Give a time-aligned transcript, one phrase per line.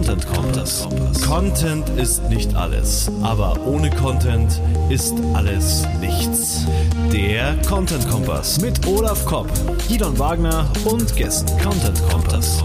[0.00, 0.88] Content Kompass.
[1.26, 6.64] Content ist nicht alles, aber ohne Content ist alles nichts.
[7.12, 9.50] Der Content Kompass mit Olaf Kopp,
[9.86, 11.50] Gidon Wagner und Gästen.
[11.60, 12.64] Content Kompass.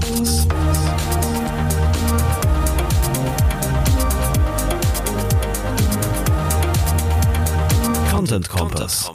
[8.11, 9.11] Content Kompass.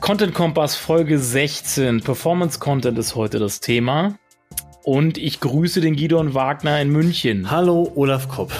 [0.00, 2.00] Content Kompass Folge 16.
[2.02, 4.16] Performance Content ist heute das Thema.
[4.88, 7.50] Und ich grüße den Gidon Wagner in München.
[7.50, 8.54] Hallo, Olaf Kopp.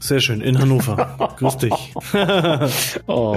[0.00, 1.34] Sehr schön, in Hannover.
[1.36, 1.92] Grüß dich.
[3.06, 3.36] oh.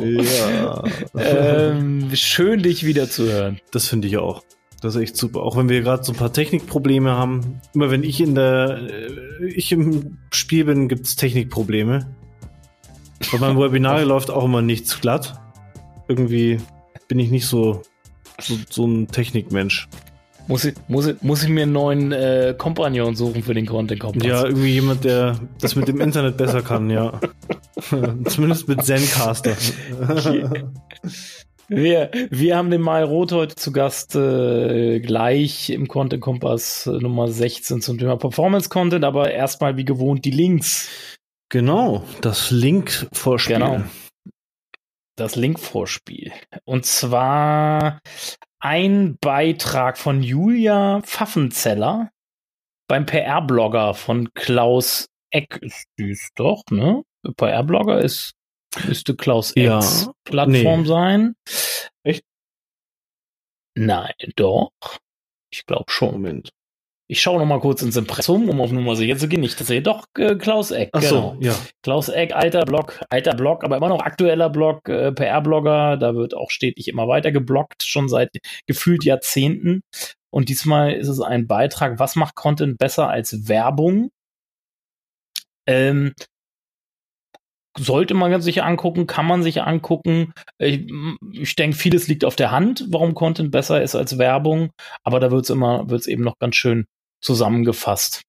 [0.00, 0.82] Ja.
[1.14, 3.60] Ähm, schön, dich wieder zu hören.
[3.72, 4.42] Das finde ich auch.
[4.80, 5.42] Das ist echt super.
[5.42, 7.60] Auch wenn wir gerade so ein paar Technikprobleme haben.
[7.74, 12.06] Immer wenn ich in der, äh, ich im Spiel bin, gibt es Technikprobleme.
[13.30, 15.38] Bei meinem Webinar läuft auch immer nichts glatt.
[16.08, 16.56] Irgendwie
[17.06, 17.82] bin ich nicht so,
[18.40, 19.90] so, so ein Technikmensch.
[20.48, 24.00] Muss ich, muss, ich, muss ich mir einen neuen äh, Kompagnon suchen für den Content
[24.00, 24.26] Kompass?
[24.26, 27.20] Ja, irgendwie jemand, der das mit dem Internet besser kann, ja.
[28.24, 29.56] Zumindest mit Zencaster.
[31.68, 36.98] wir, wir haben den Mai Roth heute zu Gast, äh, gleich im Content Kompass äh,
[36.98, 40.88] Nummer 16 zum Thema Performance Content, aber erstmal wie gewohnt die Links.
[41.50, 43.56] Genau, das Link-Vorspiel.
[43.56, 43.82] Genau.
[45.16, 46.32] Das Link-Vorspiel.
[46.64, 48.00] Und zwar
[48.62, 52.12] ein Beitrag von Julia Pfaffenzeller
[52.88, 55.58] beim PR-Blogger von Klaus Eck.
[55.60, 57.02] Ist süß doch, ne?
[57.36, 58.34] PR-Blogger ist,
[58.86, 60.86] müsste Klaus Ecks ja, Plattform nee.
[60.86, 61.34] sein.
[62.04, 62.24] Echt?
[63.74, 64.70] Nein, doch.
[65.50, 66.12] Ich glaube schon.
[66.12, 66.50] Moment.
[67.12, 69.42] Ich schaue noch mal kurz ins Impressum, um auf Nummer sicher zu gehen.
[69.42, 70.88] Nicht, dass ihr doch äh, Klaus Eck.
[70.94, 71.34] Ach genau.
[71.34, 71.54] so, ja.
[71.82, 75.98] Klaus Eck, alter Blog, alter Blog, aber immer noch aktueller Blog, äh, PR-Blogger.
[75.98, 78.30] Da wird auch stetig immer weiter geblockt, schon seit
[78.66, 79.82] gefühlt Jahrzehnten.
[80.30, 84.08] Und diesmal ist es ein Beitrag, was macht Content besser als Werbung?
[85.66, 86.14] Ähm,
[87.76, 90.32] sollte man sich angucken, kann man sich angucken.
[90.56, 90.90] Ich,
[91.32, 94.70] ich denke, vieles liegt auf der Hand, warum Content besser ist als Werbung,
[95.04, 96.86] aber da wird es immer, wird es eben noch ganz schön
[97.22, 98.22] zusammengefasst.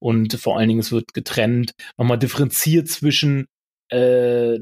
[0.00, 3.46] Und vor allen Dingen, es wird getrennt, nochmal differenziert zwischen
[3.90, 4.58] äh,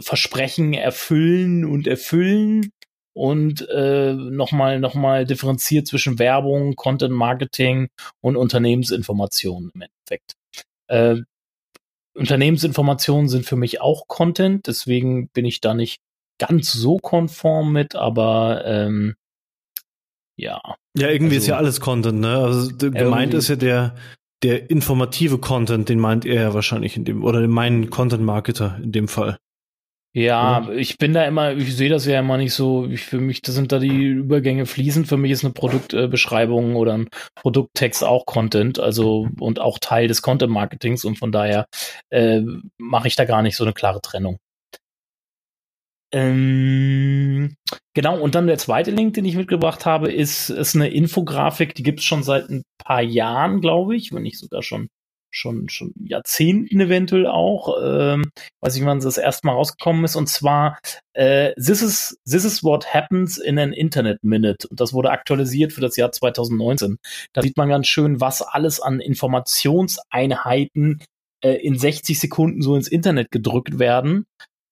[0.00, 2.70] Versprechen erfüllen und erfüllen
[3.12, 7.88] und äh, nochmal noch mal differenziert zwischen Werbung, Content Marketing
[8.20, 10.34] und Unternehmensinformationen im Endeffekt.
[10.88, 11.22] Äh,
[12.14, 16.00] Unternehmensinformationen sind für mich auch Content, deswegen bin ich da nicht
[16.38, 19.14] ganz so konform mit, aber ähm,
[20.40, 20.60] ja.
[20.96, 22.36] Ja, irgendwie also, ist ja alles Content, ne?
[22.36, 23.94] Also gemeint ist ja der,
[24.42, 28.92] der informative Content, den meint er ja wahrscheinlich in dem, oder mein Content Marketer in
[28.92, 29.36] dem Fall.
[30.12, 30.74] Ja, oder?
[30.74, 33.54] ich bin da immer, ich sehe das ja immer nicht so, ich, für mich, das
[33.54, 35.06] sind da die Übergänge fließend.
[35.06, 40.08] Für mich ist eine Produktbeschreibung äh, oder ein Produkttext auch Content, also und auch Teil
[40.08, 41.66] des Content Marketings und von daher
[42.10, 42.40] äh,
[42.76, 44.38] mache ich da gar nicht so eine klare Trennung.
[46.12, 47.54] Ähm,
[47.94, 51.84] genau, und dann der zweite Link, den ich mitgebracht habe, ist, ist eine Infografik, die
[51.84, 54.88] gibt es schon seit ein paar Jahren, glaube ich, wenn nicht sogar schon,
[55.30, 57.76] schon, schon Jahrzehnten eventuell auch.
[57.82, 60.16] Ähm, weiß ich, wann das erste Mal rausgekommen ist.
[60.16, 60.78] Und zwar
[61.12, 64.66] äh, this, is, this is what happens in an Internet Minute.
[64.68, 66.96] Und das wurde aktualisiert für das Jahr 2019.
[67.32, 71.04] Da sieht man ganz schön, was alles an Informationseinheiten
[71.44, 74.26] äh, in 60 Sekunden so ins Internet gedrückt werden.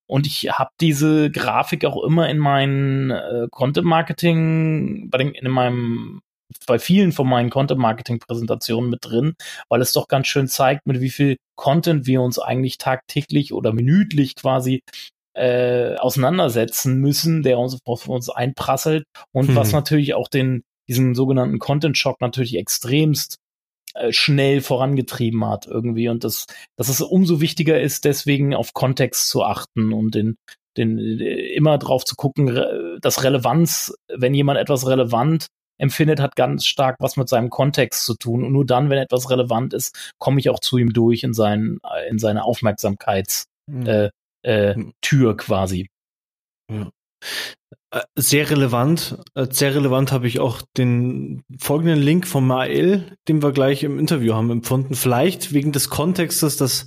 [0.09, 5.51] Und ich habe diese Grafik auch immer in meinen äh, Content Marketing, bei den, in
[5.51, 6.21] meinem,
[6.67, 9.35] bei vielen von meinen Content Marketing Präsentationen mit drin,
[9.69, 13.73] weil es doch ganz schön zeigt, mit wie viel Content wir uns eigentlich tagtäglich oder
[13.73, 14.83] minütlich quasi
[15.35, 19.57] äh, auseinandersetzen müssen, der uns auf uns einprasselt und hm.
[19.57, 23.37] was natürlich auch den diesen sogenannten Content Shock natürlich extremst
[24.11, 29.43] schnell vorangetrieben hat irgendwie und das, dass es umso wichtiger ist, deswegen auf Kontext zu
[29.45, 30.37] achten und den,
[30.77, 32.61] den äh, immer drauf zu gucken,
[33.01, 35.47] dass Relevanz, wenn jemand etwas relevant
[35.79, 38.45] empfindet, hat ganz stark was mit seinem Kontext zu tun.
[38.45, 41.79] Und nur dann, wenn etwas relevant ist, komme ich auch zu ihm durch in, seinen,
[42.09, 43.87] in seine Aufmerksamkeitstür mhm.
[43.87, 44.11] äh,
[44.43, 45.37] äh, hm.
[45.37, 45.89] quasi.
[46.71, 46.91] Ja.
[47.91, 49.19] Äh, sehr relevant.
[49.35, 53.99] Äh, sehr relevant habe ich auch den folgenden Link vom Mael, den wir gleich im
[53.99, 54.95] Interview haben empfunden.
[54.95, 56.85] Vielleicht wegen des Kontextes, dass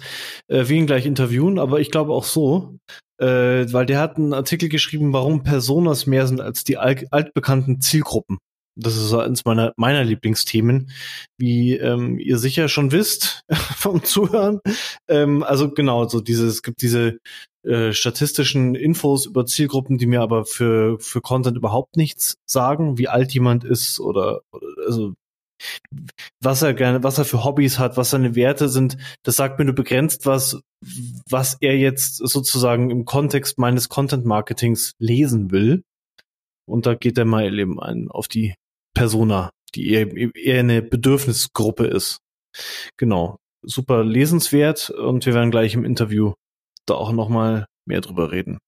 [0.47, 2.77] äh, wir ihn gleich interviewen, aber ich glaube auch so,
[3.23, 8.39] weil der hat einen Artikel geschrieben, warum Personas mehr sind als die altbekannten Zielgruppen.
[8.75, 10.89] Das ist eines meiner, meiner Lieblingsthemen,
[11.37, 13.43] wie ähm, ihr sicher schon wisst
[13.77, 14.59] vom Zuhören.
[15.07, 17.19] Ähm, also genau, so dieses, es gibt diese
[17.63, 23.07] äh, statistischen Infos über Zielgruppen, die mir aber für, für Content überhaupt nichts sagen, wie
[23.07, 25.13] alt jemand ist oder, oder also
[26.41, 28.97] was er gerne, was er für Hobbys hat, was seine Werte sind.
[29.23, 30.59] Das sagt mir nur begrenzt was,
[31.29, 35.83] was er jetzt sozusagen im Kontext meines Content Marketings lesen will.
[36.67, 38.55] Und da geht er mal eben ein auf die
[38.95, 42.19] Persona, die eher, eher eine Bedürfnisgruppe ist.
[42.97, 43.37] Genau.
[43.63, 46.33] Super lesenswert und wir werden gleich im Interview
[46.85, 48.59] da auch nochmal mehr drüber reden.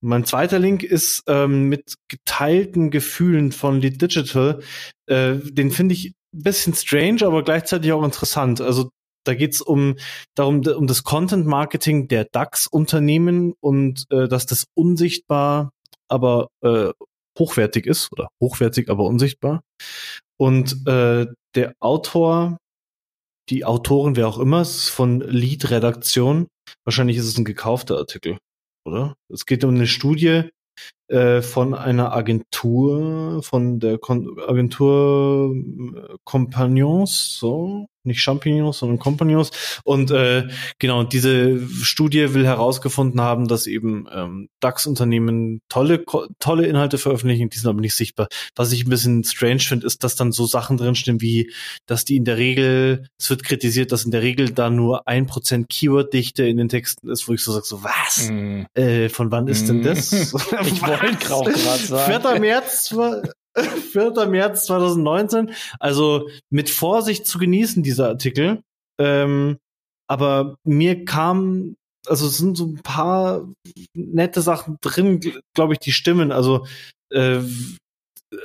[0.00, 4.60] Mein zweiter Link ist ähm, mit geteilten Gefühlen von Lead Digital.
[5.06, 8.60] Äh, den finde ich ein bisschen strange, aber gleichzeitig auch interessant.
[8.60, 8.90] Also
[9.24, 9.96] da geht's um
[10.34, 15.70] darum um das Content Marketing der DAX-Unternehmen und äh, dass das unsichtbar,
[16.08, 16.90] aber äh,
[17.38, 19.62] hochwertig ist oder hochwertig, aber unsichtbar.
[20.36, 22.58] Und äh, der Autor,
[23.48, 26.48] die Autorin, wer auch immer, ist von Lead-Redaktion.
[26.84, 28.38] Wahrscheinlich ist es ein gekaufter Artikel
[28.84, 29.16] oder?
[29.28, 30.50] Es geht um eine Studie
[31.08, 39.50] äh, von einer Agentur, von der Kon Agentur äh, Compagnons, so, nicht Champignons, sondern Compagnons.
[39.84, 40.48] Und äh,
[40.78, 46.04] genau, diese Studie will herausgefunden haben, dass eben ähm, DAX-Unternehmen tolle,
[46.38, 48.28] tolle Inhalte veröffentlichen, die sind aber nicht sichtbar.
[48.54, 51.52] Was ich ein bisschen strange finde, ist, dass dann so Sachen drinstehen wie,
[51.86, 55.26] dass die in der Regel, es wird kritisiert, dass in der Regel da nur ein
[55.26, 58.30] Prozent Keyword-Dichte in den Texten ist, wo ich so sage, so was?
[58.30, 58.62] Mm.
[58.74, 59.66] Äh, von wann ist mm.
[59.66, 60.12] denn das?
[60.12, 62.22] ich wollte gerade sagen.
[62.22, 62.40] 4.
[62.40, 62.94] März
[63.56, 64.26] 4.
[64.26, 65.52] März 2019.
[65.78, 68.62] Also mit Vorsicht zu genießen, dieser Artikel.
[68.98, 69.58] Ähm,
[70.08, 73.48] aber mir kam, also es sind so ein paar
[73.94, 75.20] nette Sachen drin,
[75.54, 76.32] glaube ich, die stimmen.
[76.32, 76.66] Also,
[77.10, 77.40] äh,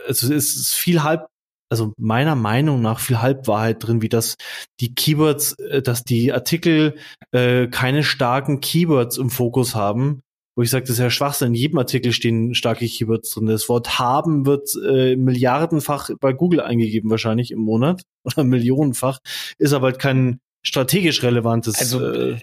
[0.07, 1.27] also es ist viel halb,
[1.69, 4.37] also meiner Meinung nach viel Halbwahrheit drin, wie das
[4.79, 6.95] die Keywords, äh, dass die Artikel
[7.31, 10.21] äh, keine starken Keywords im Fokus haben,
[10.59, 11.49] wo ich sage, das ist ja Schwachsinn.
[11.49, 13.45] In jedem Artikel stehen starke Keywords drin.
[13.45, 19.19] Das Wort haben wird äh, milliardenfach bei Google eingegeben wahrscheinlich im Monat oder millionenfach,
[19.57, 22.39] ist aber halt kein strategisch relevantes also, äh,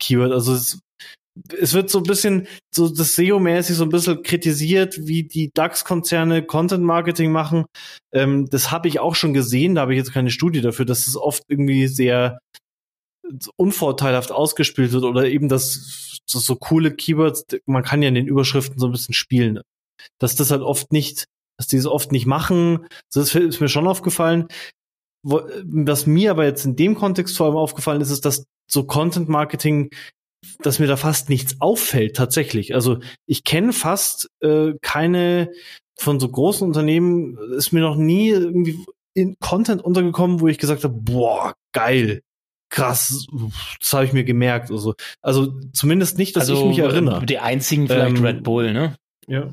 [0.00, 0.32] Keyword.
[0.32, 0.80] Also es,
[1.60, 6.42] es wird so ein bisschen so das SEO-mäßig so ein bisschen kritisiert, wie die DAX-Konzerne
[6.42, 7.66] Content-Marketing machen.
[8.12, 11.06] Ähm, das habe ich auch schon gesehen, da habe ich jetzt keine Studie dafür, dass
[11.06, 12.40] es oft irgendwie sehr
[13.56, 18.26] unvorteilhaft ausgespielt wird oder eben das so, so coole Keywords, man kann ja in den
[18.26, 19.60] Überschriften so ein bisschen spielen.
[20.18, 21.24] Dass das halt oft nicht,
[21.58, 24.46] dass die es oft nicht machen, das ist mir schon aufgefallen.
[25.22, 29.28] Was mir aber jetzt in dem Kontext vor allem aufgefallen ist, ist, dass so Content
[29.28, 29.90] Marketing,
[30.60, 32.74] dass mir da fast nichts auffällt tatsächlich.
[32.74, 35.52] Also ich kenne fast äh, keine
[35.98, 38.82] von so großen Unternehmen, ist mir noch nie irgendwie
[39.12, 42.22] in Content untergekommen, wo ich gesagt habe, boah, geil
[42.70, 43.26] krass,
[43.78, 44.70] das habe ich mir gemerkt.
[44.70, 47.26] Also, also zumindest nicht, dass also, ich mich erinnere.
[47.26, 48.94] Die einzigen vielleicht ähm, Red Bull, ne?
[49.26, 49.50] Ja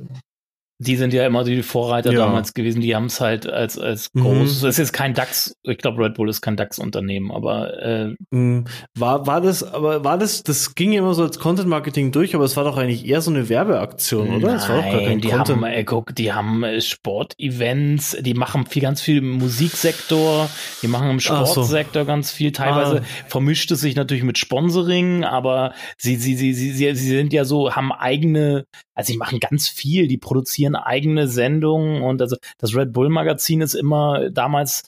[0.79, 2.19] die sind ja immer die Vorreiter ja.
[2.19, 4.21] damals gewesen, die haben es halt als, als mhm.
[4.21, 8.15] großes, es ist jetzt kein DAX, ich glaube Red Bull ist kein DAX-Unternehmen, aber äh,
[8.29, 8.65] mhm.
[8.95, 12.43] war, war das, aber war das, das ging ja immer so als Content-Marketing durch, aber
[12.43, 14.55] es war doch eigentlich eher so eine Werbeaktion, oder?
[14.55, 15.49] Nein, war doch gar kein die Content.
[15.49, 20.47] haben, äh, guck, die haben äh, Sportevents, die machen viel, ganz viel im Musiksektor,
[20.83, 22.07] die machen im Sportsektor so.
[22.07, 23.25] ganz viel, teilweise ah.
[23.27, 27.45] vermischt es sich natürlich mit Sponsoring, aber sie, sie, sie, sie, sie, sie sind ja
[27.45, 32.37] so, haben eigene, also sie machen ganz viel, die produzieren produzieren eigene Sendungen und also
[32.57, 34.83] das Red Bull Magazin ist immer damals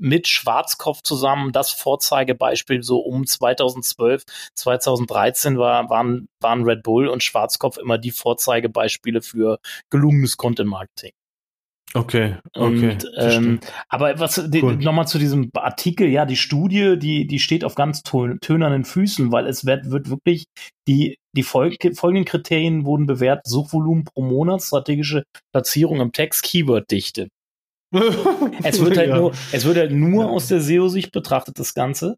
[0.00, 4.22] mit Schwarzkopf zusammen das Vorzeigebeispiel so um 2012,
[4.54, 9.58] 2013 war, waren, waren Red Bull und Schwarzkopf immer die Vorzeigebeispiele für
[9.90, 11.10] gelungenes Content Marketing.
[11.94, 12.90] Okay, okay.
[12.90, 14.76] Und, ähm, aber was cool.
[14.76, 19.46] nochmal zu diesem Artikel, ja, die Studie, die, die steht auf ganz tönernen Füßen, weil
[19.46, 20.44] es wird, wird wirklich
[20.86, 27.28] die, die folgenden Kriterien wurden bewertet: Suchvolumen pro Monat, strategische Platzierung im Text, Keyworddichte.
[28.62, 29.16] es wird halt ja.
[29.16, 30.30] nur, es wird halt nur ja.
[30.30, 32.16] aus der SEO-Sicht betrachtet, das Ganze.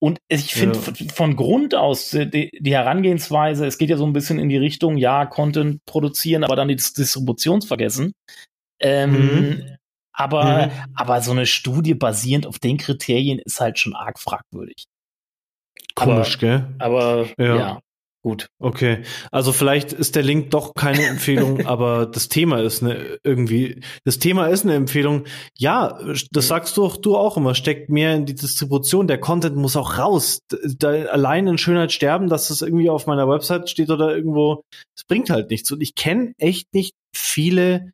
[0.00, 1.12] Und ich finde ja.
[1.12, 4.96] von Grund aus die, die, Herangehensweise, es geht ja so ein bisschen in die Richtung,
[4.96, 8.12] ja, Content produzieren, aber dann die Distributionsvergessen.
[8.80, 9.76] Ähm, mhm.
[10.12, 10.72] Aber, mhm.
[10.94, 14.84] aber so eine Studie basierend auf den Kriterien ist halt schon arg fragwürdig.
[15.96, 16.74] Komisch, aber, gell?
[16.78, 17.56] Aber ja.
[17.56, 17.80] ja.
[18.24, 18.48] Gut.
[18.58, 19.02] Okay.
[19.30, 24.18] Also vielleicht ist der Link doch keine Empfehlung, aber das Thema ist eine irgendwie, das
[24.18, 25.24] Thema ist eine Empfehlung.
[25.56, 26.00] Ja,
[26.32, 29.06] das sagst du, du auch immer, steckt mehr in die Distribution.
[29.06, 30.40] Der Content muss auch raus.
[30.78, 34.62] Da, allein in Schönheit sterben, dass das irgendwie auf meiner Website steht oder irgendwo,
[34.96, 35.70] es bringt halt nichts.
[35.70, 37.92] Und ich kenne echt nicht viele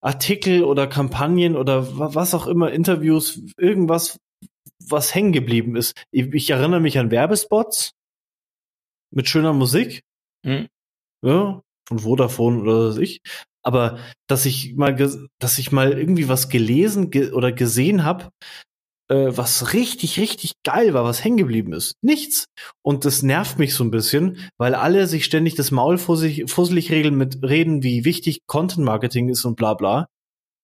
[0.00, 4.18] Artikel oder Kampagnen oder was auch immer, Interviews, irgendwas,
[4.84, 5.96] was hängen geblieben ist.
[6.10, 7.94] Ich, ich erinnere mich an Werbespots
[9.10, 10.02] mit schöner Musik.
[10.44, 10.68] Mhm.
[11.24, 13.20] Ja, von Vodafone oder was weiß ich.
[13.62, 13.98] Aber
[14.28, 14.94] dass ich mal,
[15.38, 18.30] dass ich mal irgendwie was gelesen ge oder gesehen habe,
[19.08, 21.94] äh, was richtig, richtig geil war, was hängen geblieben ist.
[22.02, 22.46] Nichts.
[22.82, 26.90] Und das nervt mich so ein bisschen, weil alle sich ständig das Maul fusselig, fusselig
[26.90, 30.06] regeln mit reden, wie wichtig Content Marketing ist und bla bla.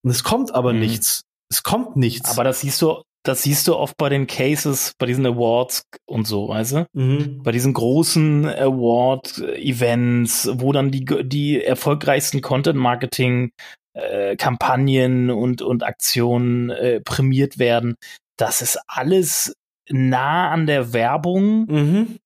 [0.05, 0.81] Und es kommt aber mhm.
[0.81, 1.23] nichts.
[1.51, 2.31] Es kommt nichts.
[2.31, 6.27] Aber das siehst du, das siehst du oft bei den Cases, bei diesen Awards und
[6.27, 6.87] so, weißt du?
[6.93, 7.43] Mhm.
[7.43, 13.53] Bei diesen großen Award-Events, wo dann die, die erfolgreichsten Content-Marketing
[13.95, 17.95] äh, Kampagnen und, und Aktionen äh, prämiert werden.
[18.37, 19.55] Das ist alles
[19.89, 22.19] nah an der Werbung mhm.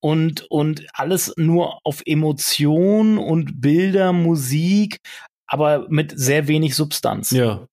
[0.00, 4.98] und, und alles nur auf Emotion und Bilder, Musik,
[5.46, 7.30] aber mit sehr wenig Substanz.
[7.30, 7.66] Ja.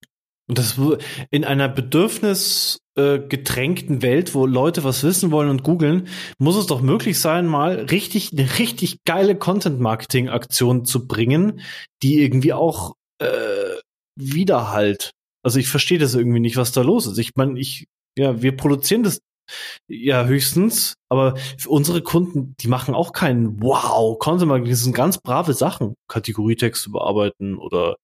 [0.50, 0.78] Und das
[1.30, 6.08] in einer bedürfnisgetränkten äh, Welt, wo Leute was wissen wollen und googeln,
[6.40, 11.62] muss es doch möglich sein, mal richtig eine richtig geile Content-Marketing-Aktion zu bringen,
[12.02, 13.76] die irgendwie auch äh,
[14.16, 15.12] Widerhalt.
[15.44, 17.20] Also ich verstehe das irgendwie nicht, was da los ist.
[17.20, 17.86] Ich meine, ich
[18.18, 19.20] ja, wir produzieren das
[19.88, 20.96] ja, höchstens.
[21.12, 21.34] Aber
[21.66, 24.70] unsere Kunden, die machen auch keinen Wow, Marketing.
[24.70, 25.96] Das sind ganz brave Sachen.
[26.08, 27.96] Kategorietexte bearbeiten oder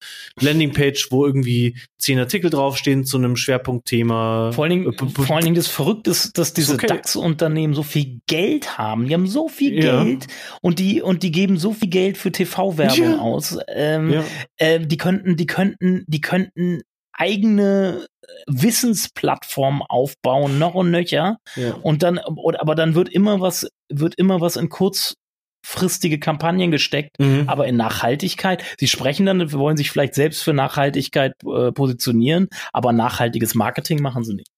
[0.41, 4.51] Landingpage, wo irgendwie zehn Artikel draufstehen zu einem Schwerpunktthema.
[4.53, 6.87] Vor allen Dingen, äh, vor allen Dingen das Verrückte ist, dass diese okay.
[6.87, 9.07] DAX-Unternehmen so viel Geld haben.
[9.07, 10.03] Die haben so viel ja.
[10.03, 10.25] Geld
[10.61, 13.19] und die, und die geben so viel Geld für TV-Werbung ja.
[13.19, 13.57] aus.
[13.67, 14.23] Ähm, ja.
[14.57, 16.81] äh, die könnten, die könnten, die könnten
[17.17, 18.07] eigene
[18.47, 21.37] Wissensplattform aufbauen, noch und nöcher.
[21.55, 21.73] Ja.
[21.75, 27.45] Und dann, aber dann wird immer was, wird immer was in kurzfristige Kampagnen gesteckt, mhm.
[27.47, 28.63] aber in Nachhaltigkeit.
[28.77, 34.23] Sie sprechen dann, wollen sich vielleicht selbst für Nachhaltigkeit äh, positionieren, aber nachhaltiges Marketing machen
[34.23, 34.49] sie nicht.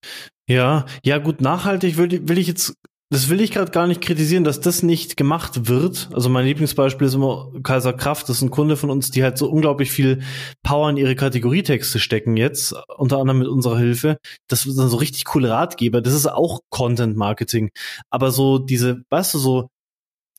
[0.49, 2.73] Ja, ja gut, nachhaltig will, will ich jetzt
[3.09, 6.09] das will ich gerade gar nicht kritisieren, dass das nicht gemacht wird.
[6.13, 8.27] Also mein Lieblingsbeispiel ist immer Kaiser Kraft.
[8.27, 10.23] Das ist ein Kunde von uns, die halt so unglaublich viel
[10.61, 14.17] Power in ihre Kategorietexte stecken jetzt, unter anderem mit unserer Hilfe.
[14.49, 16.01] Das sind so richtig coole Ratgeber.
[16.01, 17.69] Das ist auch Content Marketing.
[18.09, 19.69] Aber so diese, weißt du, so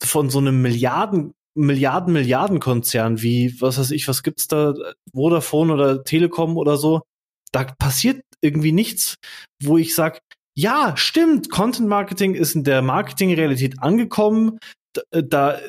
[0.03, 4.75] von so einem Milliarden Milliarden, Milliarden Konzern wie, was weiß ich, was gibt's da,
[5.13, 7.03] Vodafone oder Telekom oder so,
[7.51, 9.17] da passiert irgendwie nichts,
[9.61, 10.21] wo ich sag,
[10.59, 14.59] ja, stimmt, Content Marketing ist in der Marketingrealität angekommen.
[14.93, 15.61] Da, da,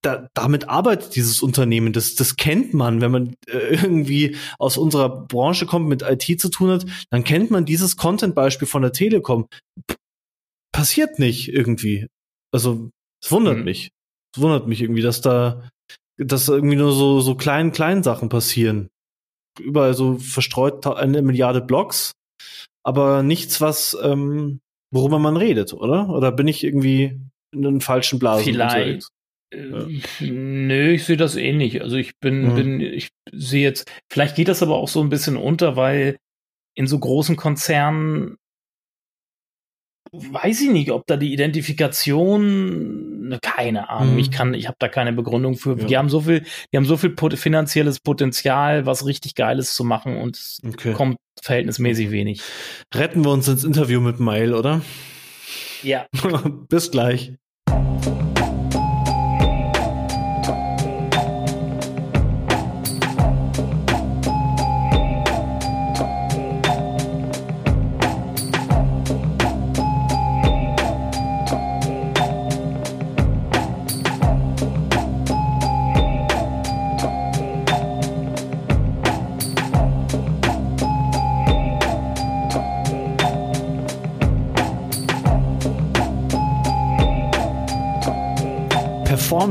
[0.00, 1.92] da, damit arbeitet dieses Unternehmen.
[1.92, 6.48] Das, das kennt man, wenn man äh, irgendwie aus unserer Branche kommt, mit IT zu
[6.48, 9.46] tun hat, dann kennt man dieses Content-Beispiel von der Telekom.
[10.72, 12.06] Passiert nicht irgendwie.
[12.50, 12.88] Also,
[13.22, 13.64] es wundert mhm.
[13.64, 13.90] mich.
[14.34, 15.68] Es wundert mich irgendwie, dass da,
[16.16, 18.88] dass irgendwie nur so, so kleinen, kleinen Sachen passieren.
[19.60, 22.14] Überall so verstreut eine Milliarde Blogs
[22.82, 24.60] aber nichts, was ähm,
[24.90, 26.08] worüber man redet, oder?
[26.08, 27.20] Oder bin ich irgendwie
[27.52, 29.08] in den falschen Blasen Vielleicht.
[29.52, 31.76] Äh, Nö, ich sehe das ähnlich.
[31.76, 32.54] Eh also ich bin, mhm.
[32.54, 36.16] bin, ich sehe jetzt, vielleicht geht das aber auch so ein bisschen unter, weil
[36.74, 38.36] in so großen Konzernen
[40.12, 44.18] weiß ich nicht, ob da die Identifikation, ne, keine Ahnung, mhm.
[44.18, 45.78] ich kann, ich habe da keine Begründung für.
[45.78, 45.84] Ja.
[45.86, 49.84] Die haben so viel, die haben so viel pot finanzielles Potenzial, was richtig Geiles zu
[49.84, 50.92] machen und es okay.
[50.92, 52.42] kommt verhältnismäßig wenig.
[52.94, 54.82] Retten wir uns ins Interview mit Mail, oder?
[55.82, 56.06] Ja.
[56.68, 57.34] Bis gleich.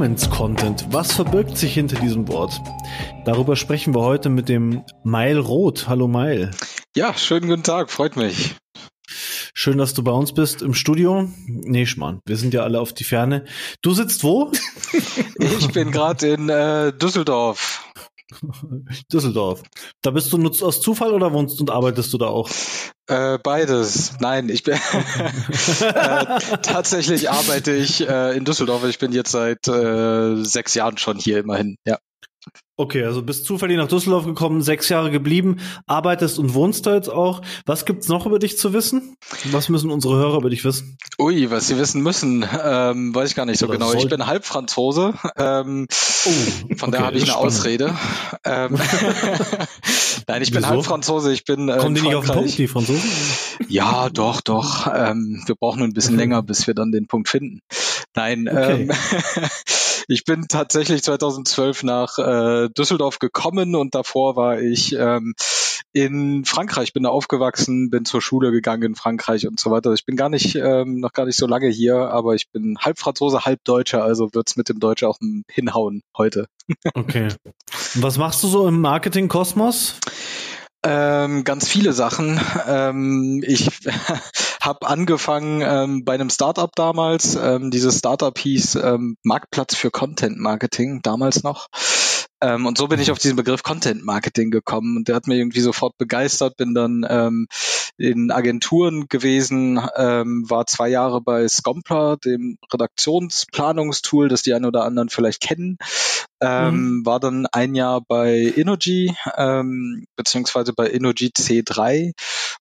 [0.09, 0.87] Performance-Content.
[0.91, 2.59] Was verbirgt sich hinter diesem Wort?
[3.25, 5.87] Darüber sprechen wir heute mit dem Meil Roth.
[5.87, 6.51] Hallo Meil.
[6.95, 8.55] Ja, schönen guten Tag, freut mich.
[9.53, 11.29] Schön, dass du bei uns bist im Studio.
[11.45, 13.45] Nee, Schmarrn, wir sind ja alle auf die Ferne.
[13.81, 14.51] Du sitzt wo?
[15.39, 17.88] ich bin gerade in äh, Düsseldorf.
[19.13, 19.63] Düsseldorf.
[20.01, 22.50] Da bist du nur aus Zufall oder wohnst und arbeitest du da auch?
[23.07, 24.19] Äh, beides.
[24.19, 24.75] Nein, ich bin
[25.81, 28.83] äh, tatsächlich arbeite ich äh, in Düsseldorf.
[28.86, 31.75] Ich bin jetzt seit äh, sechs Jahren schon hier immerhin.
[31.86, 31.98] Ja.
[32.77, 37.10] Okay, also bist zufällig nach Düsseldorf gekommen, sechs Jahre geblieben, arbeitest und wohnst da jetzt
[37.10, 37.41] auch.
[37.65, 39.17] Was gibt's noch über dich zu wissen?
[39.51, 40.98] Was müssen unsere Hörer über dich wissen?
[41.19, 43.89] Ui, was sie wissen müssen, ähm, weiß ich gar nicht so Oder genau.
[43.89, 44.00] Soll...
[44.00, 45.88] Ich bin halb Franzose, ähm,
[46.25, 46.29] oh,
[46.63, 47.48] okay, von daher habe ich eine spannend.
[47.48, 47.96] Ausrede.
[48.46, 48.79] Ähm,
[50.27, 51.34] Nein, ich bin halb Franzose.
[51.34, 51.67] Ich bin.
[51.67, 53.10] Äh, Kommen die nicht auf den Punkt, die Franzosen?
[53.67, 54.88] Ja, doch, doch.
[54.93, 57.62] Ähm, wir brauchen ein bisschen länger, bis wir dann den Punkt finden.
[58.15, 58.84] Nein, okay.
[58.84, 58.91] ähm,
[60.09, 65.35] ich bin tatsächlich 2012 nach äh, Düsseldorf gekommen und davor war ich ähm,
[65.93, 69.93] in Frankreich, bin da aufgewachsen, bin zur Schule gegangen in Frankreich und so weiter.
[69.93, 72.97] Ich bin gar nicht, ähm, noch gar nicht so lange hier, aber ich bin halb
[72.97, 76.47] Franzose, halb Deutscher, also wird's mit dem Deutsch auch hinhauen heute.
[76.95, 77.29] Okay.
[77.95, 79.99] Was machst du so im Marketing-Kosmos?
[80.81, 82.39] Ähm, ganz viele Sachen.
[82.67, 83.69] Ähm, ich
[84.59, 87.35] habe angefangen ähm, bei einem Startup damals.
[87.35, 91.67] Ähm, dieses Startup hieß ähm, Marktplatz für Content Marketing, damals noch.
[92.41, 95.35] Ähm, und so bin ich auf diesen Begriff Content Marketing gekommen und der hat mir
[95.35, 96.55] irgendwie sofort begeistert.
[96.57, 97.47] Bin dann ähm,
[97.97, 104.85] in Agenturen gewesen, ähm, war zwei Jahre bei Scompler, dem Redaktionsplanungstool, das die einen oder
[104.85, 105.77] anderen vielleicht kennen.
[106.41, 107.05] Ähm, mhm.
[107.05, 112.13] War dann ein Jahr bei Innogy, ähm, beziehungsweise bei Innogy C3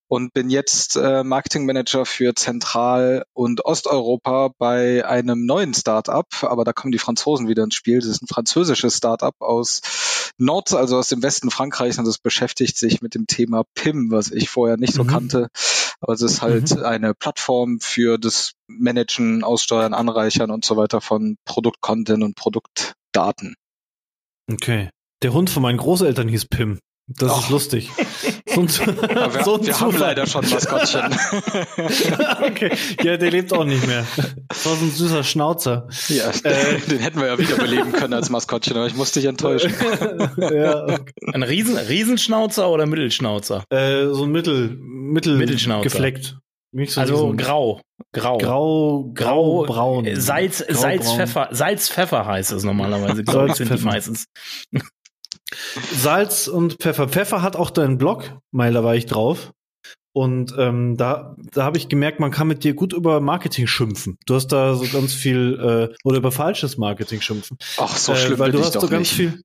[0.09, 6.65] und bin jetzt äh, Marketing Manager für Zentral- und Osteuropa bei einem neuen Startup, aber
[6.65, 7.99] da kommen die Franzosen wieder ins Spiel.
[7.99, 9.83] Das ist ein französisches Startup aus
[10.39, 14.31] Nord, also aus dem Westen Frankreichs und das beschäftigt sich mit dem Thema PIM, was
[14.31, 15.09] ich vorher nicht so mhm.
[15.09, 15.49] kannte.
[16.01, 16.85] Aber es ist halt mhm.
[16.85, 23.57] eine Plattform für das Managen, Aussteuern, Anreichern und so weiter von Produktcontent und Produktdaten.
[24.51, 24.89] Okay.
[25.23, 26.79] Der Hund von meinen Großeltern hieß Pim.
[27.09, 27.41] Das Och.
[27.41, 27.91] ist lustig.
[28.55, 28.69] So ein,
[29.35, 31.03] wir, so ein wir haben leider schon Maskottchen.
[32.43, 32.71] okay,
[33.03, 34.07] ja, der lebt auch nicht mehr.
[34.49, 35.89] Das war so ein süßer Schnauzer.
[36.09, 39.73] Ja, äh, den hätten wir ja wiederbeleben können als Maskottchen, aber ich musste dich enttäuschen.
[40.39, 41.13] ja, okay.
[41.33, 43.65] Ein Riesen, Riesenschnauzer oder Mittelschnauzer?
[43.71, 45.85] Äh, so ein Mittel, Mittel Mittelschnauzer.
[45.85, 46.39] gefleckt.
[46.87, 47.81] So also grau,
[48.13, 51.17] grau, grau, grau, braun, Salz, grau, Salz, braun.
[51.17, 53.23] Pfeffer, Salz, Pfeffer heißt es normalerweise.
[53.25, 54.27] Salz, Pfeffer meistens.
[55.93, 57.09] Salz und Pfeffer.
[57.09, 59.53] Pfeffer hat auch deinen Blog, Mai, da war ich drauf.
[60.13, 64.19] Und ähm, da, da habe ich gemerkt, man kann mit dir gut über Marketing schimpfen.
[64.27, 67.57] Du hast da so ganz viel äh, oder über falsches Marketing schimpfen.
[67.77, 69.13] Ach, so schlimm äh, weil du hast so ganz nicht.
[69.13, 69.43] viel.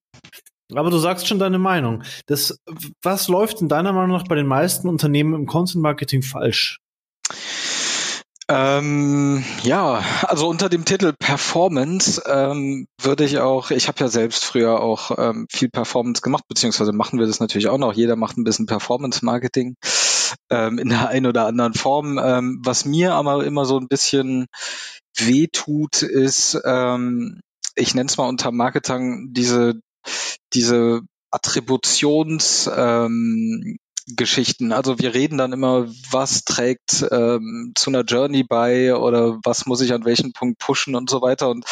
[0.73, 2.03] Aber du sagst schon deine Meinung.
[2.25, 2.57] Das,
[3.03, 6.79] was läuft in deiner Meinung nach bei den meisten Unternehmen im Content Marketing falsch?
[8.49, 14.43] Ähm, ja, also unter dem Titel Performance ähm, würde ich auch, ich habe ja selbst
[14.43, 17.93] früher auch ähm, viel Performance gemacht, beziehungsweise machen wir das natürlich auch noch.
[17.93, 19.75] Jeder macht ein bisschen Performance-Marketing
[20.49, 22.19] ähm, in der einen oder anderen Form.
[22.21, 24.47] Ähm, was mir aber immer so ein bisschen
[25.15, 27.39] weh tut, ist, ähm,
[27.75, 29.79] ich nenne es mal unter Marketing diese,
[30.53, 31.01] diese
[31.31, 34.71] Attributions, ähm, Geschichten.
[34.71, 39.81] Also wir reden dann immer, was trägt ähm, zu einer Journey bei oder was muss
[39.81, 41.49] ich an welchem Punkt pushen und so weiter.
[41.49, 41.65] Und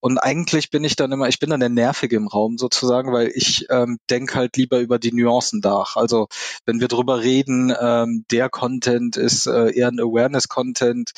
[0.00, 3.32] und eigentlich bin ich dann immer, ich bin dann der Nervige im Raum sozusagen, weil
[3.34, 5.96] ich ähm, denke halt lieber über die Nuancen nach.
[5.96, 6.28] Also
[6.66, 11.10] wenn wir drüber reden, ähm, der Content ist äh, eher ein Awareness-Content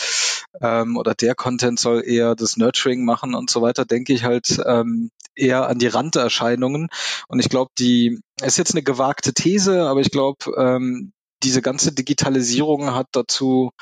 [0.62, 4.59] ähm, oder der Content soll eher das Nurturing machen und so weiter, denke ich halt
[4.66, 6.88] ähm, eher an die Randerscheinungen.
[7.29, 11.92] Und ich glaube, die ist jetzt eine gewagte These, aber ich glaube, ähm, diese ganze
[11.92, 13.72] Digitalisierung hat dazu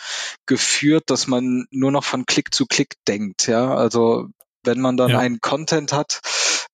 [0.46, 3.48] geführt, dass man nur noch von Klick zu Klick denkt.
[3.48, 4.28] Ja, also
[4.64, 5.18] wenn man dann ja.
[5.18, 6.20] einen Content hat,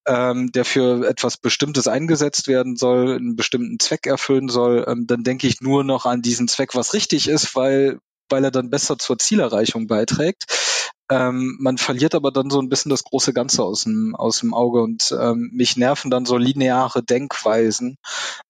[0.06, 5.24] ähm, der für etwas Bestimmtes eingesetzt werden soll, einen bestimmten Zweck erfüllen soll, ähm, dann
[5.24, 8.98] denke ich nur noch an diesen Zweck, was richtig ist, weil weil er dann besser
[8.98, 10.44] zur Zielerreichung beiträgt.
[11.10, 14.54] Ähm, man verliert aber dann so ein bisschen das große Ganze aus dem, aus dem
[14.54, 17.96] Auge und ähm, mich nerven dann so lineare Denkweisen,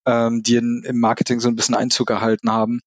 [0.07, 2.81] ähm, die in, im Marketing so ein bisschen Einzug gehalten haben.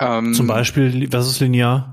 [0.00, 1.92] Ähm, Zum Beispiel, was ist linear?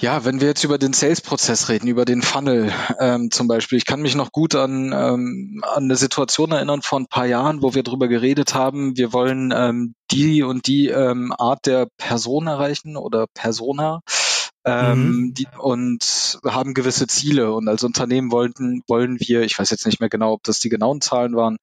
[0.00, 3.78] Ja, wenn wir jetzt über den Sales-Prozess reden, über den Funnel ähm, zum Beispiel.
[3.78, 7.62] Ich kann mich noch gut an, ähm, an eine Situation erinnern vor ein paar Jahren,
[7.62, 12.48] wo wir darüber geredet haben, wir wollen ähm, die und die ähm, Art der Person
[12.48, 14.00] erreichen oder Persona
[14.64, 15.34] ähm, mhm.
[15.34, 17.52] die, und haben gewisse Ziele.
[17.52, 20.68] Und als Unternehmen wollten, wollen wir, ich weiß jetzt nicht mehr genau, ob das die
[20.68, 21.58] genauen Zahlen waren,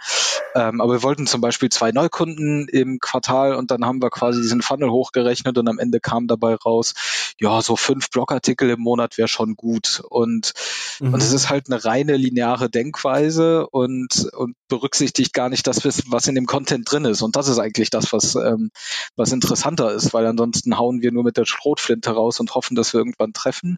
[0.55, 4.41] ähm, aber wir wollten zum Beispiel zwei Neukunden im Quartal und dann haben wir quasi
[4.41, 6.93] diesen Funnel hochgerechnet und am Ende kam dabei raus,
[7.39, 10.01] ja, so fünf Blogartikel im Monat wäre schon gut.
[10.09, 10.53] Und,
[10.99, 11.13] mhm.
[11.13, 16.27] und es ist halt eine reine lineare Denkweise und, und berücksichtigt gar nicht das, was
[16.27, 17.21] in dem Content drin ist.
[17.21, 18.71] Und das ist eigentlich das, was, ähm,
[19.15, 22.90] was interessanter ist, weil ansonsten hauen wir nur mit der Schrotflinte raus und hoffen, dass
[22.93, 23.77] wir irgendwann treffen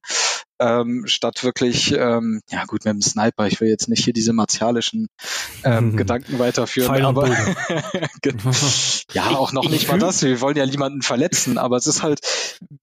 [0.64, 4.34] ähm, statt wirklich, ähm, ja gut, mit dem Sniper, ich will jetzt nicht hier diese
[4.34, 5.08] martialischen
[5.64, 5.98] ähm, mhm.
[5.98, 7.28] Gedanken weiterführen, Pfeil aber
[9.14, 12.22] ja, auch noch nicht mal das, wir wollen ja niemanden verletzen, aber es ist halt,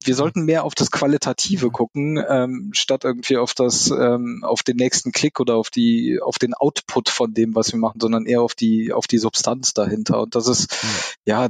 [0.03, 4.75] wir sollten mehr auf das Qualitative gucken, ähm, statt irgendwie auf das, ähm, auf den
[4.75, 8.41] nächsten Klick oder auf die, auf den Output von dem, was wir machen, sondern eher
[8.41, 10.21] auf die, auf die Substanz dahinter.
[10.21, 10.87] Und das ist, mhm.
[11.25, 11.49] ja,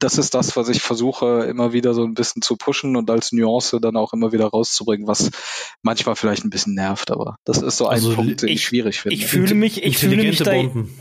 [0.00, 3.32] das ist das, was ich versuche, immer wieder so ein bisschen zu pushen und als
[3.32, 5.30] Nuance dann auch immer wieder rauszubringen, was
[5.82, 8.64] manchmal vielleicht ein bisschen nervt, aber das ist so ein also Punkt, den ich, ich
[8.64, 9.16] schwierig finde.
[9.16, 10.52] Ich fühle mich, ich fühle mich da,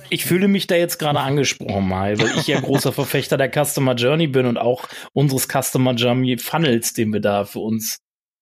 [0.09, 3.95] ich fühle mich da jetzt gerade angesprochen mal, weil ich ja großer Verfechter der Customer
[3.95, 7.97] Journey bin und auch unseres Customer Journey Funnels, den wir da für uns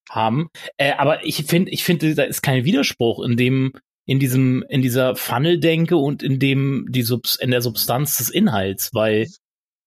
[0.09, 0.49] haben.
[0.77, 3.73] Äh, aber ich finde, ich finde, da ist kein Widerspruch in dem,
[4.05, 8.89] in diesem, in dieser Funnel-Denke und in dem, die Subs in der Substanz des Inhalts,
[8.93, 9.27] weil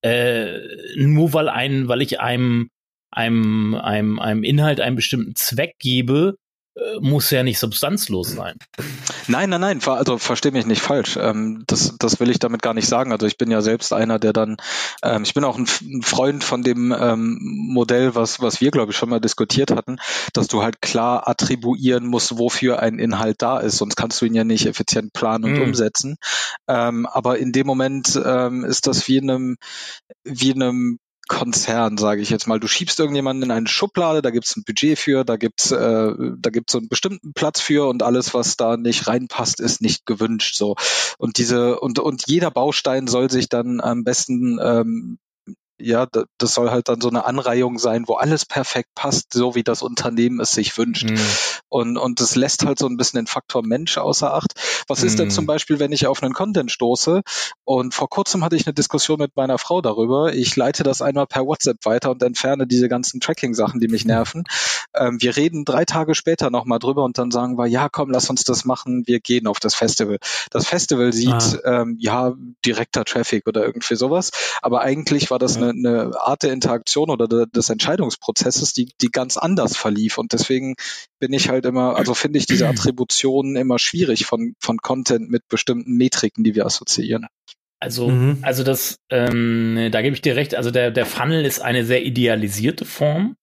[0.07, 0.61] äh,
[0.97, 2.69] nur weil ein, weil ich einem,
[3.11, 6.37] einem, einem, einem Inhalt einen bestimmten Zweck gebe,
[7.01, 8.57] muss ja nicht substanzlos sein.
[9.29, 11.17] Nein, nein, nein, also verstehe mich nicht falsch.
[11.17, 13.13] Ähm, das, das will ich damit gar nicht sagen.
[13.13, 14.57] Also ich bin ja selbst einer, der dann,
[15.03, 15.67] ähm, ich bin auch ein,
[16.03, 19.97] Freund von dem ähm, Modell, was, was wir, glaube ich, schon mal diskutiert hatten,
[20.35, 24.35] dass du halt klar attribuieren musst, wofür ein Inhalt da ist, sonst kannst du ihn
[24.35, 25.63] ja nicht effizient planen und mhm.
[25.63, 26.17] umsetzen.
[26.67, 29.57] aber in dem Moment ist das wie in einem,
[30.25, 32.61] wie in einem Konzern, sage ich jetzt mal.
[32.61, 36.51] Du schiebst irgendjemanden in eine Schublade, da gibt's ein Budget für, da gibt's äh, da
[36.51, 40.57] gibt's so einen bestimmten Platz für und alles, was da nicht reinpasst, ist nicht gewünscht.
[40.57, 40.77] So
[41.19, 45.19] und diese und und jeder Baustein soll sich dann am besten ähm,
[45.87, 46.07] ja,
[46.39, 49.83] das soll halt dann so eine Anreihung sein, wo alles perfekt passt, so wie das
[49.83, 51.09] Unternehmen es sich wünscht.
[51.09, 51.19] Mhm.
[51.69, 54.55] Und, und das lässt halt so ein bisschen den Faktor Mensch außer Acht.
[54.89, 55.07] Was mhm.
[55.07, 55.49] ist denn zum mhm.
[55.49, 57.23] Beispiel, wenn ich auf einen Content stoße?
[57.65, 60.35] Und vor kurzem hatte ich eine Diskussion mit meiner Frau darüber.
[60.35, 64.11] Ich leite das einmal per WhatsApp weiter und entferne diese ganzen Tracking-Sachen, die mich mhm.
[64.11, 64.45] nerven.
[64.95, 68.29] Ähm, wir reden drei Tage später nochmal drüber und dann sagen wir, ja, komm, lass
[68.31, 69.05] uns das machen.
[69.07, 70.19] Wir gehen auf das Festival.
[70.51, 71.83] Das Festival sieht, ah.
[71.83, 74.31] ähm, ja, direkter Traffic oder irgendwie sowas.
[74.63, 79.09] Aber eigentlich war das eine eine, Art der Interaktion oder de, des Entscheidungsprozesses, die, die
[79.09, 80.19] ganz anders verlief.
[80.19, 80.75] Und deswegen
[81.19, 85.47] bin ich halt immer, also finde ich diese Attributionen immer schwierig von, von Content mit
[85.49, 87.27] bestimmten Metriken, die wir assoziieren.
[87.79, 88.39] Also, mhm.
[88.43, 90.55] also das, ähm, da gebe ich dir recht.
[90.55, 93.37] Also der, der Funnel ist eine sehr idealisierte Form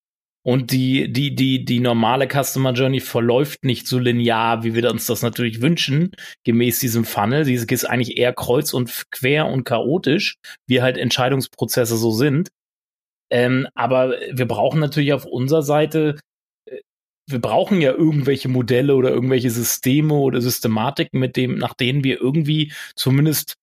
[0.46, 5.06] und die, die, die, die normale Customer Journey verläuft nicht so linear, wie wir uns
[5.06, 6.12] das natürlich wünschen,
[6.44, 7.46] gemäß diesem Funnel.
[7.46, 10.36] Sie ist eigentlich eher kreuz und quer und chaotisch,
[10.68, 12.50] wie halt Entscheidungsprozesse so sind.
[13.32, 16.20] Ähm, aber wir brauchen natürlich auf unserer Seite,
[16.70, 16.82] äh,
[17.28, 22.20] wir brauchen ja irgendwelche Modelle oder irgendwelche Systeme oder Systematiken, mit dem, nach denen wir
[22.20, 23.56] irgendwie zumindest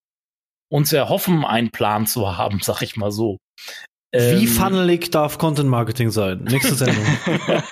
[0.70, 3.36] uns erhoffen, einen Plan zu haben, sag ich mal so.
[4.12, 6.42] Wie ähm, funnelig darf Content Marketing sein?
[6.42, 7.04] Nächste Sendung.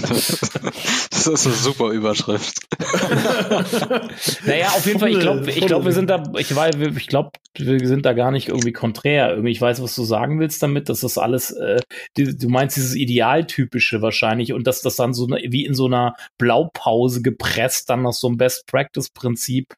[0.00, 2.58] das ist eine super Überschrift.
[4.46, 7.86] naja, auf jeden Fall, ich glaube, ich glaube, wir sind da, ich ich glaube, wir
[7.86, 9.30] sind da gar nicht irgendwie konträr.
[9.30, 11.82] Irgendwie, ich weiß, was du sagen willst damit, dass das alles, äh,
[12.16, 16.16] die, du meinst dieses Idealtypische wahrscheinlich und dass das dann so wie in so einer
[16.38, 19.74] Blaupause gepresst dann nach so einem Best Practice Prinzip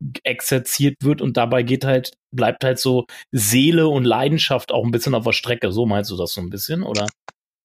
[0.00, 5.14] durchexerziert wird und dabei geht halt bleibt halt so Seele und Leidenschaft auch ein bisschen
[5.14, 5.72] auf der Strecke.
[5.72, 7.06] So meinst du das so ein bisschen, oder?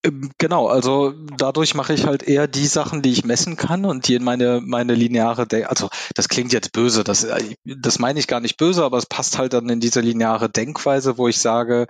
[0.04, 4.08] Ähm, genau, also dadurch mache ich halt eher die Sachen, die ich messen kann und
[4.08, 8.20] die in meine meine lineare, De also das klingt jetzt böse, das äh, das meine
[8.20, 11.38] ich gar nicht böse, aber es passt halt dann in diese lineare Denkweise, wo ich
[11.38, 11.86] sage,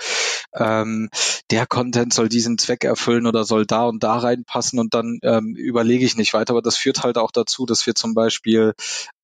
[0.53, 1.09] ähm,
[1.51, 5.55] der Content soll diesen Zweck erfüllen oder soll da und da reinpassen und dann ähm,
[5.55, 6.51] überlege ich nicht weiter.
[6.51, 8.73] Aber das führt halt auch dazu, dass wir zum Beispiel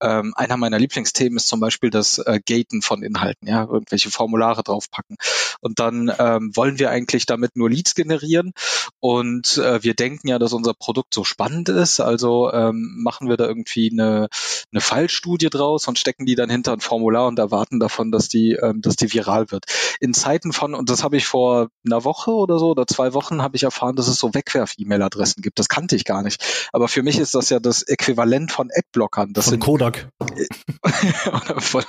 [0.01, 4.63] ähm, einer meiner Lieblingsthemen ist zum Beispiel das äh, Gaten von Inhalten, ja, irgendwelche Formulare
[4.63, 5.17] draufpacken
[5.59, 8.53] und dann ähm, wollen wir eigentlich damit nur Leads generieren
[8.99, 13.37] und äh, wir denken ja, dass unser Produkt so spannend ist, also ähm, machen wir
[13.37, 14.27] da irgendwie eine,
[14.71, 18.53] eine Fallstudie draus und stecken die dann hinter ein Formular und erwarten davon, dass die,
[18.53, 19.65] ähm, dass die viral wird.
[19.99, 23.41] In Zeiten von, und das habe ich vor einer Woche oder so oder zwei Wochen
[23.41, 25.59] habe ich erfahren, dass es so Wegwerf-E-Mail-Adressen gibt.
[25.59, 26.69] Das kannte ich gar nicht.
[26.71, 29.33] Aber für mich ist das ja das Äquivalent von Adblockern.
[29.33, 30.09] Das von sind, Kodak.
[31.57, 31.83] von,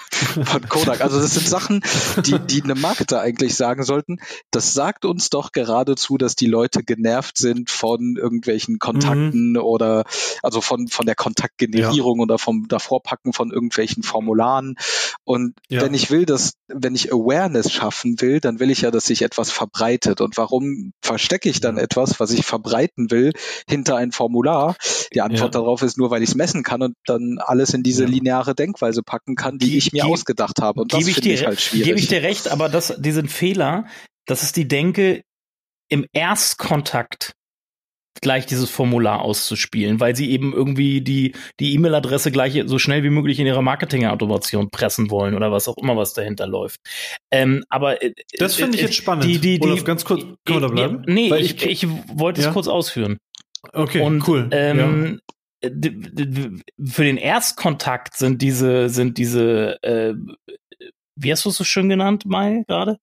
[0.44, 1.01] von Kodak.
[1.01, 1.83] Also das sind Sachen,
[2.25, 4.16] die, die eine Marketer eigentlich sagen sollten.
[4.51, 9.57] Das sagt uns doch geradezu, dass die Leute genervt sind von irgendwelchen Kontakten mhm.
[9.59, 10.05] oder
[10.42, 12.23] also von, von der Kontaktgenerierung ja.
[12.23, 14.77] oder vom Davorpacken von irgendwelchen Formularen.
[15.25, 15.83] Und ja.
[15.83, 19.23] wenn ich will, dass, wenn ich Awareness schaffen will, dann will ich ja, dass sich
[19.23, 20.21] etwas verbreitet.
[20.21, 23.33] Und warum verstecke ich dann etwas, was ich verbreiten will,
[23.68, 24.77] hinter ein Formular?
[25.12, 25.61] Die Antwort ja.
[25.61, 29.03] darauf ist nur, weil ich es messen kann und dann alles in diese lineare Denkweise
[29.03, 30.81] packen kann, die Ge ich mir ausgedacht habe.
[30.81, 31.87] Und das finde ich halt schwierig.
[31.87, 33.87] Gebe ich dir recht, aber das, diesen Fehler,
[34.27, 35.22] das ist die Denke,
[35.88, 37.33] im Erstkontakt
[38.20, 43.11] gleich dieses Formular auszuspielen, weil sie eben irgendwie die die E-Mail-Adresse gleich so schnell wie
[43.11, 46.81] möglich in ihre Marketing-Automation pressen wollen oder was auch immer, was dahinter läuft.
[47.31, 49.24] Ähm, aber äh, das finde ich äh, jetzt spannend.
[49.24, 51.05] Die, die, die, Olaf, ganz kurz, können wir da bleiben?
[51.07, 52.48] Nee, weil ich, ich, ich wollte ja?
[52.48, 53.18] es kurz ausführen.
[53.72, 54.48] Okay, Und, cool.
[54.51, 55.20] Ähm,
[55.62, 55.70] ja.
[56.85, 60.14] Für den Erstkontakt sind diese sind diese äh,
[61.16, 62.98] wie hast du es so schön genannt, Mai, gerade?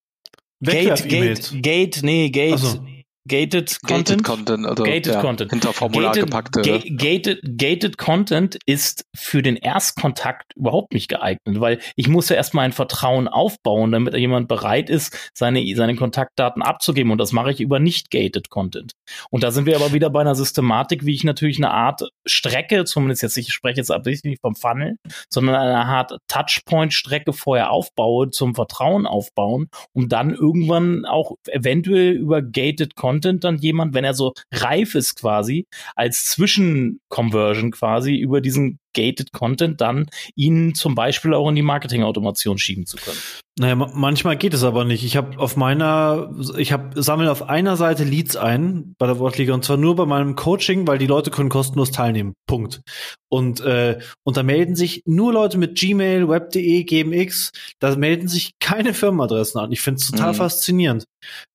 [0.63, 2.59] Gate, Gate, Gate, nee, Gate.
[2.59, 2.94] So.
[3.27, 4.07] Gated Content.
[4.07, 5.51] Gated Content, also gated ja, Content.
[5.51, 6.61] hinter Formular gated, gepackte.
[6.61, 12.35] Ga gated, gated Content ist für den Erstkontakt überhaupt nicht geeignet, weil ich muss ja
[12.35, 17.51] erstmal ein Vertrauen aufbauen, damit jemand bereit ist, seine, seine Kontaktdaten abzugeben und das mache
[17.51, 18.91] ich über nicht gated Content.
[19.31, 22.85] Und da sind wir aber wieder bei einer Systematik, wie ich natürlich eine Art Strecke,
[22.85, 24.97] zumindest jetzt, ich spreche jetzt absichtlich nicht vom Funnel,
[25.31, 32.43] sondern eine Art Touchpoint-Strecke vorher aufbaue, zum Vertrauen aufbauen, um dann irgendwann auch eventuell über
[32.43, 38.41] gated Content Content dann jemand, wenn er so reif ist quasi, als Zwischenconversion quasi über
[38.41, 43.19] diesen gated Content dann ihn zum Beispiel auch in die Marketing-Automation schieben zu können.
[43.57, 45.05] Naja, manchmal geht es aber nicht.
[45.05, 49.53] Ich habe auf meiner, ich habe sammle auf einer Seite Leads ein bei der Wortliga
[49.53, 52.33] und zwar nur bei meinem Coaching, weil die Leute können kostenlos teilnehmen.
[52.47, 52.81] Punkt.
[53.29, 57.51] Und äh, und da melden sich nur Leute mit Gmail, Web.de, GMX.
[57.79, 59.71] Da melden sich keine Firmenadressen an.
[59.71, 60.37] Ich finde es total mhm.
[60.37, 61.05] faszinierend.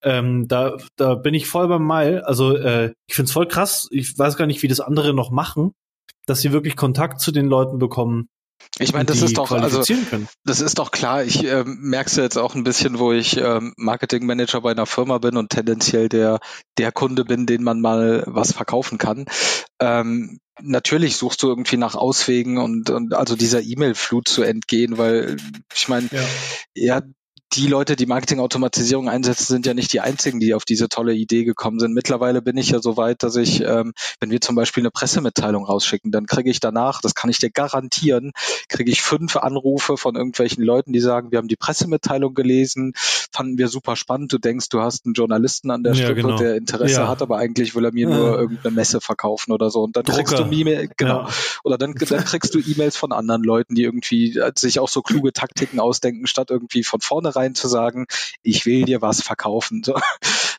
[0.03, 2.27] Ähm, da da bin ich voll beim Mile.
[2.27, 3.89] Also äh, ich finde es voll krass.
[3.91, 5.73] Ich weiß gar nicht, wie das andere noch machen
[6.31, 8.29] dass sie wirklich Kontakt zu den Leuten bekommen.
[8.79, 9.83] Ich meine, das ist doch also
[10.45, 11.25] das ist doch klar.
[11.25, 15.19] Ich äh, merke es jetzt auch ein bisschen, wo ich ähm, Marketingmanager bei einer Firma
[15.19, 16.39] bin und tendenziell der
[16.79, 19.25] der Kunde bin, den man mal was verkaufen kann.
[19.81, 25.37] Ähm, natürlich suchst du irgendwie nach Auswegen und, und also dieser E-Mail-Flut zu entgehen, weil
[25.75, 26.23] ich meine, ja.
[26.75, 27.03] ja,
[27.53, 31.45] die Leute, die Marketingautomatisierung einsetzen, sind ja nicht die einzigen, die auf diese tolle Idee
[31.45, 31.93] gekommen sind.
[31.93, 35.65] Mittlerweile bin ich ja so weit, dass ich, ähm, wenn wir zum Beispiel eine Pressemitteilung
[35.65, 38.33] rausschicken, dann kriege ich danach, das kann ich dir garantieren,
[38.69, 42.93] kriege ich fünf Anrufe von irgendwelchen Leuten, die sagen, wir haben die Pressemitteilung gelesen,
[43.33, 44.33] fanden wir super spannend.
[44.33, 46.37] Du denkst, du hast einen Journalisten an der ja, Strippe, genau.
[46.37, 47.09] der Interesse ja.
[47.09, 49.83] hat, aber eigentlich will er mir nur irgendeine Messe verkaufen oder so.
[49.83, 50.23] Und dann Drucker.
[50.23, 51.23] kriegst du E-Mail, genau.
[51.23, 51.29] Ja.
[51.65, 55.33] Oder dann, dann kriegst du E-Mails von anderen Leuten, die irgendwie sich auch so kluge
[55.33, 58.07] Taktiken ausdenken, statt irgendwie von vornherein rein zu sagen,
[58.43, 59.83] ich will dir was verkaufen.
[59.85, 59.95] So.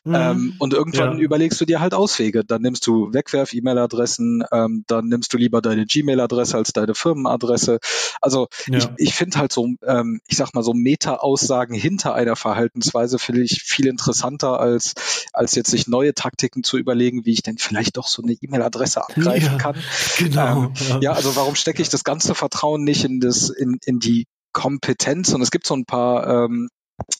[0.04, 0.14] Mhm.
[0.14, 1.24] Ähm, und irgendwann ja.
[1.24, 2.44] überlegst du dir halt Auswege.
[2.44, 7.78] Dann nimmst du Wegwerf-E-Mail-Adressen, ähm, dann nimmst du lieber deine Gmail-Adresse als deine Firmenadresse.
[8.20, 8.78] Also ja.
[8.78, 13.42] ich, ich finde halt so, ähm, ich sag mal so Meta-Aussagen hinter einer Verhaltensweise finde
[13.42, 14.94] ich viel interessanter als,
[15.32, 19.02] als jetzt sich neue Taktiken zu überlegen, wie ich denn vielleicht doch so eine E-Mail-Adresse
[19.02, 19.76] abgreifen ja, kann.
[20.18, 20.64] Genau.
[20.64, 21.00] Ähm, ja.
[21.00, 25.32] ja, also warum stecke ich das ganze Vertrauen nicht in das, in, in die Kompetenz
[25.32, 26.68] und es gibt so ein paar ähm,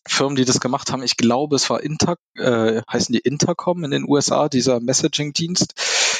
[0.07, 1.03] Firmen, die das gemacht haben.
[1.03, 5.75] Ich glaube, es war Inter, äh, heißen die Intercom in den USA, dieser Messaging-Dienst.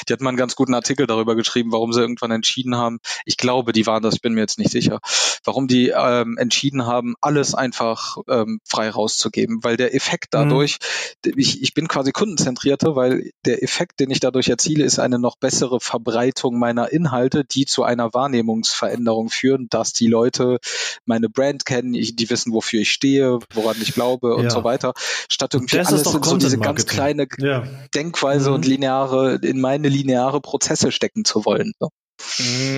[0.07, 2.99] Die hatten mal einen ganz guten Artikel darüber geschrieben, warum sie irgendwann entschieden haben.
[3.25, 4.99] Ich glaube, die waren das, ich bin mir jetzt nicht sicher,
[5.43, 10.49] warum die ähm, entschieden haben, alles einfach ähm, frei rauszugeben, weil der Effekt mhm.
[10.49, 10.79] dadurch,
[11.25, 11.33] mhm.
[11.37, 15.37] ich, ich bin quasi kundenzentrierter, weil der Effekt, den ich dadurch erziele, ist eine noch
[15.37, 20.59] bessere Verbreitung meiner Inhalte, die zu einer Wahrnehmungsveränderung führen, dass die Leute
[21.05, 24.49] meine Brand kennen, ich, die wissen, wofür ich stehe, woran ich glaube und ja.
[24.49, 24.93] so weiter,
[25.29, 27.63] statt irgendwie das alles in so diese ganz kleine ja.
[27.93, 28.55] Denkweise mhm.
[28.55, 31.73] und lineare, in meine lineare Prozesse stecken zu wollen.
[31.79, 31.89] So.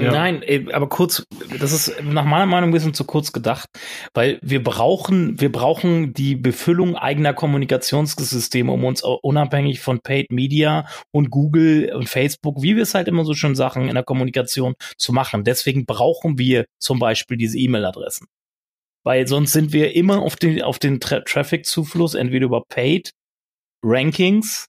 [0.01, 0.11] Ja.
[0.11, 1.25] Nein, aber kurz,
[1.59, 3.69] das ist nach meiner Meinung ein bisschen zu kurz gedacht,
[4.13, 10.87] weil wir brauchen, wir brauchen die Befüllung eigener Kommunikationssysteme, um uns unabhängig von Paid Media
[11.11, 14.73] und Google und Facebook, wie wir es halt immer so schön sagen, in der Kommunikation
[14.97, 15.43] zu machen.
[15.43, 18.27] Deswegen brauchen wir zum Beispiel diese E-Mail-Adressen
[19.05, 23.11] weil sonst sind wir immer auf den, auf den Tra Traffic-Zufluss entweder über Paid,
[23.83, 24.65] Rankings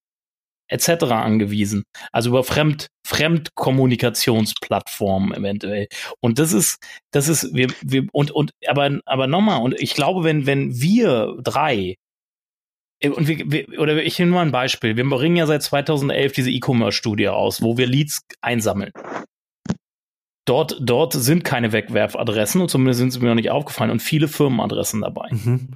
[0.68, 1.04] etc.
[1.04, 1.84] angewiesen.
[2.12, 5.88] Also über Fremd, Fremdkommunikationsplattformen eventuell.
[6.20, 6.78] Und das ist,
[7.12, 11.36] das ist, wir, wir, und, und, aber, aber nochmal, und ich glaube, wenn, wenn wir
[11.42, 11.96] drei
[13.00, 14.96] äh, und wir, wir, oder ich nehme mal ein Beispiel.
[14.96, 18.92] Wir bringen ja seit 2011 diese E-Commerce-Studie aus, wo wir Leads einsammeln.
[20.46, 24.28] Dort, dort sind keine Wegwerfadressen und zumindest sind sie mir noch nicht aufgefallen und viele
[24.28, 25.28] Firmenadressen dabei.
[25.32, 25.70] Mhm.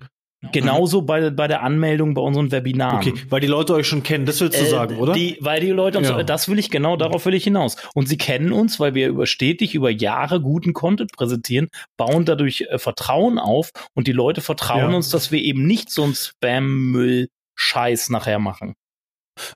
[0.52, 2.96] Genauso bei, bei der Anmeldung bei unseren Webinaren.
[2.96, 5.12] Okay, weil die Leute euch schon kennen, das willst du äh, sagen, oder?
[5.12, 6.22] Die, weil die Leute uns, ja.
[6.22, 7.76] das will ich genau, darauf will ich hinaus.
[7.94, 12.62] Und sie kennen uns, weil wir über stetig über Jahre guten Content präsentieren, bauen dadurch
[12.70, 14.96] äh, Vertrauen auf und die Leute vertrauen ja.
[14.96, 18.74] uns, dass wir eben nicht so ein Spam-Müll-Scheiß nachher machen.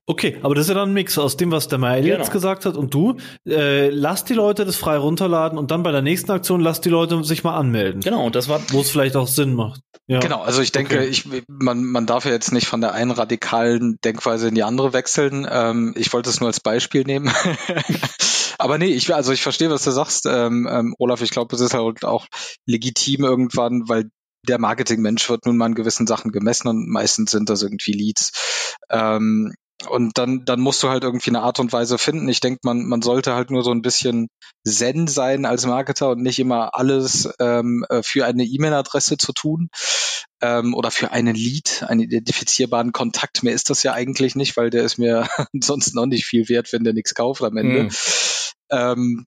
[0.07, 2.19] Okay, aber das ist ja dann ein Mix aus dem, was der Mail genau.
[2.19, 3.17] jetzt gesagt hat und du.
[3.49, 6.89] Äh, lass die Leute das frei runterladen und dann bei der nächsten Aktion lass die
[6.89, 8.01] Leute sich mal anmelden.
[8.01, 9.81] Genau, und das war, wo es vielleicht auch Sinn macht.
[10.07, 10.21] Ja.
[10.21, 11.07] Genau, also ich denke, okay.
[11.07, 14.93] ich, man, man darf ja jetzt nicht von der einen radikalen Denkweise in die andere
[14.93, 15.47] wechseln.
[15.51, 17.33] Ähm, ich wollte es nur als Beispiel nehmen.
[18.59, 21.23] Aber nee, ich, also ich verstehe, was du sagst, ähm, ähm, Olaf.
[21.23, 22.27] Ich glaube, es ist halt auch
[22.67, 24.11] legitim irgendwann, weil
[24.47, 28.77] der Marketingmensch wird nun mal an gewissen Sachen gemessen und meistens sind das irgendwie Leads.
[28.91, 29.55] Ähm,
[29.89, 32.29] und dann, dann musst du halt irgendwie eine Art und Weise finden.
[32.29, 34.29] Ich denke, man, man sollte halt nur so ein bisschen
[34.67, 39.69] zen sein als Marketer und nicht immer alles ähm, äh, für eine E-Mail-Adresse zu tun
[40.41, 43.43] ähm, oder für einen Lead, einen identifizierbaren Kontakt.
[43.43, 45.29] Mehr ist das ja eigentlich nicht, weil der ist mir
[45.61, 47.85] sonst noch nicht viel wert, wenn der nichts kauft am Ende.
[47.85, 47.91] Mhm.
[48.71, 49.27] Ähm,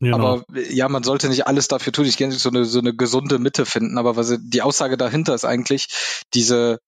[0.00, 0.16] Genau.
[0.16, 2.04] Aber ja, man sollte nicht alles dafür tun.
[2.04, 3.96] Ich kenne so eine, so eine gesunde Mitte finden.
[3.96, 5.88] Aber was die Aussage dahinter ist eigentlich
[6.34, 6.80] diese,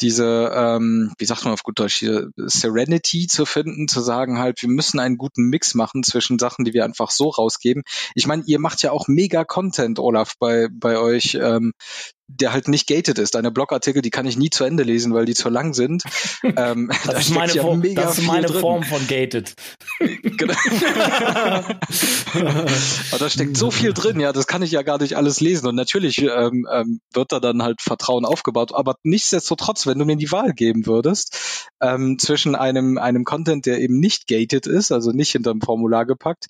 [0.00, 4.62] diese, ähm, wie sagt man auf gut Deutsch, hier Serenity zu finden, zu sagen halt,
[4.62, 7.84] wir müssen einen guten Mix machen zwischen Sachen, die wir einfach so rausgeben.
[8.14, 11.38] Ich meine, ihr macht ja auch mega Content, Olaf, bei, bei euch.
[11.40, 11.72] Ähm,
[12.28, 13.34] der halt nicht gated ist.
[13.34, 16.02] Deine Blogartikel, die kann ich nie zu Ende lesen, weil die zu lang sind.
[16.56, 19.54] Ähm, das, da ist meine, ja Form, das ist meine Form von gated.
[19.98, 20.54] genau.
[23.10, 25.66] Aber da steckt so viel drin, ja, das kann ich ja gar nicht alles lesen.
[25.66, 28.72] Und natürlich ähm, ähm, wird da dann halt Vertrauen aufgebaut.
[28.74, 33.80] Aber nichtsdestotrotz, wenn du mir die Wahl geben würdest, ähm, zwischen einem, einem Content, der
[33.80, 36.46] eben nicht gated ist, also nicht hinterm Formular gepackt,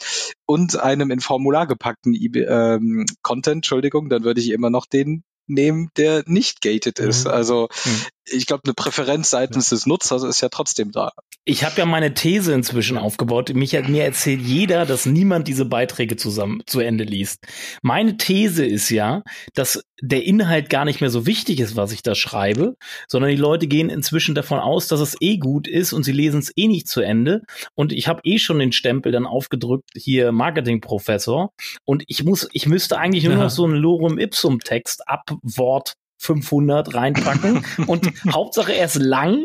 [0.46, 5.90] und einem in Formular gepackten ähm, Content, Entschuldigung, dann würde ich immer noch den nehmen,
[5.96, 7.24] der nicht gated ist.
[7.24, 7.30] Mhm.
[7.30, 11.12] Also mhm ich glaube, eine Präferenz seitens des Nutzers ist ja trotzdem da.
[11.44, 13.54] Ich habe ja meine These inzwischen aufgebaut.
[13.54, 17.46] Mich, mir erzählt jeder, dass niemand diese Beiträge zusammen zu Ende liest.
[17.82, 19.22] Meine These ist ja,
[19.54, 23.36] dass der Inhalt gar nicht mehr so wichtig ist, was ich da schreibe, sondern die
[23.36, 26.66] Leute gehen inzwischen davon aus, dass es eh gut ist und sie lesen es eh
[26.66, 27.42] nicht zu Ende.
[27.74, 31.52] Und ich habe eh schon den Stempel dann aufgedrückt, hier Marketingprofessor.
[31.84, 35.94] Und ich muss, ich müsste eigentlich nur noch so einen Lorem Ipsum Text ab Wort
[36.18, 39.42] 500 reinpacken und Hauptsache er ist lang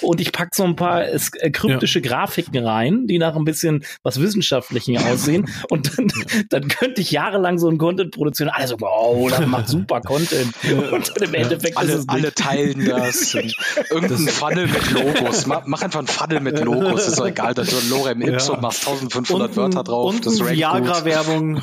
[0.00, 1.18] und ich pack so ein paar äh,
[1.50, 2.08] kryptische ja.
[2.08, 6.08] Grafiken rein, die nach ein bisschen was Wissenschaftlichen aussehen und dann,
[6.48, 8.50] dann könnte ich jahrelang so ein Content produzieren.
[8.50, 10.52] Alle so, wow, das macht super Content
[10.92, 13.34] und im Endeffekt alle, ist es alle teilen das.
[13.90, 15.46] Irgendein Funnel mit Logos.
[15.46, 17.06] Mach, mach, einfach ein Funnel mit Logos.
[17.06, 18.60] Ist doch egal, dass du ein Lorem Ipsum ja.
[18.62, 20.14] machst 1500 und, Wörter drauf.
[20.14, 21.62] Und das Viagra-Werbung.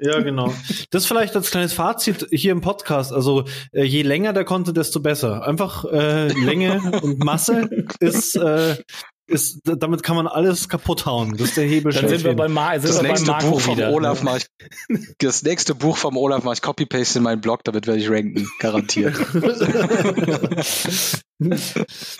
[0.00, 0.52] ja, genau.
[0.90, 3.12] Das vielleicht als kleines Fazit hier im Podcast.
[3.12, 5.46] Also äh, je länger der Content, desto besser.
[5.46, 7.68] Einfach äh, Länge und Masse
[8.00, 8.76] ist äh,
[9.26, 11.36] ist, damit kann man alles kaputt hauen.
[11.36, 11.92] Das ist der Hebel.
[11.92, 13.90] Dann sind wir, bei Ma sind das wir nächste bei Buch vom wieder.
[13.90, 14.46] Olaf mach ich,
[15.18, 18.46] das nächste Buch vom Olaf mache ich Copy-Paste in meinen Blog, damit werde ich ranken.
[18.58, 19.16] Garantiert.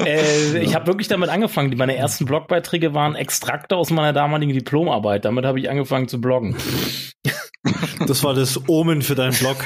[0.05, 1.77] äh, ich habe wirklich damit angefangen.
[1.77, 5.27] Meine ersten Blogbeiträge waren Extrakte aus meiner damaligen Diplomarbeit.
[5.27, 6.57] Damit habe ich angefangen zu bloggen.
[8.07, 9.57] Das war das Omen für deinen Blog.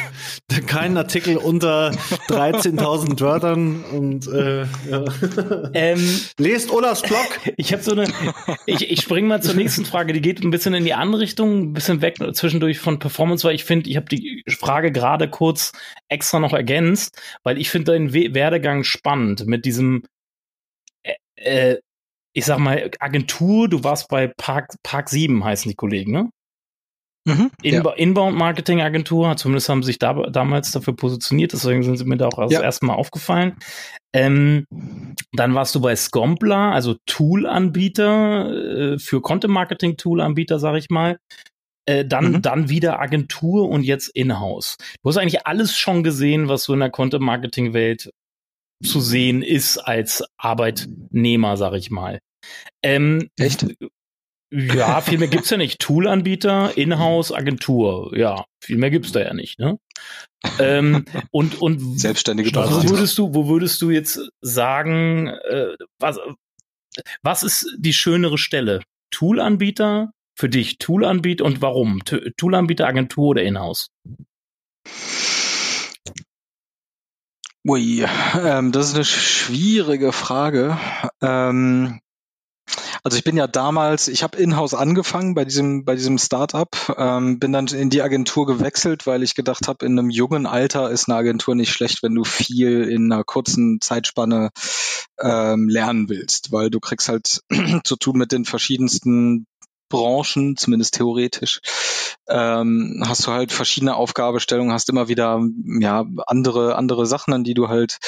[0.66, 1.90] Kein Artikel unter
[2.29, 5.05] 13.000 Wörtern und äh, ja.
[5.74, 7.27] ähm, lest Olafs Blog.
[7.57, 8.07] Ich habe so eine.
[8.66, 10.12] Ich, ich springe mal zur nächsten Frage.
[10.12, 13.55] Die geht ein bisschen in die andere Richtung, ein bisschen weg zwischendurch von Performance, weil
[13.55, 15.72] ich finde, ich habe die Frage gerade kurz
[16.09, 20.05] extra noch ergänzt, weil ich finde deinen We Werdegang spannend mit diesem.
[21.03, 21.79] Äh, äh,
[22.35, 26.31] ich sag mal, Agentur, du warst bei Park, Park 7 heißen die Kollegen, ne?
[27.29, 27.97] Mhm, Inba ja.
[27.97, 32.38] Inbound-Marketing-Agentur, zumindest haben sie sich da, damals dafür positioniert, deswegen sind sie mir da auch
[32.38, 32.62] als ja.
[32.62, 33.57] erstes Mal aufgefallen.
[34.14, 34.64] Ähm,
[35.33, 41.19] dann warst du bei Scompla, also Tool-Anbieter, äh, für Content-Marketing-Tool-Anbieter, sag ich mal.
[41.87, 42.43] Äh, dann, mhm.
[42.43, 44.77] dann wieder Agentur und jetzt Inhouse.
[45.03, 48.11] Du hast eigentlich alles schon gesehen, was so in der Content-Marketing-Welt
[48.83, 52.21] zu sehen ist als Arbeitnehmer, sag ich mal.
[52.83, 53.67] Ähm, Echt?
[54.50, 55.78] Ja, viel mehr gibt's ja nicht.
[55.78, 58.16] Toolanbieter, Inhouse, Agentur.
[58.16, 59.78] Ja, viel mehr gibt's da ja nicht, ne?
[60.58, 66.18] ähm, und und selbstständige wo würdest du, wo würdest du jetzt sagen, äh, was,
[67.22, 68.80] was ist die schönere Stelle?
[69.11, 72.04] Toolanbieter für dich, Toolanbieter und warum?
[72.04, 73.88] Toolanbieter, Agentur oder Inhouse?
[77.66, 78.04] Ui,
[78.40, 80.78] ähm, das ist eine schwierige Frage.
[81.20, 82.00] Ähm,
[83.02, 87.38] also ich bin ja damals, ich habe in-house angefangen bei diesem bei diesem Startup, ähm,
[87.38, 91.09] bin dann in die Agentur gewechselt, weil ich gedacht habe, in einem jungen Alter ist
[91.09, 94.50] eine Agentur nicht schlecht, wenn du viel in einer kurzen Zeitspanne
[95.20, 97.42] ähm, lernen willst, weil du kriegst halt
[97.85, 99.46] zu tun mit den verschiedensten
[99.88, 101.61] Branchen, zumindest theoretisch,
[102.29, 105.40] ähm, hast du halt verschiedene Aufgabestellungen, hast immer wieder
[105.81, 107.98] ja andere andere Sachen, an die du halt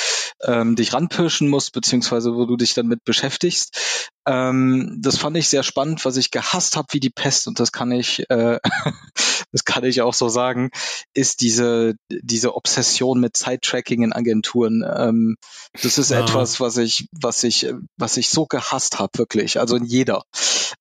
[0.45, 4.11] ähm, dich ranpirschen musst, beziehungsweise wo du dich dann mit beschäftigst.
[4.27, 7.73] Ähm, das fand ich sehr spannend, was ich gehasst habe wie die Pest und das
[7.73, 8.59] kann ich, äh,
[9.53, 10.71] das kann ich auch so sagen,
[11.15, 14.85] ist diese diese Obsession mit Zeittracking in Agenturen.
[14.87, 15.37] Ähm,
[15.83, 16.21] das ist ja.
[16.21, 20.25] etwas, was ich was ich was ich so gehasst habe wirklich, also in jeder.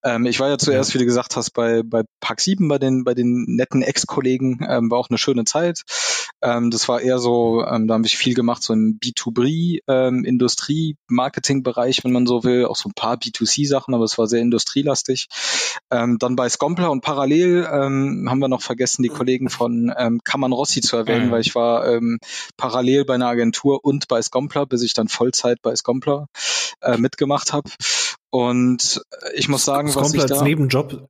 [0.04, 3.04] Ähm, ich war ja zuerst, wie du gesagt hast, bei bei Park 7 bei den
[3.04, 5.84] bei den netten Ex-Kollegen, ähm, war auch eine schöne Zeit.
[6.42, 10.26] Ähm, das war eher so, ähm, da habe ich viel gemacht, so im B2B, ähm,
[12.04, 15.28] wenn man so will, auch so ein paar B2C-Sachen, aber es war sehr industrielastig.
[15.92, 20.22] Ähm, dann bei Scompler und parallel ähm, haben wir noch vergessen, die Kollegen von ähm,
[20.24, 21.32] Kammern Rossi zu erwähnen, mhm.
[21.32, 22.20] weil ich war ähm,
[22.58, 26.28] parallel bei einer Agentur und bei Scompler, bis ich dann Vollzeit bei Scompler
[26.82, 27.70] äh, mitgemacht habe.
[28.32, 29.02] Und
[29.34, 30.36] ich muss sagen, was ich da...
[30.36, 31.08] als Nebenjob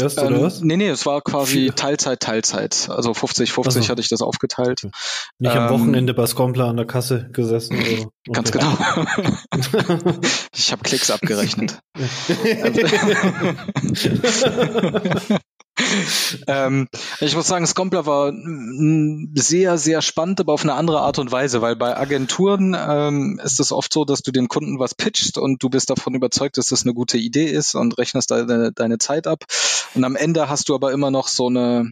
[0.00, 0.60] erst, ähm, oder was?
[0.60, 2.88] Nee, nee, es war quasi Teilzeit, Teilzeit.
[2.90, 3.88] Also 50, 50 also.
[3.90, 4.84] hatte ich das aufgeteilt.
[5.38, 7.76] Nicht ähm, am Wochenende bei Scompler an der Kasse gesessen.
[7.76, 8.10] Oder?
[8.24, 8.34] Okay.
[8.34, 8.70] Ganz genau.
[10.54, 11.80] ich habe Klicks abgerechnet.
[16.48, 16.88] ähm,
[17.20, 18.32] ich muss sagen, Scompler war
[19.34, 23.58] sehr, sehr spannend, aber auf eine andere Art und Weise, weil bei Agenturen ähm, ist
[23.58, 26.66] es oft so, dass du den Kunden was pitchst und du bist davon überzeugt, dass
[26.66, 29.44] das eine gute Idee ist und rechnest deine, deine Zeit ab.
[29.94, 31.90] Und am Ende hast du aber immer noch so eine,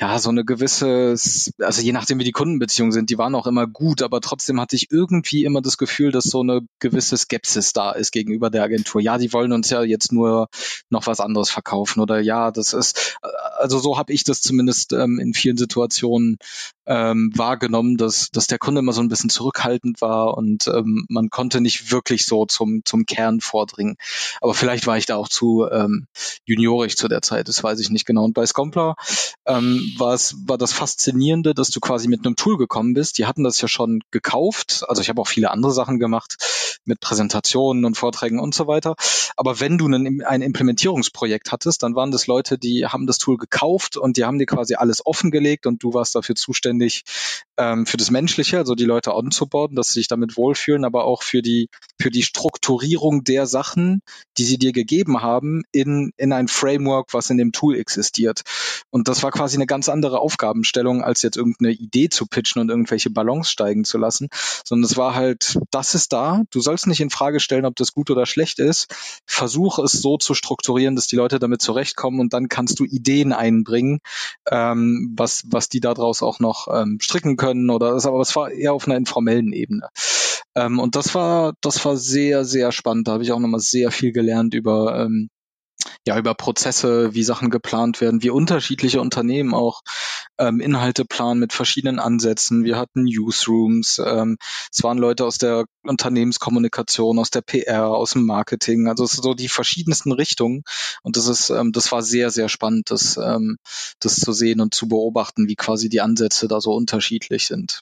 [0.00, 1.14] ja, so eine gewisse,
[1.58, 4.74] also je nachdem wie die Kundenbeziehungen sind, die waren auch immer gut, aber trotzdem hatte
[4.74, 9.00] ich irgendwie immer das Gefühl, dass so eine gewisse Skepsis da ist gegenüber der Agentur.
[9.00, 10.48] Ja, die wollen uns ja jetzt nur
[10.90, 13.16] noch was anderes verkaufen oder ja, das ist,
[13.58, 16.38] also so habe ich das zumindest ähm, in vielen Situationen
[16.86, 21.30] ähm, wahrgenommen, dass, dass der Kunde immer so ein bisschen zurückhaltend war und ähm, man
[21.30, 23.96] konnte nicht wirklich so zum, zum Kern vordringen.
[24.40, 26.06] Aber vielleicht war ich da auch zu ähm,
[26.44, 28.24] juniorisch zu der Zeit, das weiß ich nicht genau.
[28.24, 28.96] Und bei Scompler
[29.46, 33.18] ähm, war es war das Faszinierende, dass du quasi mit einem Tool gekommen bist.
[33.18, 34.84] Die hatten das ja schon gekauft.
[34.88, 36.36] Also ich habe auch viele andere Sachen gemacht
[36.84, 38.96] mit Präsentationen und Vorträgen und so weiter.
[39.36, 43.36] Aber wenn du ein, ein Implementierungsprojekt hattest, dann waren das Leute, die haben das Tool
[43.36, 46.71] gekauft und die haben dir quasi alles offengelegt und du warst dafür zuständig
[47.58, 51.22] ähm, für das Menschliche, also die Leute onzuboarden, dass sie sich damit wohlfühlen, aber auch
[51.22, 51.68] für die
[52.00, 54.00] für die Strukturierung der Sachen,
[54.38, 58.42] die sie dir gegeben haben, in in ein Framework, was in dem Tool existiert.
[58.90, 62.70] Und das war quasi eine ganz andere Aufgabenstellung, als jetzt irgendeine Idee zu pitchen und
[62.70, 64.28] irgendwelche Ballons steigen zu lassen,
[64.64, 67.92] sondern es war halt, das ist da, du sollst nicht in Frage stellen, ob das
[67.92, 68.92] gut oder schlecht ist.
[69.26, 73.32] Versuch es so zu strukturieren, dass die Leute damit zurechtkommen und dann kannst du Ideen
[73.32, 74.00] einbringen,
[74.50, 78.50] ähm, was, was die daraus auch noch ähm, stricken können oder das, aber es war
[78.50, 79.88] eher auf einer informellen Ebene.
[80.54, 83.08] Ähm, und das war, das war sehr, sehr spannend.
[83.08, 85.30] Da habe ich auch nochmal sehr viel gelernt über ähm,
[86.06, 89.82] ja über Prozesse, wie Sachen geplant werden, wie unterschiedliche Unternehmen auch
[90.38, 92.64] ähm, Inhalte planen mit verschiedenen Ansätzen.
[92.64, 94.36] Wir hatten Newsrooms, ähm,
[94.72, 99.48] es waren Leute aus der Unternehmenskommunikation, aus der PR, aus dem Marketing, also so die
[99.48, 100.62] verschiedensten Richtungen.
[101.02, 103.58] Und das ist, ähm, das war sehr, sehr spannend, das, ähm,
[104.00, 107.80] das zu sehen und zu beobachten, wie quasi die Ansätze da so unterschiedlich sind.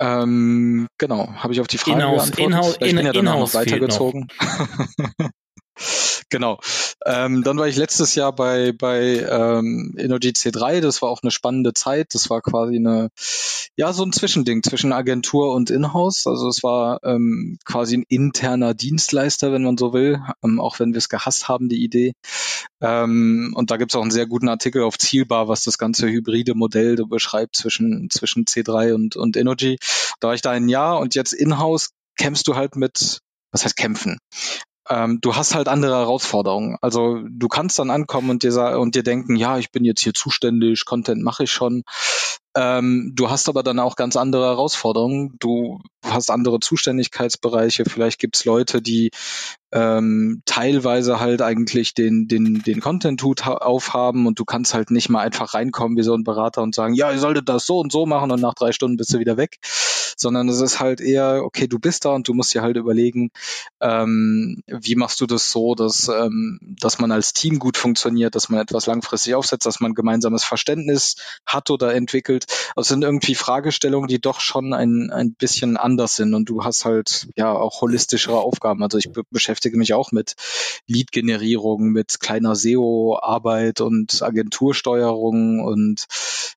[0.00, 2.46] Ähm, genau, habe ich auf die Frage Inhouse, geantwortet.
[2.46, 4.28] Inhouse, ich bin ja dann auch noch weitergezogen.
[6.30, 6.60] Genau.
[7.06, 10.80] Ähm, dann war ich letztes Jahr bei, bei ähm, Energy C3.
[10.80, 12.14] Das war auch eine spannende Zeit.
[12.14, 13.08] Das war quasi eine,
[13.76, 16.26] ja, so ein Zwischending zwischen Agentur und Inhouse.
[16.26, 20.92] Also es war ähm, quasi ein interner Dienstleister, wenn man so will, ähm, auch wenn
[20.92, 22.12] wir es gehasst haben, die Idee.
[22.82, 26.08] Ähm, und da gibt es auch einen sehr guten Artikel auf Zielbar, was das ganze
[26.08, 29.78] hybride Modell beschreibt zwischen, zwischen C3 und, und Energy.
[30.20, 33.20] Da war ich da ein Jahr und jetzt Inhouse kämpfst du halt mit
[33.50, 34.18] was heißt kämpfen?
[34.88, 36.76] Ähm, du hast halt andere Herausforderungen.
[36.80, 40.14] Also du kannst dann ankommen und dir, und dir denken, ja, ich bin jetzt hier
[40.14, 41.84] zuständig, Content mache ich schon.
[42.58, 45.36] Ähm, du hast aber dann auch ganz andere Herausforderungen.
[45.38, 47.84] Du hast andere Zuständigkeitsbereiche.
[47.84, 49.12] Vielleicht gibt's Leute, die
[49.70, 55.20] ähm, teilweise halt eigentlich den, den, den Content-Hut aufhaben und du kannst halt nicht mal
[55.20, 58.06] einfach reinkommen wie so ein Berater und sagen, ja, ihr solltet das so und so
[58.06, 59.58] machen und nach drei Stunden bist du wieder weg.
[60.16, 63.30] Sondern es ist halt eher, okay, du bist da und du musst dir halt überlegen,
[63.80, 68.48] ähm, wie machst du das so, dass, ähm, dass man als Team gut funktioniert, dass
[68.48, 71.14] man etwas langfristig aufsetzt, dass man gemeinsames Verständnis
[71.46, 72.46] hat oder entwickelt.
[72.76, 76.84] Also sind irgendwie Fragestellungen, die doch schon ein, ein bisschen anders sind und du hast
[76.84, 78.82] halt ja auch holistischere Aufgaben.
[78.82, 80.34] Also ich beschäftige mich auch mit
[80.86, 86.06] Lead-Generierung, mit kleiner SEO-Arbeit und Agentursteuerung und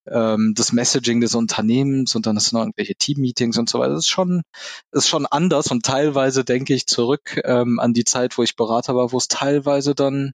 [0.08, 3.94] ähm, das Messaging des Unternehmens und dann ist noch irgendwelche Team-Meetings und so weiter.
[3.94, 4.44] Das ist schon,
[4.92, 8.96] ist schon anders und teilweise denke ich zurück ähm, an die Zeit, wo ich Berater
[8.96, 10.34] war, wo es teilweise dann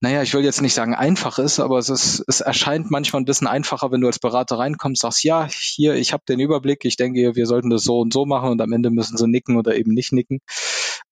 [0.00, 3.24] naja, ich will jetzt nicht sagen einfach ist, aber es ist, es erscheint manchmal ein
[3.24, 6.96] bisschen einfacher, wenn du als Berater reinkommst, sagst, ja, hier, ich habe den Überblick, ich
[6.96, 9.74] denke, wir sollten das so und so machen und am Ende müssen sie nicken oder
[9.76, 10.40] eben nicht nicken.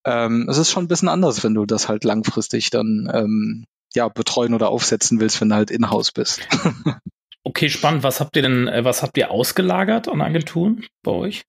[0.04, 4.08] Ähm, es ist schon ein bisschen anders, wenn du das halt langfristig dann ähm, ja
[4.08, 6.46] betreuen oder aufsetzen willst, wenn du halt in-house bist.
[7.42, 8.04] okay, spannend.
[8.04, 11.44] Was habt ihr denn, äh, was habt ihr ausgelagert an Agenturen bei euch?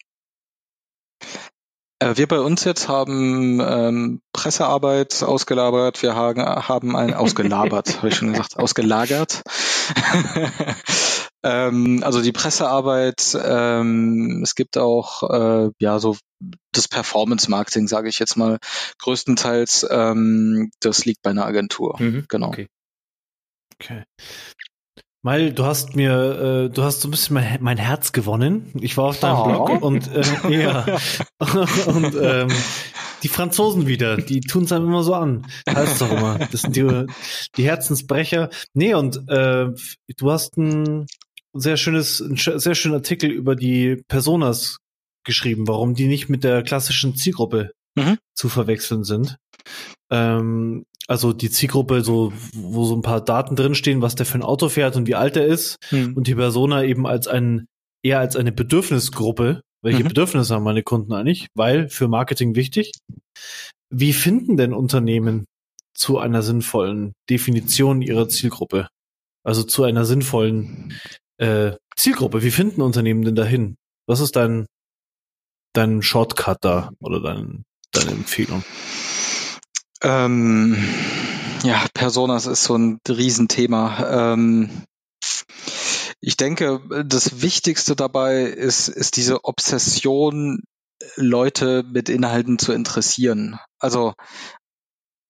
[2.00, 8.10] Äh, wir bei uns jetzt haben ähm, Pressearbeit ausgelabert, wir haben, haben ein ausgelabert, habe
[8.10, 9.44] ich schon gesagt, ausgelagert.
[11.44, 16.18] Ähm, also die Pressearbeit, ähm, es gibt auch äh, ja so
[16.72, 18.58] das Performance-Marketing, sage ich jetzt mal,
[19.00, 21.96] größtenteils, ähm, das liegt bei einer Agentur.
[22.00, 22.50] Mhm, genau.
[22.50, 22.68] Okay.
[23.76, 24.04] okay.
[25.28, 28.72] Weil du hast mir, äh, du hast so ein bisschen mein, mein Herz gewonnen.
[28.80, 29.66] Ich war auf deinem oh.
[29.66, 30.86] Blog und äh, ja
[31.86, 32.48] und ähm,
[33.24, 35.46] die Franzosen wieder, die tun es einem immer so an.
[35.70, 36.40] Heißt doch immer.
[36.50, 37.08] Das sind die,
[37.58, 38.50] die Herzensbrecher.
[38.74, 39.68] Nee, und äh,
[40.16, 41.08] du hast ein
[41.52, 44.78] sehr schönes, ein sehr schönen Artikel über die Personas
[45.26, 48.18] geschrieben, warum die nicht mit der klassischen Zielgruppe mhm.
[48.34, 49.36] zu verwechseln sind.
[50.10, 54.44] Ähm, also die Zielgruppe, so, wo so ein paar Daten drinstehen, was der für ein
[54.44, 56.14] Auto fährt und wie alt er ist, mhm.
[56.16, 57.68] und die Persona eben als ein,
[58.04, 59.62] eher als eine Bedürfnisgruppe.
[59.82, 60.10] Welche mhm.
[60.10, 61.48] Bedürfnisse haben meine Kunden eigentlich?
[61.56, 62.92] Weil für Marketing wichtig.
[63.90, 65.46] Wie finden denn Unternehmen
[65.94, 68.90] zu einer sinnvollen Definition ihrer Zielgruppe?
[69.44, 70.94] Also zu einer sinnvollen
[71.38, 72.44] äh, Zielgruppe.
[72.44, 73.78] Wie finden Unternehmen denn dahin?
[74.08, 74.66] Was ist dein,
[75.74, 78.64] dein Shortcut da oder dein, deine Empfehlung?
[80.08, 80.78] Ähm,
[81.64, 84.32] ja, Personas ist so ein Riesenthema.
[84.32, 84.70] Ähm,
[86.22, 90.64] ich denke, das Wichtigste dabei ist, ist diese Obsession,
[91.16, 93.60] Leute mit Inhalten zu interessieren.
[93.80, 94.14] Also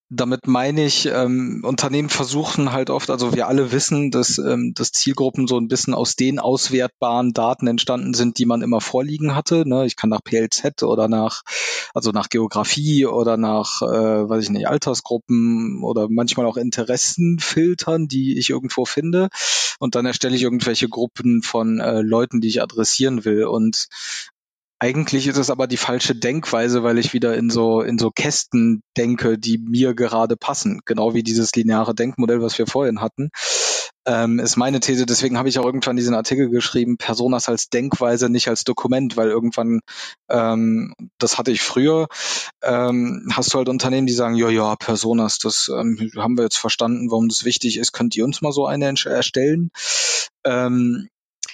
[0.09, 4.93] damit meine ich, ähm, Unternehmen versuchen halt oft, also wir alle wissen, dass, ähm, dass
[4.93, 9.67] Zielgruppen so ein bisschen aus den auswertbaren Daten entstanden sind, die man immer vorliegen hatte.
[9.67, 9.85] Ne?
[9.85, 11.43] Ich kann nach PLZ oder nach,
[11.93, 18.07] also nach Geografie oder nach, äh, weiß ich nicht, Altersgruppen oder manchmal auch Interessen filtern,
[18.07, 19.27] die ich irgendwo finde.
[19.79, 23.43] Und dann erstelle ich irgendwelche Gruppen von äh, Leuten, die ich adressieren will.
[23.43, 23.87] Und
[24.79, 28.83] eigentlich ist es aber die falsche Denkweise, weil ich wieder in so, in so Kästen
[28.95, 30.81] denke, die mir gerade passen.
[30.85, 33.29] Genau wie dieses lineare Denkmodell, was wir vorhin hatten,
[34.05, 35.07] ähm, ist meine These.
[35.07, 39.29] Deswegen habe ich auch irgendwann diesen Artikel geschrieben, Personas als Denkweise, nicht als Dokument, weil
[39.29, 39.79] irgendwann,
[40.29, 42.07] ähm, das hatte ich früher,
[42.61, 46.57] ähm, hast du halt Unternehmen, die sagen, ja, ja, Personas, das ähm, haben wir jetzt
[46.57, 49.71] verstanden, warum das wichtig ist, könnt ihr uns mal so eine erstellen?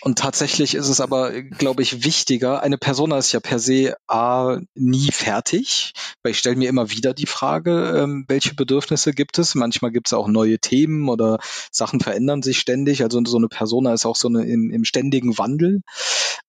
[0.04, 2.62] Und tatsächlich ist es aber, glaube ich, wichtiger.
[2.62, 7.14] Eine Persona ist ja per se A, nie fertig, weil ich stelle mir immer wieder
[7.14, 9.56] die Frage, ähm, welche Bedürfnisse gibt es.
[9.56, 11.40] Manchmal gibt es auch neue Themen oder
[11.72, 13.02] Sachen verändern sich ständig.
[13.02, 15.84] Also so eine Persona ist auch so eine im, im ständigen Wandel.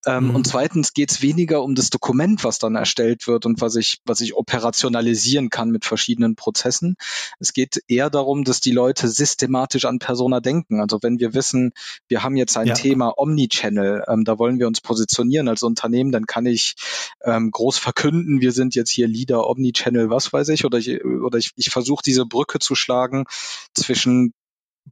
[0.07, 0.35] Ähm, mhm.
[0.35, 4.01] Und zweitens geht es weniger um das Dokument, was dann erstellt wird und was ich,
[4.05, 6.97] was ich operationalisieren kann mit verschiedenen Prozessen.
[7.39, 10.81] Es geht eher darum, dass die Leute systematisch an Persona denken.
[10.81, 11.73] Also wenn wir wissen,
[12.09, 12.75] wir haben jetzt ein ja.
[12.75, 14.05] Thema Omni Omnichannel.
[14.09, 16.13] Ähm, da wollen wir uns positionieren als Unternehmen.
[16.13, 16.75] Dann kann ich
[17.23, 21.39] ähm, groß verkünden, wir sind jetzt hier Leader Omnichannel, was weiß ich, oder ich, oder
[21.39, 23.25] ich, ich versuche diese Brücke zu schlagen
[23.75, 24.33] zwischen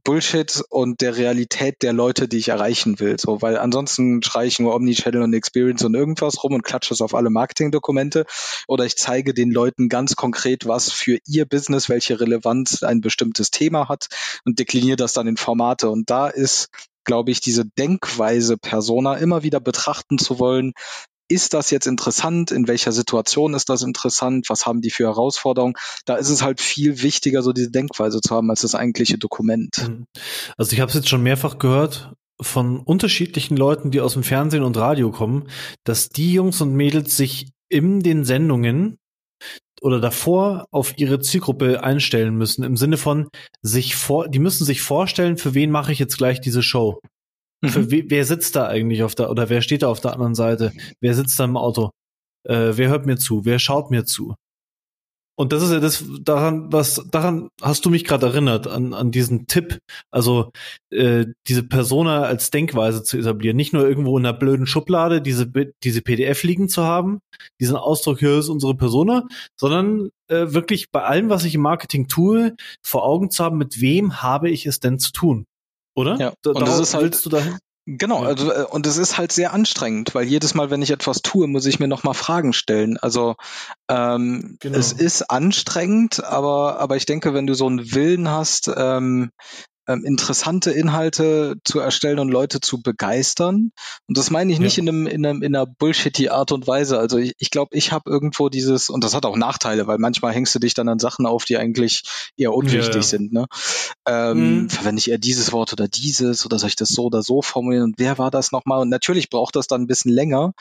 [0.03, 3.17] Bullshit und der Realität der Leute, die ich erreichen will.
[3.19, 7.01] So, weil ansonsten schreie ich nur Omnichannel und Experience und irgendwas rum und klatsche es
[7.01, 8.25] auf alle Marketingdokumente.
[8.67, 13.51] Oder ich zeige den Leuten ganz konkret, was für ihr Business, welche Relevanz ein bestimmtes
[13.51, 14.07] Thema hat
[14.45, 15.89] und dekliniere das dann in Formate.
[15.89, 16.69] Und da ist
[17.05, 20.73] glaube ich, diese Denkweise Persona immer wieder betrachten zu wollen.
[21.33, 22.51] Ist das jetzt interessant?
[22.51, 24.45] In welcher Situation ist das interessant?
[24.49, 25.73] Was haben die für Herausforderungen?
[26.05, 29.89] Da ist es halt viel wichtiger, so diese Denkweise zu haben, als das eigentliche Dokument.
[29.89, 30.05] Mhm.
[30.57, 34.61] Also ich habe es jetzt schon mehrfach gehört von unterschiedlichen Leuten, die aus dem Fernsehen
[34.61, 35.49] und Radio kommen,
[35.83, 38.99] dass die Jungs und Mädels sich in den Sendungen
[39.81, 43.27] oder davor auf ihre Zielgruppe einstellen müssen, im Sinne von
[43.63, 46.99] sich vor, die müssen sich vorstellen, für wen mache ich jetzt gleich diese Show?
[47.63, 47.69] Mhm.
[47.69, 50.35] Für we, wer sitzt da eigentlich auf der, oder wer steht da auf der anderen
[50.35, 50.73] Seite?
[50.99, 51.91] Wer sitzt da im Auto?
[52.47, 53.45] Äh, wer hört mir zu?
[53.45, 54.35] Wer schaut mir zu?
[55.35, 59.11] Und das ist ja das daran, was daran hast du mich gerade erinnert an an
[59.11, 59.79] diesen Tipp,
[60.11, 60.51] also
[60.91, 65.51] äh, diese Persona als Denkweise zu etablieren, nicht nur irgendwo in einer blöden Schublade diese
[65.83, 67.19] diese PDF liegen zu haben,
[67.59, 69.25] diesen Ausdruck hier ist unsere Persona,
[69.59, 73.81] sondern äh, wirklich bei allem, was ich im Marketing tue, vor Augen zu haben, mit
[73.81, 75.45] wem habe ich es denn zu tun,
[75.95, 76.17] oder?
[76.17, 76.33] Ja.
[76.45, 77.57] und das ist halt, willst du dahin?
[77.85, 81.21] Genau, also, äh, und es ist halt sehr anstrengend, weil jedes Mal, wenn ich etwas
[81.21, 82.97] tue, muss ich mir nochmal Fragen stellen.
[82.97, 83.35] Also
[83.89, 84.77] ähm, genau.
[84.77, 89.31] es ist anstrengend, aber, aber ich denke, wenn du so einen Willen hast, ähm,
[89.87, 93.71] ähm, interessante Inhalte zu erstellen und Leute zu begeistern.
[94.07, 94.83] Und das meine ich nicht ja.
[94.83, 96.99] in, einem, in, einem, in einer bullshitty Art und Weise.
[96.99, 99.97] Also ich glaube, ich, glaub, ich habe irgendwo dieses, und das hat auch Nachteile, weil
[99.97, 102.03] manchmal hängst du dich dann an Sachen auf, die eigentlich
[102.37, 103.01] eher unwichtig ja, ja.
[103.01, 103.33] sind.
[103.33, 103.45] Ne?
[104.07, 104.69] Ähm, mhm.
[104.69, 107.83] Verwende ich eher dieses Wort oder dieses oder soll ich das so oder so formulieren?
[107.83, 108.81] Und wer war das nochmal?
[108.81, 110.53] Und natürlich braucht das dann ein bisschen länger.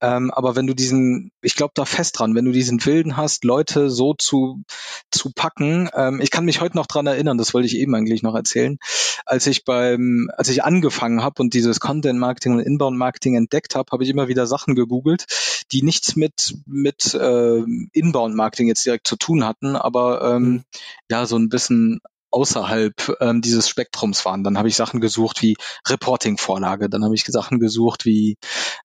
[0.00, 3.44] Ähm, aber wenn du diesen, ich glaube da fest dran, wenn du diesen Willen hast,
[3.44, 4.62] Leute so zu,
[5.10, 8.22] zu packen, ähm, ich kann mich heute noch dran erinnern, das wollte ich eben eigentlich
[8.22, 8.78] noch erzählen, erzählen.
[9.24, 13.74] Als ich beim, als ich angefangen habe und dieses Content Marketing und Inbound Marketing entdeckt
[13.74, 15.26] habe, habe ich immer wieder Sachen gegoogelt,
[15.72, 20.62] die nichts mit mit äh, Inbound Marketing jetzt direkt zu tun hatten, aber ähm, mhm.
[21.10, 22.00] ja so ein bisschen
[22.38, 24.44] außerhalb ähm, dieses Spektrums waren.
[24.44, 25.56] Dann habe ich Sachen gesucht wie
[25.88, 28.36] Reporting-Vorlage, dann habe ich Sachen gesucht wie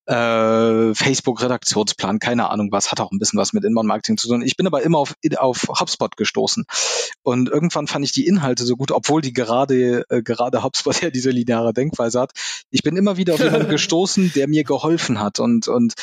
[0.07, 4.41] äh, Facebook-Redaktionsplan, keine Ahnung was, hat auch ein bisschen was mit Inbound-Marketing zu tun.
[4.41, 6.65] Ich bin aber immer auf, auf HubSpot gestoßen.
[7.21, 11.11] Und irgendwann fand ich die Inhalte so gut, obwohl die gerade, äh, gerade HubSpot ja
[11.11, 12.31] diese lineare Denkweise hat.
[12.71, 15.93] Ich bin immer wieder auf jemanden gestoßen, der mir geholfen hat und, und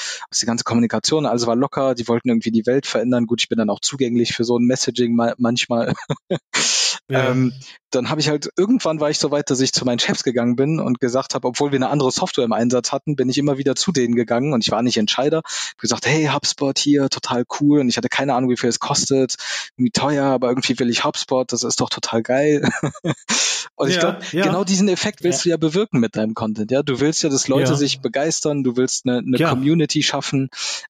[0.41, 3.27] die ganze Kommunikation, alles war locker, die wollten irgendwie die Welt verändern.
[3.27, 5.95] Gut, ich bin dann auch zugänglich für so ein Messaging manchmal.
[7.11, 7.31] Ja.
[7.31, 7.53] Ähm,
[7.91, 10.55] dann habe ich halt, irgendwann war ich so weit, dass ich zu meinen Chefs gegangen
[10.55, 13.59] bin und gesagt habe, obwohl wir eine andere Software im Einsatz hatten, bin ich immer
[13.59, 15.43] wieder zu denen gegangen und ich war nicht Entscheider.
[15.79, 19.35] gesagt, hey, HubSpot hier, total cool und ich hatte keine Ahnung, wie viel es kostet,
[19.77, 22.71] irgendwie teuer, aber irgendwie will ich HubSpot, das ist doch total geil.
[23.75, 24.45] und ich ja, glaube, ja.
[24.45, 26.71] genau diesen Effekt willst du ja bewirken mit deinem Content.
[26.71, 30.49] Ja, du willst ja, dass Leute sich begeistern, du willst eine, eine Community schaffen.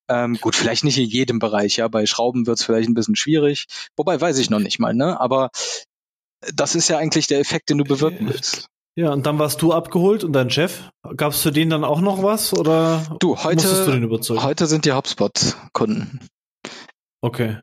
[0.08, 3.16] Ähm, gut, vielleicht nicht in jedem Bereich, ja, bei Schrauben wird es vielleicht ein bisschen
[3.16, 3.66] schwierig,
[3.96, 5.18] wobei weiß ich noch nicht mal, ne?
[5.18, 5.50] Aber
[6.54, 8.66] das ist ja eigentlich der Effekt, den du bewirken willst.
[8.96, 10.90] Ja, und dann warst du abgeholt und dein Chef.
[11.16, 14.42] Gab es für den dann auch noch was oder du, heute, du den überzeugen?
[14.42, 16.20] Heute sind die HubSpot-Kunden.
[17.22, 17.58] Okay.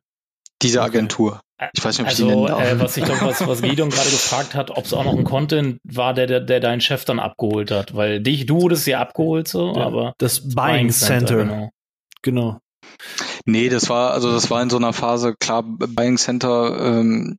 [0.61, 1.41] Diese Agentur.
[1.73, 2.61] Ich weiß nicht, ob ich also, die nennen darf.
[2.61, 5.23] Äh, was ich glaube, was, was Gideon gerade gefragt hat, ob es auch noch ein
[5.23, 7.95] Content war, der, der, der deinen Chef dann abgeholt hat.
[7.95, 10.13] Weil dich, du wurdest ja abgeholt so, ja, aber.
[10.19, 11.27] Das Buying Center.
[11.27, 11.45] Center.
[11.45, 11.69] Genau.
[12.21, 12.59] genau.
[13.45, 17.37] Nee, das war, also das war in so einer Phase, klar, Buying Center ähm,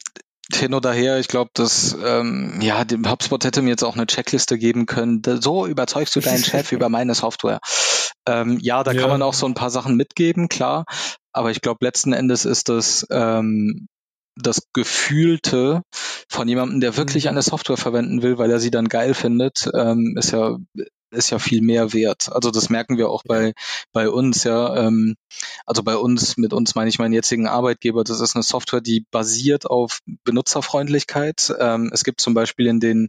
[0.53, 4.07] hin oder her, ich glaube, dass ähm, ja, dem HubSpot hätte mir jetzt auch eine
[4.07, 5.23] Checkliste geben können.
[5.41, 7.61] So überzeugst du deinen Chef über meine Software.
[8.27, 9.01] Ähm, ja, da ja.
[9.01, 10.85] kann man auch so ein paar Sachen mitgeben, klar.
[11.33, 13.89] Aber ich glaube, letzten Endes ist das ähm,
[14.37, 15.83] das Gefühlte
[16.29, 17.31] von jemandem, der wirklich mhm.
[17.31, 20.57] eine Software verwenden will, weil er sie dann geil findet, ähm, ist ja
[21.11, 22.31] ist ja viel mehr wert.
[22.33, 23.53] Also das merken wir auch bei,
[23.93, 24.77] bei uns, ja.
[24.77, 25.17] Ähm,
[25.67, 29.05] also bei uns, mit uns meine ich meinen jetzigen Arbeitgeber, das ist eine Software, die
[29.11, 31.55] basiert auf Benutzerfreundlichkeit.
[31.59, 33.09] Ähm, es gibt zum Beispiel in den,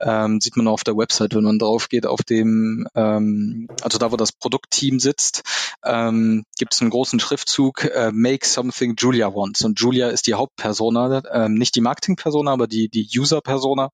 [0.00, 4.12] ähm, sieht man auf der Website, wenn man drauf geht, auf dem, ähm, also da,
[4.12, 5.42] wo das Produktteam sitzt,
[5.84, 9.62] ähm, gibt es einen großen Schriftzug, äh, Make Something Julia Wants.
[9.62, 13.90] Und Julia ist die Hauptpersona, ähm, nicht die Marketingpersona, aber die, die User-Persona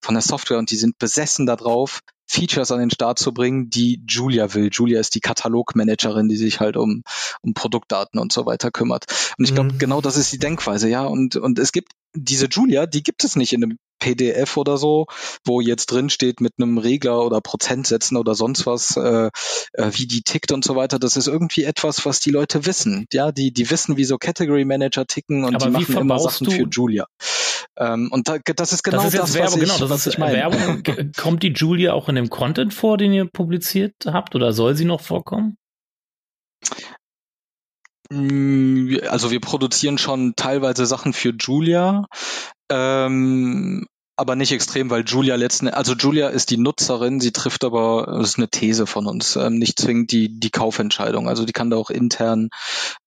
[0.00, 4.02] von der Software und die sind besessen darauf, Features an den Start zu bringen, die
[4.06, 4.70] Julia will.
[4.72, 7.02] Julia ist die Katalogmanagerin, die sich halt um,
[7.42, 9.06] um Produktdaten und so weiter kümmert.
[9.38, 9.78] Und ich glaube, mhm.
[9.78, 11.04] genau das ist die Denkweise, ja.
[11.04, 15.06] Und, und es gibt diese Julia, die gibt es nicht in einem PDF oder so,
[15.44, 19.30] wo jetzt drin steht mit einem Regler oder Prozentsätzen oder sonst was, äh,
[19.72, 20.98] äh, wie die tickt und so weiter.
[20.98, 23.06] Das ist irgendwie etwas, was die Leute wissen.
[23.12, 26.50] Ja, die, die wissen, wie so Category Manager ticken und Aber die machen immer Sachen
[26.50, 27.06] für Julia.
[27.78, 30.14] Ähm, und da, das ist genau das, ist das Werbung, was ich, genau, das ist
[30.14, 30.34] ich meine.
[30.34, 31.12] Werbung.
[31.16, 34.84] Kommt die Julia auch in dem Content vor, den ihr publiziert habt, oder soll sie
[34.84, 35.56] noch vorkommen?
[38.10, 42.06] Mm, also wir produzieren schon teilweise Sachen für Julia.
[42.70, 48.06] Ähm, aber nicht extrem, weil Julia letzten, also Julia ist die Nutzerin, sie trifft aber,
[48.18, 51.28] das ist eine These von uns, ähm, nicht zwingend die, die Kaufentscheidung.
[51.28, 52.48] Also die kann da auch intern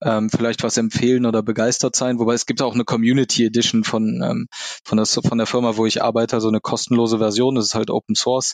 [0.01, 4.21] ähm, vielleicht was empfehlen oder begeistert sein, wobei es gibt auch eine Community Edition von,
[4.23, 4.47] ähm,
[4.83, 7.89] von, der, von der Firma, wo ich arbeite, also eine kostenlose Version, das ist halt
[7.89, 8.53] Open Source.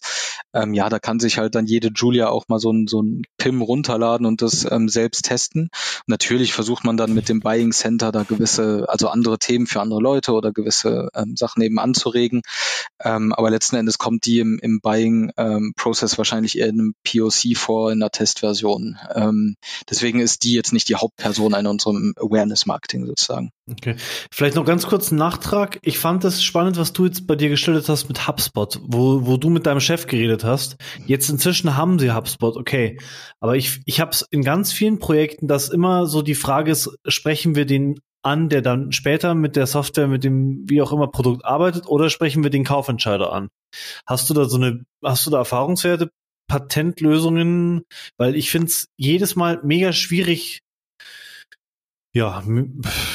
[0.53, 3.23] Ähm, ja, da kann sich halt dann jede Julia auch mal so ein, so ein
[3.37, 5.63] PIM runterladen und das ähm, selbst testen.
[5.63, 9.81] Und natürlich versucht man dann mit dem Buying Center da gewisse, also andere Themen für
[9.81, 12.43] andere Leute oder gewisse ähm, Sachen eben anzuregen.
[13.03, 17.57] Ähm, aber letzten Endes kommt die im, im Buying-Prozess ähm, wahrscheinlich eher in einem POC
[17.57, 18.97] vor, in einer Testversion.
[19.13, 19.55] Ähm,
[19.89, 23.51] deswegen ist die jetzt nicht die Hauptperson in unserem Awareness-Marketing sozusagen.
[23.69, 23.95] Okay.
[24.31, 25.79] Vielleicht noch ganz kurz ein Nachtrag.
[25.81, 29.37] Ich fand es spannend, was du jetzt bei dir gestellt hast mit HubSpot, wo, wo
[29.37, 30.77] du mit deinem Chef geredet hast.
[31.05, 32.97] Jetzt inzwischen haben sie HubSpot, okay.
[33.39, 36.89] Aber ich, ich habe es in ganz vielen Projekten, dass immer so die Frage ist,
[37.07, 41.07] sprechen wir den an, der dann später mit der Software, mit dem wie auch immer
[41.07, 43.49] Produkt arbeitet, oder sprechen wir den Kaufentscheider an?
[44.07, 46.09] Hast du da so eine, hast du da Erfahrungswerte,
[46.47, 47.84] Patentlösungen?
[48.17, 50.61] Weil ich finde es jedes Mal mega schwierig,
[52.13, 52.43] ja,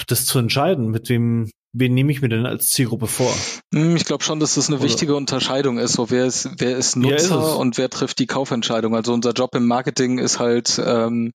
[0.06, 3.34] das zu entscheiden, mit wem, wen nehme ich mir denn als Zielgruppe vor?
[3.74, 4.84] Hm, ich glaube schon, dass das eine Oder?
[4.84, 5.94] wichtige Unterscheidung ist.
[5.94, 8.94] So, wer ist, wer ist Nutzer ja, ist und wer trifft die Kaufentscheidung?
[8.94, 11.32] Also unser Job im Marketing ist halt ähm,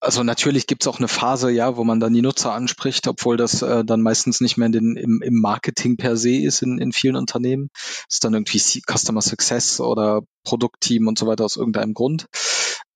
[0.00, 3.62] also natürlich gibt's auch eine Phase, ja, wo man dann die Nutzer anspricht, obwohl das
[3.62, 6.92] äh, dann meistens nicht mehr in den, im, im Marketing per se ist in, in
[6.92, 7.70] vielen Unternehmen.
[7.72, 12.26] Das ist dann irgendwie Customer Success oder Produktteam und so weiter aus irgendeinem Grund.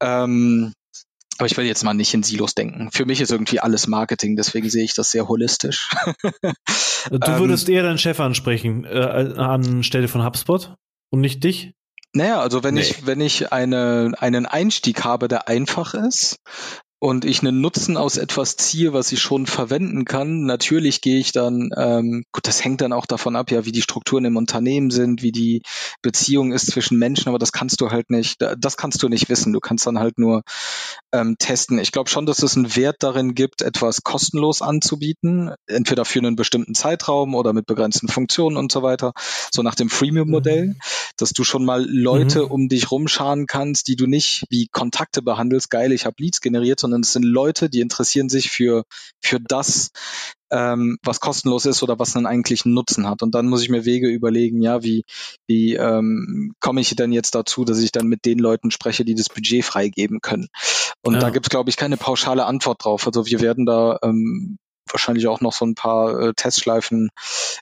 [0.00, 0.72] Ähm,
[1.38, 2.90] Aber ich will jetzt mal nicht in Silos denken.
[2.92, 5.88] Für mich ist irgendwie alles Marketing, deswegen sehe ich das sehr holistisch.
[6.42, 10.74] du würdest ähm, eher deinen Chef ansprechen, äh, anstelle von HubSpot
[11.10, 11.72] und nicht dich?
[12.12, 12.80] Naja, also wenn nee.
[12.80, 16.40] ich, wenn ich eine, einen Einstieg habe, der einfach ist,
[17.00, 21.32] und ich einen Nutzen aus etwas ziehe, was ich schon verwenden kann, natürlich gehe ich
[21.32, 24.90] dann, ähm, gut, das hängt dann auch davon ab, ja, wie die Strukturen im Unternehmen
[24.90, 25.62] sind, wie die
[26.02, 29.54] Beziehung ist zwischen Menschen, aber das kannst du halt nicht, das kannst du nicht wissen.
[29.54, 30.42] Du kannst dann halt nur
[31.12, 31.78] ähm, testen.
[31.78, 36.36] Ich glaube schon, dass es einen Wert darin gibt, etwas kostenlos anzubieten, entweder für einen
[36.36, 39.12] bestimmten Zeitraum oder mit begrenzten Funktionen und so weiter,
[39.50, 40.76] so nach dem Freemium-Modell, mhm.
[41.16, 42.50] dass du schon mal Leute mhm.
[42.50, 46.78] um dich rumscharen kannst, die du nicht wie Kontakte behandelst, geil, ich habe Leads generiert,
[46.90, 48.82] sondern es sind Leute, die interessieren sich für,
[49.22, 49.90] für das,
[50.50, 53.22] ähm, was kostenlos ist oder was einen eigentlichen Nutzen hat.
[53.22, 55.04] Und dann muss ich mir Wege überlegen, ja, wie,
[55.46, 59.14] wie ähm, komme ich denn jetzt dazu, dass ich dann mit den Leuten spreche, die
[59.14, 60.48] das Budget freigeben können.
[61.02, 61.20] Und ja.
[61.20, 63.06] da gibt es, glaube ich, keine pauschale Antwort drauf.
[63.06, 64.58] Also wir werden da ähm,
[64.92, 67.10] wahrscheinlich auch noch so ein paar äh, Testschleifen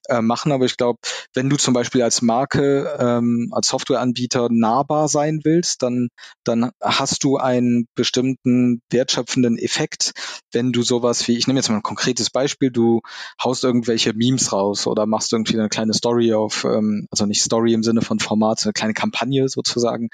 [0.09, 0.53] äh, machen.
[0.53, 0.99] Aber ich glaube,
[1.35, 6.09] wenn du zum Beispiel als Marke, ähm, als Softwareanbieter nahbar sein willst, dann,
[6.45, 10.12] dann hast du einen bestimmten wertschöpfenden Effekt,
[10.53, 13.01] wenn du sowas wie, ich nehme jetzt mal ein konkretes Beispiel, du
[13.43, 17.72] haust irgendwelche Memes raus oder machst irgendwie eine kleine Story auf, ähm, also nicht Story
[17.72, 20.09] im Sinne von Format, eine kleine Kampagne sozusagen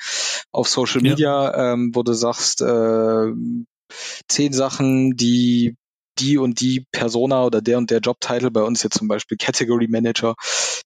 [0.53, 1.73] auf Social Media, ja.
[1.73, 3.27] ähm, wo du sagst, äh,
[4.29, 5.77] zehn Sachen, die
[6.19, 9.89] die und die Persona oder der und der Jobtitel, bei uns jetzt zum Beispiel Category
[9.89, 10.35] Manager,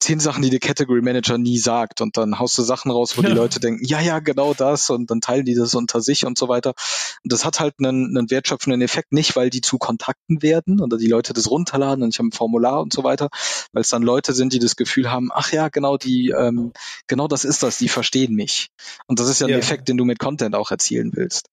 [0.01, 3.23] zehn Sachen, die der Category Manager nie sagt und dann haust du Sachen raus, wo
[3.23, 3.29] ja.
[3.29, 6.39] die Leute denken, ja, ja, genau das und dann teilen die das unter sich und
[6.39, 6.75] so weiter.
[7.23, 10.97] Und das hat halt einen, einen wertschöpfenden Effekt, nicht weil die zu Kontakten werden oder
[10.97, 13.29] die Leute das runterladen und ich habe ein Formular und so weiter,
[13.73, 16.73] weil es dann Leute sind, die das Gefühl haben, ach ja, genau die, ähm,
[17.07, 18.69] genau das ist das, die verstehen mich.
[19.07, 19.57] Und das ist ja, ja.
[19.57, 21.49] ein Effekt, den du mit Content auch erzielen willst.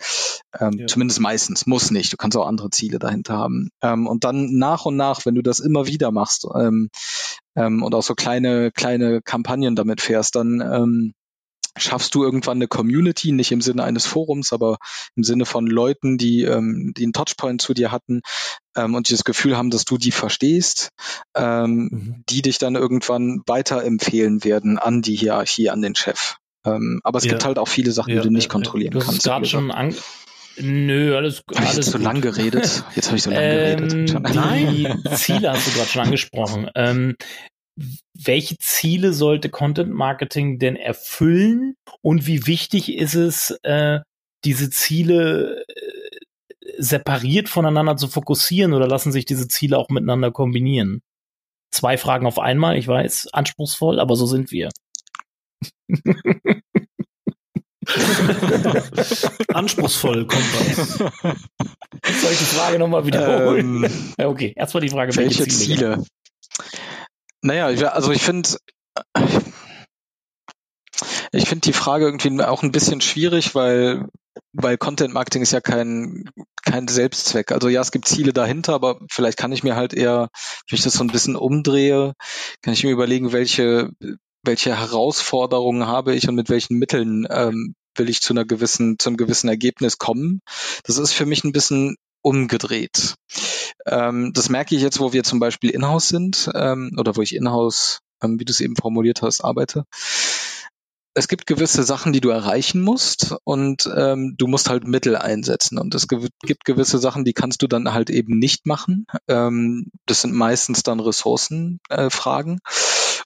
[0.59, 0.87] Ähm, ja.
[0.87, 2.13] Zumindest meistens, muss nicht.
[2.13, 3.64] Du kannst auch andere Ziele dahinter haben.
[3.81, 6.89] Ähm, und dann nach und nach, wenn du das immer wieder machst ähm,
[7.55, 11.13] ähm, und auch so kleine, kleine Kampagnen damit fährst, dann ähm,
[11.77, 14.77] schaffst du irgendwann eine Community, nicht im Sinne eines Forums, aber
[15.15, 18.21] im Sinne von Leuten, die, ähm, die einen Touchpoint zu dir hatten
[18.75, 20.89] ähm, und die das Gefühl haben, dass du die verstehst,
[21.35, 22.23] ähm, mhm.
[22.29, 26.37] die dich dann irgendwann weiterempfehlen werden an die Hierarchie, an den Chef.
[26.65, 27.31] Ähm, aber es ja.
[27.31, 29.25] gibt halt auch viele Sachen, ja, die du nicht kontrollieren du kannst.
[29.25, 29.93] Du hast gerade schon an
[30.57, 31.43] Nö, alles.
[31.53, 32.83] Hab ich zu lang geredet?
[32.95, 34.35] Jetzt habe ich so lang ähm, geredet.
[34.35, 36.69] Nein, Ziele hast du gerade schon angesprochen.
[36.75, 37.15] Ähm,
[38.13, 43.99] welche Ziele sollte Content Marketing denn erfüllen und wie wichtig ist es, äh,
[44.45, 46.21] diese Ziele äh,
[46.77, 51.01] separiert voneinander zu fokussieren oder lassen sich diese Ziele auch miteinander kombinieren?
[51.71, 54.69] Zwei Fragen auf einmal, ich weiß, anspruchsvoll, aber so sind wir.
[59.53, 60.97] Anspruchsvoll Kompass.
[60.97, 63.83] Soll ich die Frage nochmal wiederholen?
[63.83, 65.75] Ähm, okay, erstmal die Frage, welche, welche Ziele?
[65.75, 66.03] Ziele?
[67.41, 68.49] Naja, also ich finde,
[71.31, 74.07] ich finde die Frage irgendwie auch ein bisschen schwierig, weil,
[74.53, 76.29] weil Content Marketing ist ja kein,
[76.63, 77.51] kein Selbstzweck.
[77.51, 80.29] Also ja, es gibt Ziele dahinter, aber vielleicht kann ich mir halt eher,
[80.69, 82.13] wenn ich das so ein bisschen umdrehe,
[82.61, 83.89] kann ich mir überlegen, welche,
[84.45, 89.09] welche Herausforderungen habe ich und mit welchen Mitteln ähm, will ich zu einer gewissen, zu
[89.09, 90.41] einem gewissen Ergebnis kommen.
[90.83, 93.15] Das ist für mich ein bisschen umgedreht.
[93.85, 97.35] Ähm, das merke ich jetzt, wo wir zum Beispiel in-house sind ähm, oder wo ich
[97.35, 99.85] in-house, ähm, wie du es eben formuliert hast, arbeite.
[101.17, 105.77] Es gibt gewisse Sachen, die du erreichen musst und ähm, du musst halt Mittel einsetzen.
[105.77, 109.05] Und es gibt gewisse Sachen, die kannst du dann halt eben nicht machen.
[109.29, 112.55] Ähm, das sind meistens dann Ressourcenfragen.
[112.55, 112.59] Äh,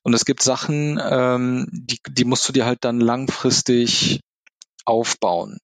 [0.03, 4.21] und es gibt Sachen, ähm, die, die musst du dir halt dann langfristig
[4.85, 5.59] aufbauen.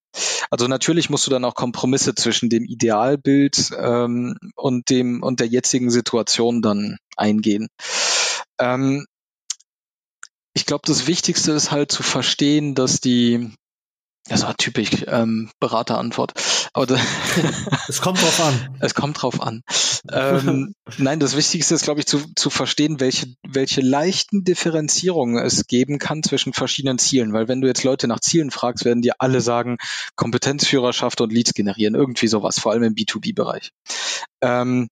[0.50, 5.48] Also natürlich musst du dann auch Kompromisse zwischen dem Idealbild ähm, und dem und der
[5.48, 7.68] jetzigen Situation dann eingehen.
[8.58, 9.06] Ähm,
[10.54, 13.50] ich glaube, das Wichtigste ist halt zu verstehen, dass die
[14.28, 16.32] das war typisch ähm, Beraterantwort.
[16.72, 16.86] Aber
[17.88, 18.76] es kommt drauf an.
[18.80, 19.62] Es kommt drauf an.
[20.10, 25.66] Ähm, nein, das Wichtigste ist, glaube ich, zu, zu verstehen, welche, welche leichten Differenzierungen es
[25.66, 27.32] geben kann zwischen verschiedenen Zielen.
[27.32, 29.76] Weil wenn du jetzt Leute nach Zielen fragst, werden dir alle sagen,
[30.16, 31.94] Kompetenzführerschaft und Leads generieren.
[31.94, 33.72] Irgendwie sowas, vor allem im B2B-Bereich.
[34.40, 34.88] Ähm,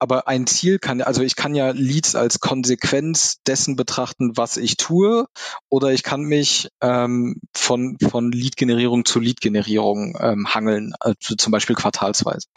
[0.00, 4.78] aber ein Ziel kann, also ich kann ja Leads als Konsequenz dessen betrachten, was ich
[4.78, 5.26] tue,
[5.68, 11.76] oder ich kann mich ähm, von, von Lead-Generierung zu Lead-Generierung ähm, hangeln, also zum Beispiel
[11.76, 12.48] quartalsweise.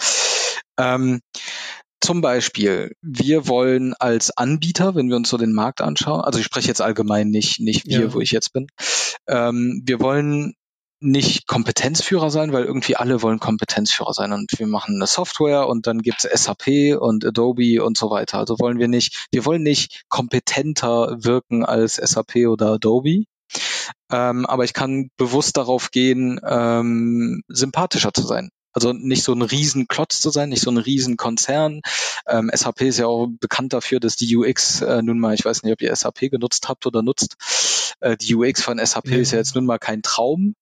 [0.78, 1.20] Ähm,
[2.04, 6.45] zum Beispiel, wir wollen als Anbieter, wenn wir uns so den Markt anschauen, also ich
[6.45, 8.14] spreche jetzt allgemein nicht, nicht wir, ja.
[8.14, 8.68] wo ich jetzt bin,
[9.28, 10.54] ähm, wir wollen
[10.99, 15.88] nicht Kompetenzführer sein, weil irgendwie alle wollen Kompetenzführer sein und wir machen eine Software und
[15.88, 18.39] dann gibt's SAP und Adobe und so weiter.
[18.39, 23.24] Also wollen wir nicht, wir wollen nicht kompetenter wirken als SAP oder Adobe.
[24.12, 28.49] Ähm, aber ich kann bewusst darauf gehen, ähm, sympathischer zu sein.
[28.74, 31.82] Also nicht so ein Riesenklotz zu sein, nicht so ein Riesenkonzern.
[32.28, 35.63] Ähm, SAP ist ja auch bekannt dafür, dass die UX äh, nun mal, ich weiß
[35.63, 37.36] nicht, ob ihr SAP genutzt habt oder nutzt,
[37.99, 39.17] äh, die UX von SAP ja.
[39.17, 40.55] ist ja jetzt nun mal kein Traum.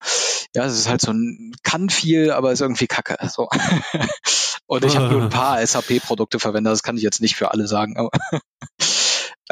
[0.54, 3.18] Ja, es ist halt so ein, kann viel, aber ist irgendwie kacke.
[3.30, 3.50] So.
[4.68, 7.68] Und ich habe nur ein paar SAP-Produkte verwendet, das kann ich jetzt nicht für alle
[7.68, 7.98] sagen.
[7.98, 8.12] Aber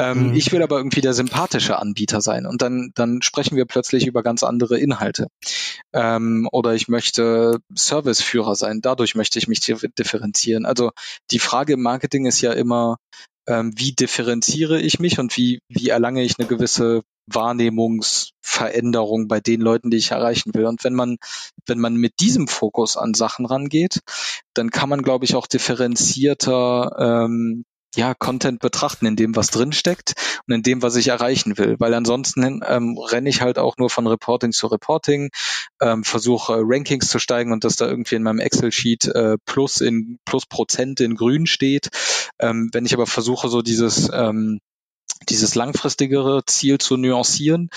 [0.00, 0.34] ähm, mhm.
[0.34, 4.22] Ich will aber irgendwie der sympathische Anbieter sein und dann, dann sprechen wir plötzlich über
[4.22, 5.26] ganz andere Inhalte.
[5.92, 10.64] Ähm, oder ich möchte Serviceführer sein, dadurch möchte ich mich differenzieren.
[10.64, 10.92] Also
[11.30, 12.96] die Frage im Marketing ist ja immer,
[13.46, 19.60] ähm, wie differenziere ich mich und wie, wie erlange ich eine gewisse Wahrnehmungsveränderung bei den
[19.60, 20.64] Leuten, die ich erreichen will.
[20.64, 21.18] Und wenn man,
[21.66, 24.00] wenn man mit diesem Fokus an Sachen rangeht,
[24.54, 27.64] dann kann man, glaube ich, auch differenzierter ähm,
[27.96, 30.12] ja, Content betrachten, in dem was drinsteckt
[30.46, 31.76] und in dem, was ich erreichen will.
[31.78, 35.30] Weil ansonsten ähm, renne ich halt auch nur von Reporting zu Reporting,
[35.80, 39.80] ähm, versuche äh, Rankings zu steigen und dass da irgendwie in meinem Excel-Sheet äh, plus
[39.80, 41.88] in plus Prozent in grün steht.
[42.38, 44.60] Ähm, wenn ich aber versuche, so dieses ähm,
[45.28, 47.70] dieses langfristigere Ziel zu nuancieren,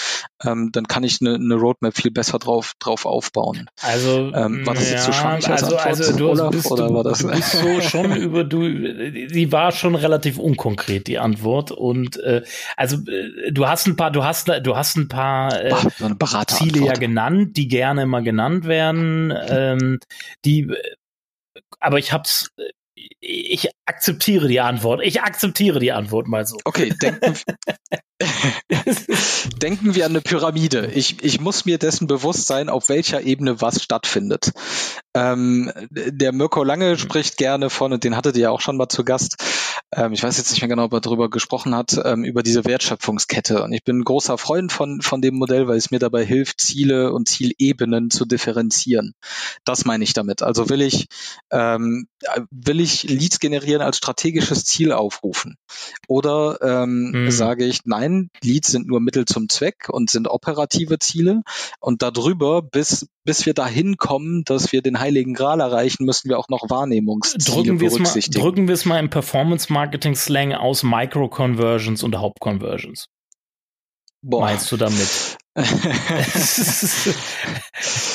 [0.43, 3.69] ähm, dann kann ich eine, eine Roadmap viel besser drauf, drauf aufbauen.
[3.81, 6.71] Also ähm, war das ja, jetzt so schwammig als also, Antwort, also du, Olaf, bist,
[6.71, 7.19] oder war das?
[7.19, 12.43] du bist so schon über du, die war schon relativ unkonkret die Antwort und äh,
[12.77, 15.73] also äh, du hast ein paar, du hast du hast ein paar äh,
[16.47, 19.99] Ziele ja genannt, die gerne mal genannt werden, ähm,
[20.45, 20.71] die
[21.79, 22.51] aber ich hab's
[23.19, 25.01] ich akzeptiere die Antwort.
[25.03, 26.57] Ich akzeptiere die Antwort mal so.
[26.63, 27.35] Okay, denken,
[29.61, 30.91] denken wir an eine Pyramide.
[30.93, 34.51] Ich, ich muss mir dessen bewusst sein, auf welcher Ebene was stattfindet.
[35.15, 36.97] Ähm, der Mirko Lange mhm.
[36.97, 39.35] spricht gerne von, und den hattet ihr ja auch schon mal zu Gast,
[39.95, 42.65] ähm, ich weiß jetzt nicht mehr genau, ob er darüber gesprochen hat, ähm, über diese
[42.65, 43.63] Wertschöpfungskette.
[43.63, 46.61] Und ich bin ein großer Freund von, von dem Modell, weil es mir dabei hilft,
[46.61, 49.13] Ziele und Zielebenen zu differenzieren.
[49.65, 50.41] Das meine ich damit.
[50.41, 51.07] Also will ich,
[51.51, 52.07] ähm,
[52.51, 55.57] will ich Leads generieren als strategisches Ziel aufrufen?
[56.07, 57.31] Oder ähm, mhm.
[57.31, 61.41] sage ich, nein, Leads sind nur Mittel zum Zweck und sind operative Ziele.
[61.79, 66.39] Und darüber, bis, bis wir dahin kommen, dass wir den Heiligen Gral erreichen, müssen wir
[66.39, 68.39] auch noch Wahrnehmungsziele drücken berücksichtigen.
[68.39, 69.09] Mal, drücken wir es mal im
[69.83, 73.07] Performance-Marketing-Slang aus Micro-Conversions und Haupt-Conversions.
[74.21, 75.37] Meinst du damit?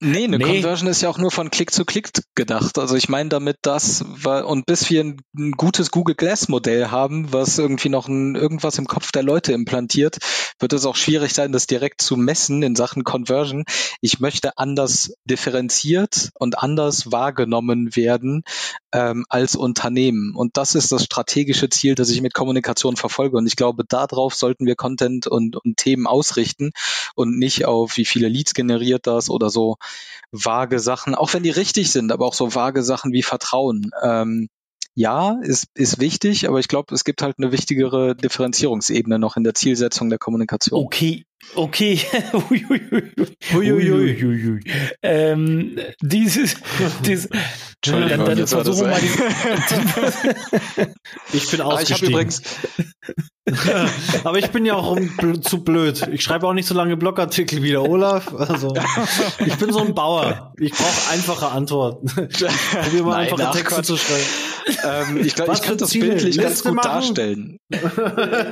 [0.00, 0.44] nee, eine nee.
[0.44, 2.78] Conversion ist ja auch nur von Klick zu Klick gedacht.
[2.78, 7.32] Also ich meine damit das, und bis wir ein, ein gutes Google Glass Modell haben,
[7.32, 10.18] was irgendwie noch ein, irgendwas im Kopf der Leute implantiert,
[10.58, 13.64] wird es auch schwierig sein, das direkt zu messen in Sachen Conversion.
[14.00, 18.42] Ich möchte anders differenziert und anders wahrgenommen werden
[18.92, 20.34] ähm, als Unternehmen.
[20.34, 23.36] Und das ist das strategische Ziel, das ich mit Kommunikation verfolge.
[23.36, 26.72] Und ich glaube, darauf sollten wir Content und, und Themen ausrichten
[27.14, 29.59] und nicht auf, wie viele Leads generiert das oder so
[30.32, 33.90] vage Sachen, auch wenn die richtig sind, aber auch so vage Sachen wie Vertrauen.
[34.02, 34.48] Ähm,
[34.94, 39.44] ja, ist, ist wichtig, aber ich glaube, es gibt halt eine wichtigere Differenzierungsebene noch in
[39.44, 40.84] der Zielsetzung der Kommunikation.
[40.84, 41.24] Okay,
[41.54, 42.00] okay.
[43.54, 44.60] Uiuiui.
[45.02, 46.56] ähm, dieses,
[47.04, 47.28] dieses
[47.76, 50.86] Entschuldigung, dann, dann versuchen wir mal die,
[51.36, 51.68] Ich bin ausgestiegen.
[51.70, 52.42] Ah, ich habe übrigens
[54.24, 54.98] Aber ich bin ja auch
[55.42, 56.08] zu blöd.
[56.12, 58.32] Ich schreibe auch nicht so lange Blogartikel wie der Olaf.
[58.34, 58.74] Also
[59.44, 60.52] ich bin so ein Bauer.
[60.58, 62.06] Ich brauche einfache Antworten.
[62.14, 63.86] Probier mal Nein, einfache Texte Gott.
[63.86, 64.24] zu schreiben.
[64.84, 66.08] Ähm, ich glaube, ich könnte das Ziele?
[66.08, 66.88] bildlich Liste ganz gut machen?
[66.88, 67.58] darstellen.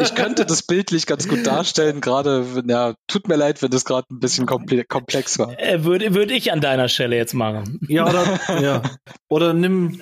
[0.00, 2.00] Ich könnte das bildlich ganz gut darstellen.
[2.00, 5.58] Gerade, ja, tut mir leid, wenn das gerade ein bisschen komplex war.
[5.58, 7.80] Äh, würde würde ich an deiner Stelle jetzt machen.
[7.88, 8.82] Ja, oder ja.
[9.28, 10.00] Oder nimm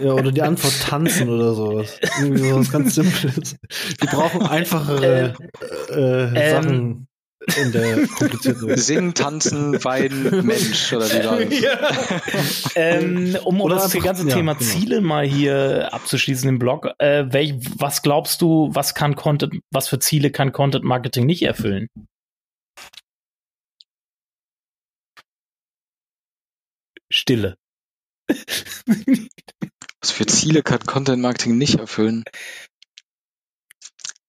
[0.00, 1.98] ja, oder die Antwort tanzen oder sowas.
[2.18, 3.56] Irgendwie sowas ganz Simples.
[4.00, 5.34] Wir brauchen einfachere
[5.90, 7.08] äh, äh, ähm, Sachen
[7.56, 8.80] in der komplizierten Welt.
[8.80, 11.54] Singen, tanzen, weinen, Mensch oder wie war das?
[11.60, 12.22] Ja.
[12.74, 14.70] ähm, um, um das ganze ja, Thema genau.
[14.70, 19.88] Ziele mal hier abzuschließen im Blog, äh, welch, was glaubst du, was kann Content, was
[19.88, 21.88] für Ziele kann Content Marketing nicht erfüllen?
[27.10, 27.56] Stille.
[30.00, 32.24] Was für Ziele kann Content Marketing nicht erfüllen?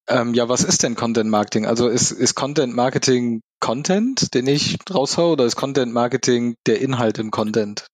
[0.08, 1.66] Ähm, ja, was ist denn Content Marketing?
[1.66, 7.18] Also ist, ist Content Marketing Content, den ich raushau, oder ist Content Marketing der Inhalt
[7.18, 7.88] im Content?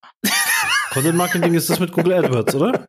[0.91, 2.86] Content Marketing ist das mit Google AdWords, oder?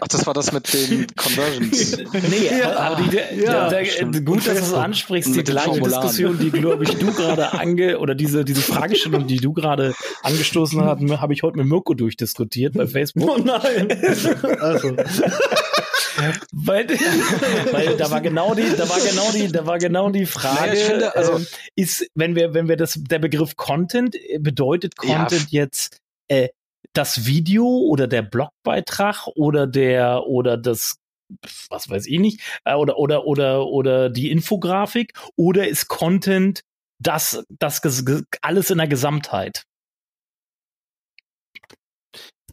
[0.00, 1.96] Ach, das war das mit den Conversions.
[2.12, 6.38] nee, ja, aber die, ja, der, der, gut, dass du es ansprichst, die gleiche Diskussion,
[6.38, 11.00] die, glaube ich, du gerade ange, oder diese, diese Fragestellung, die du gerade angestoßen hast,
[11.20, 13.28] habe ich heute mit Mirko durchdiskutiert bei Facebook.
[13.28, 13.88] Oh nein!
[14.60, 14.94] also.
[16.52, 16.88] Weil,
[17.72, 20.86] weil da war genau die, da war genau die, da war genau die Frage, naja,
[20.86, 21.44] finde, also, äh,
[21.76, 25.62] ist, wenn wir, wenn wir das, der Begriff Content, äh, bedeutet Content ja.
[25.62, 25.98] jetzt
[26.28, 26.48] äh,
[26.92, 30.96] das Video oder der Blogbeitrag oder der oder das
[31.70, 36.62] was weiß ich nicht äh, oder oder oder oder die Infografik oder ist Content
[36.98, 37.82] das das
[38.42, 39.64] alles in der Gesamtheit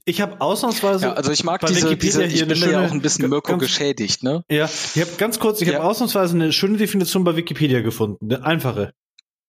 [0.09, 1.05] ich habe ausnahmsweise.
[1.05, 3.61] Ja, also ich mag diese, diese ich bin schöne, ja auch ein bisschen Mirko ganz,
[3.61, 4.43] geschädigt, ne?
[4.49, 5.75] Ja, ich habe ganz kurz, ich ja.
[5.75, 8.91] habe ausnahmsweise eine schöne Definition bei Wikipedia gefunden, eine einfache.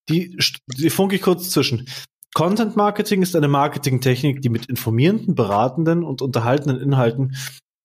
[0.08, 0.36] Die,
[0.66, 1.88] die funke ich kurz zwischen.
[2.34, 7.34] Content Marketing ist eine Marketingtechnik, die mit informierenden, beratenden und unterhaltenden Inhalten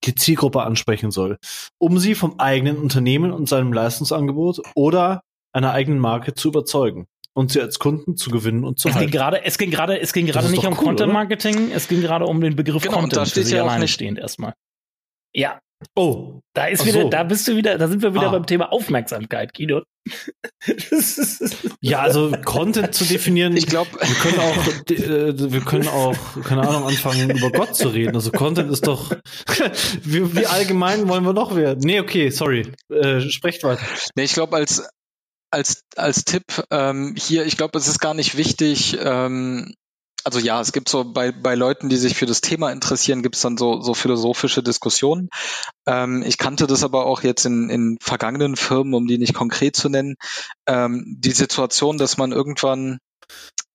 [0.04, 1.38] die Zielgruppe ansprechen soll,
[1.80, 5.22] um sie vom eigenen Unternehmen und seinem Leistungsangebot oder
[5.52, 9.12] einer eigenen Marke zu überzeugen und sie als Kunden zu gewinnen und zu es halten.
[9.12, 11.76] Ging grade, es ging gerade, es ging gerade nicht um cool, Content Marketing, oder?
[11.76, 13.14] es ging gerade um den Begriff genau, Content.
[13.14, 14.54] Und da steht ja auch nicht stehend erstmal.
[15.34, 15.60] Ja.
[15.94, 17.10] Oh, da ist wieder, so.
[17.10, 18.32] da bist du wieder, da sind wir wieder ah.
[18.32, 19.84] beim Thema Aufmerksamkeit, Guido.
[21.82, 23.58] ja, also Content zu definieren.
[23.58, 27.90] Ich glaube, wir können auch, äh, wir können auch, keine Ahnung, anfangen über Gott zu
[27.90, 28.16] reden.
[28.16, 29.12] Also Content ist doch,
[30.04, 31.82] wie, wie allgemein wollen wir noch werden?
[31.84, 33.84] Nee, okay, sorry, äh, sprecht weiter.
[34.16, 34.88] Nee, ich glaube als
[35.56, 39.74] als, als Tipp ähm, hier, ich glaube, es ist gar nicht wichtig, ähm,
[40.26, 43.36] also ja, es gibt so bei, bei Leuten, die sich für das Thema interessieren, gibt
[43.36, 45.30] es dann so, so philosophische Diskussionen.
[45.88, 49.78] Ähm, ich kannte das aber auch jetzt in, in vergangenen Firmen, um die nicht konkret
[49.78, 50.16] zu nennen,
[50.68, 52.98] ähm, die Situation, dass man irgendwann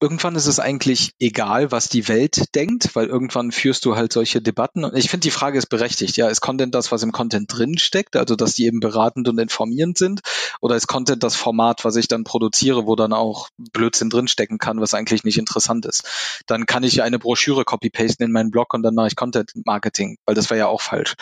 [0.01, 4.41] irgendwann ist es eigentlich egal, was die Welt denkt, weil irgendwann führst du halt solche
[4.41, 4.85] Debatten.
[4.85, 6.17] Und ich finde, die Frage ist berechtigt.
[6.17, 9.39] Ja, ist Content das, was im Content drin steckt, also dass die eben beratend und
[9.39, 10.21] informierend sind?
[10.61, 14.81] Oder ist Content das Format, was ich dann produziere, wo dann auch Blödsinn drinstecken kann,
[14.81, 16.43] was eigentlich nicht interessant ist?
[16.47, 20.17] Dann kann ich ja eine Broschüre copy-pasten in meinen Blog und dann mache ich Content-Marketing,
[20.25, 21.15] weil das wäre ja auch falsch.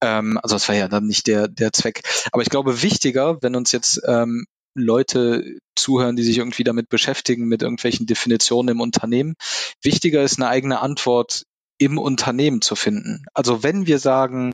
[0.00, 2.02] Ähm, also das wäre ja dann nicht der, der Zweck.
[2.32, 4.46] Aber ich glaube, wichtiger, wenn uns jetzt ähm,
[4.76, 9.34] Leute zuhören, die sich irgendwie damit beschäftigen, mit irgendwelchen Definitionen im Unternehmen.
[9.82, 11.44] Wichtiger ist eine eigene Antwort
[11.78, 13.24] im Unternehmen zu finden.
[13.34, 14.52] Also wenn wir sagen,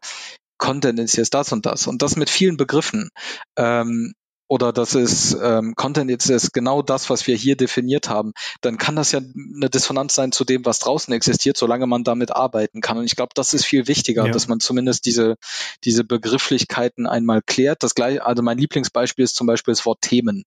[0.58, 3.10] Content ist jetzt das und das und das mit vielen Begriffen,
[3.56, 4.12] ähm,
[4.53, 8.76] oder das ist ähm, Content jetzt ist genau das, was wir hier definiert haben, dann
[8.76, 12.82] kann das ja eine Dissonanz sein zu dem, was draußen existiert, solange man damit arbeiten
[12.82, 12.98] kann.
[12.98, 14.30] Und ich glaube, das ist viel wichtiger, ja.
[14.30, 15.36] dass man zumindest diese,
[15.84, 17.82] diese Begrifflichkeiten einmal klärt.
[17.82, 20.44] Das gleiche, also mein Lieblingsbeispiel ist zum Beispiel das Wort Themen.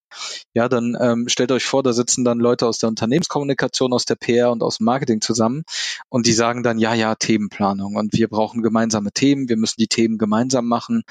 [0.54, 4.18] Ja, dann ähm, stellt euch vor, da sitzen dann Leute aus der Unternehmenskommunikation, aus der
[4.18, 5.64] PR und aus dem Marketing zusammen
[6.10, 9.88] und die sagen dann, ja, ja, Themenplanung und wir brauchen gemeinsame Themen, wir müssen die
[9.88, 11.02] Themen gemeinsam machen.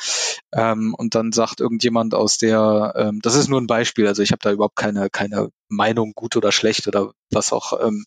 [0.53, 4.07] Ähm, und dann sagt irgendjemand aus der ähm, das ist nur ein Beispiel.
[4.07, 8.07] Also ich habe da überhaupt keine, keine Meinung, gut oder schlecht oder was auch, ähm,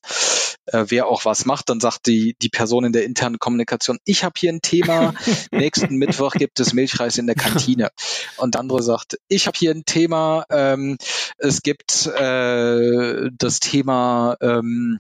[0.68, 1.70] äh, wer auch was macht.
[1.70, 5.14] Dann sagt die, die Person in der internen Kommunikation, ich habe hier ein Thema,
[5.52, 7.90] nächsten Mittwoch gibt es Milchreis in der Kantine.
[8.38, 10.98] Und der andere sagt, ich habe hier ein Thema, ähm,
[11.38, 15.00] es gibt äh, das Thema ähm,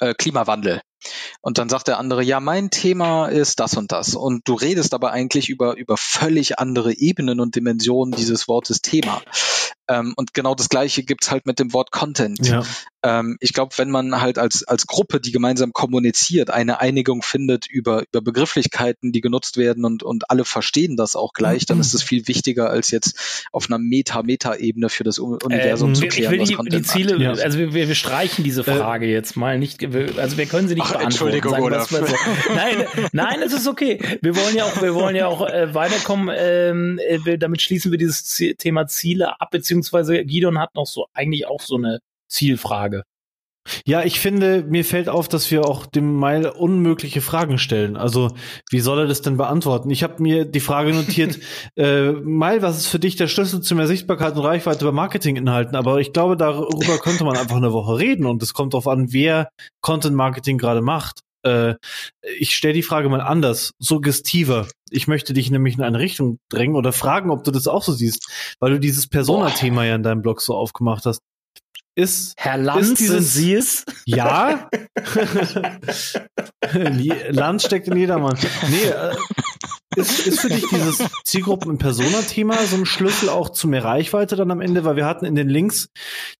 [0.00, 0.80] äh, Klimawandel.
[1.40, 4.14] Und dann sagt der andere, ja, mein Thema ist das und das.
[4.14, 9.22] Und du redest aber eigentlich über, über völlig andere Ebenen und Dimensionen dieses Wortes Thema.
[9.90, 12.46] Ähm, und genau das Gleiche gibt's halt mit dem Wort Content.
[12.46, 12.62] Ja.
[13.02, 17.66] Ähm, ich glaube, wenn man halt als, als Gruppe, die gemeinsam kommuniziert, eine Einigung findet
[17.66, 21.92] über, über Begrifflichkeiten, die genutzt werden und, und alle verstehen das auch gleich, dann ist
[21.94, 26.34] es viel wichtiger, als jetzt auf einer Meta-Meta-Ebene für das Universum ähm, zu klären.
[26.34, 27.32] Ich will die, die Ziele, ja.
[27.32, 30.74] also wir, wir streichen diese äh, Frage äh, jetzt mal nicht, also wir können sie
[30.74, 31.34] nicht Ach, beantworten.
[31.34, 31.84] Entschuldigung, oder?
[31.84, 31.98] So.
[32.54, 33.98] Nein, nein, es ist okay.
[34.20, 36.34] Wir wollen ja auch, wir wollen ja auch äh, weiterkommen.
[36.38, 38.24] Ähm, äh, damit schließen wir dieses
[38.58, 43.02] Thema Ziele ab, beziehungsweise Gidon hat noch so eigentlich auch so eine Zielfrage.
[43.84, 47.96] Ja, ich finde, mir fällt auf, dass wir auch dem Mail unmögliche Fragen stellen.
[47.96, 48.30] Also,
[48.70, 49.90] wie soll er das denn beantworten?
[49.90, 51.38] Ich habe mir die Frage notiert,
[51.76, 55.76] äh, Mail, was ist für dich der Schlüssel zu mehr Sichtbarkeit und Reichweite bei Marketinginhalten?
[55.76, 59.12] Aber ich glaube, darüber könnte man einfach eine Woche reden und es kommt darauf an,
[59.12, 59.50] wer
[59.82, 61.20] Content Marketing gerade macht.
[61.42, 61.74] Äh,
[62.38, 64.68] ich stelle die Frage mal anders, suggestiver.
[64.90, 67.92] Ich möchte dich nämlich in eine Richtung drängen oder fragen, ob du das auch so
[67.92, 71.20] siehst, weil du dieses Persona-Thema ja in deinem Blog so aufgemacht hast
[71.94, 72.34] ist.
[72.36, 73.84] Herr Lanz, ist dieses, Sie es?
[74.06, 74.68] Ja.
[77.30, 78.36] Lanz steckt in jedermann.
[78.68, 79.14] Nee, äh,
[79.96, 84.36] ist, ist für dich dieses Zielgruppen- und Persona-Thema so ein Schlüssel auch zu mehr Reichweite
[84.36, 84.84] dann am Ende?
[84.84, 85.88] Weil wir hatten in den Links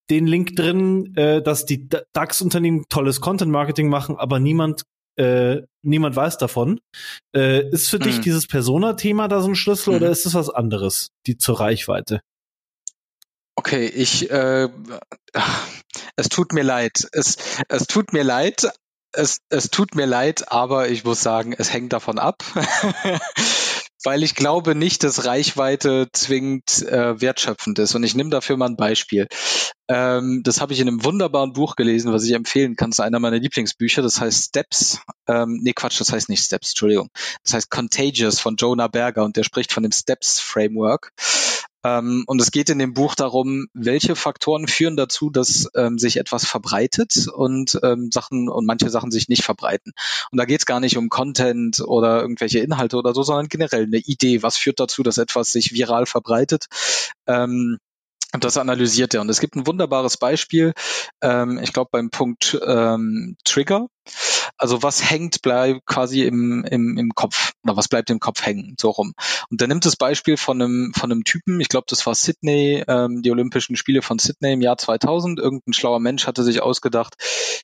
[0.08, 4.84] den Link drin, äh, dass die DAX-Unternehmen tolles Content-Marketing machen, aber niemand
[5.16, 6.80] äh, niemand weiß davon.
[7.36, 8.04] Äh, ist für mhm.
[8.04, 9.96] dich dieses Persona-Thema da so ein Schlüssel mhm.
[9.96, 12.20] oder ist es was anderes, die zur Reichweite?
[13.56, 14.68] Okay, ich, äh,
[16.16, 17.08] es tut mir leid.
[17.12, 17.36] Es,
[17.68, 18.70] es tut mir leid.
[19.12, 22.44] Es, es tut mir leid, aber ich muss sagen, es hängt davon ab.
[24.04, 27.94] weil ich glaube nicht, dass Reichweite zwingend äh, wertschöpfend ist.
[27.94, 29.26] Und ich nehme dafür mal ein Beispiel.
[29.88, 32.90] Ähm, das habe ich in einem wunderbaren Buch gelesen, was ich empfehlen kann.
[32.90, 34.02] Das ist einer meiner Lieblingsbücher.
[34.02, 35.00] Das heißt Steps.
[35.26, 37.08] Ähm, nee, Quatsch, das heißt nicht Steps, Entschuldigung.
[37.44, 41.12] Das heißt Contagious von Jonah Berger und der spricht von dem Steps Framework.
[41.84, 46.18] Ähm, und es geht in dem Buch darum, welche Faktoren führen dazu, dass ähm, sich
[46.18, 49.92] etwas verbreitet und ähm, Sachen und manche Sachen sich nicht verbreiten.
[50.30, 53.84] Und da geht es gar nicht um Content oder irgendwelche Inhalte oder so, sondern generell
[53.84, 54.42] eine Idee.
[54.42, 56.66] Was führt dazu, dass etwas sich viral verbreitet?
[57.26, 57.78] Ähm,
[58.32, 59.22] und das analysiert er.
[59.22, 60.72] Und es gibt ein wunderbares Beispiel,
[61.20, 63.88] ähm, ich glaube beim Punkt ähm, Trigger.
[64.60, 68.76] Also was hängt bleibt quasi im, im, im Kopf oder was bleibt im Kopf hängen,
[68.78, 69.14] so rum.
[69.50, 72.84] Und der nimmt das Beispiel von einem, von einem Typen, ich glaube, das war Sydney,
[72.86, 75.38] ähm, die Olympischen Spiele von Sydney im Jahr 2000.
[75.40, 77.14] Irgendein schlauer Mensch hatte sich ausgedacht,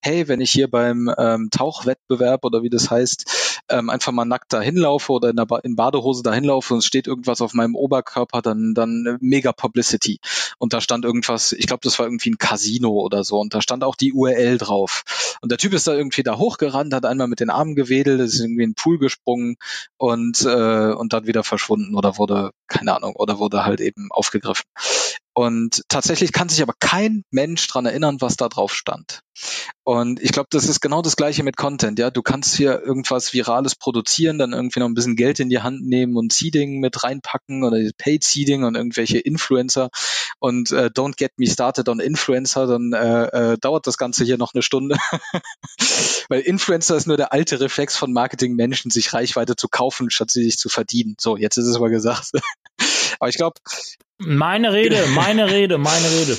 [0.01, 4.53] hey, wenn ich hier beim ähm, Tauchwettbewerb oder wie das heißt, ähm, einfach mal nackt
[4.53, 7.55] dahin laufe oder in, der ba in Badehose dahin laufe und es steht irgendwas auf
[7.55, 10.21] meinem Oberkörper, dann, dann mega Publicity.
[10.59, 13.61] Und da stand irgendwas, ich glaube, das war irgendwie ein Casino oder so und da
[13.61, 15.05] stand auch die URL drauf.
[15.41, 18.41] Und der Typ ist da irgendwie da hochgerannt, hat einmal mit den Armen gewedelt, ist
[18.41, 19.57] irgendwie in den Pool gesprungen
[19.97, 24.65] und, äh, und dann wieder verschwunden oder wurde, keine Ahnung, oder wurde halt eben aufgegriffen.
[25.39, 29.21] Und tatsächlich kann sich aber kein Mensch dran erinnern, was da drauf stand.
[29.85, 31.99] Und ich glaube, das ist genau das gleiche mit Content.
[31.99, 35.61] Ja, du kannst hier irgendwas Virales produzieren, dann irgendwie noch ein bisschen Geld in die
[35.61, 39.91] Hand nehmen und Seeding mit reinpacken oder Paid Seeding und irgendwelche Influencer.
[40.39, 44.39] Und äh, don't get me started on Influencer, dann äh, äh, dauert das Ganze hier
[44.39, 44.97] noch eine Stunde.
[46.31, 50.45] Weil Influencer ist nur der alte Reflex von Marketingmenschen, sich Reichweite zu kaufen, statt sie
[50.45, 51.15] sich zu verdienen.
[51.21, 52.33] So, jetzt ist es mal gesagt.
[53.19, 53.61] Aber ich glaube,
[54.19, 56.39] meine Rede, meine Rede, meine Rede.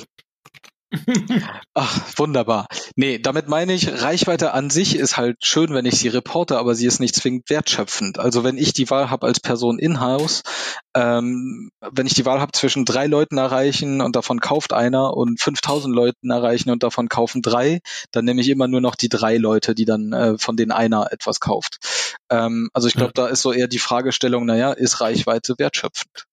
[1.73, 2.67] Ach, wunderbar.
[2.95, 6.75] Nee, damit meine ich, Reichweite an sich ist halt schön, wenn ich sie reporte, aber
[6.75, 8.19] sie ist nicht zwingend wertschöpfend.
[8.19, 10.43] Also wenn ich die Wahl habe als Person in-house,
[10.95, 15.41] ähm, wenn ich die Wahl habe zwischen drei Leuten erreichen und davon kauft einer und
[15.41, 19.35] 5000 Leuten erreichen und davon kaufen drei, dann nehme ich immer nur noch die drei
[19.37, 21.79] Leute, die dann äh, von denen einer etwas kauft.
[22.29, 26.27] Ähm, also ich glaube, da ist so eher die Fragestellung, naja, ist Reichweite wertschöpfend?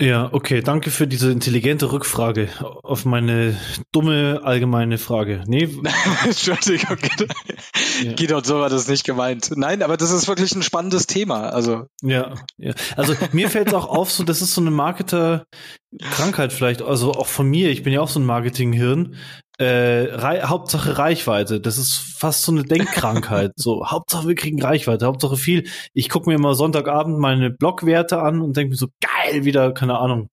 [0.00, 2.50] Ja, okay, danke für diese intelligente Rückfrage
[2.84, 3.58] auf meine
[3.90, 5.42] dumme allgemeine Frage.
[5.48, 5.68] Nee.
[6.24, 6.98] Entschuldigung,
[8.04, 8.12] ja.
[8.12, 9.50] Guido, so war das nicht gemeint.
[9.56, 11.50] Nein, aber das ist wirklich ein spannendes Thema.
[11.50, 11.86] Also.
[12.00, 12.74] Ja, ja.
[12.96, 17.26] Also mir fällt es auch auf, so das ist so eine Marketer-Krankheit vielleicht, also auch
[17.26, 19.16] von mir, ich bin ja auch so ein Marketing-Hirn
[19.58, 21.60] äh, Rei Hauptsache Reichweite.
[21.60, 23.52] Das ist fast so eine Denkkrankheit.
[23.56, 25.68] so, Hauptsache wir kriegen Reichweite, Hauptsache viel.
[25.92, 29.98] Ich gucke mir mal Sonntagabend meine Blogwerte an und denke mir so, geil, wieder, keine
[29.98, 30.28] Ahnung.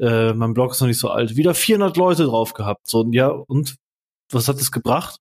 [0.00, 1.36] Äh, mein Blog ist noch nicht so alt.
[1.36, 2.88] Wieder 400 Leute drauf gehabt.
[2.88, 3.76] So, ja, und
[4.30, 5.18] was hat das gebracht?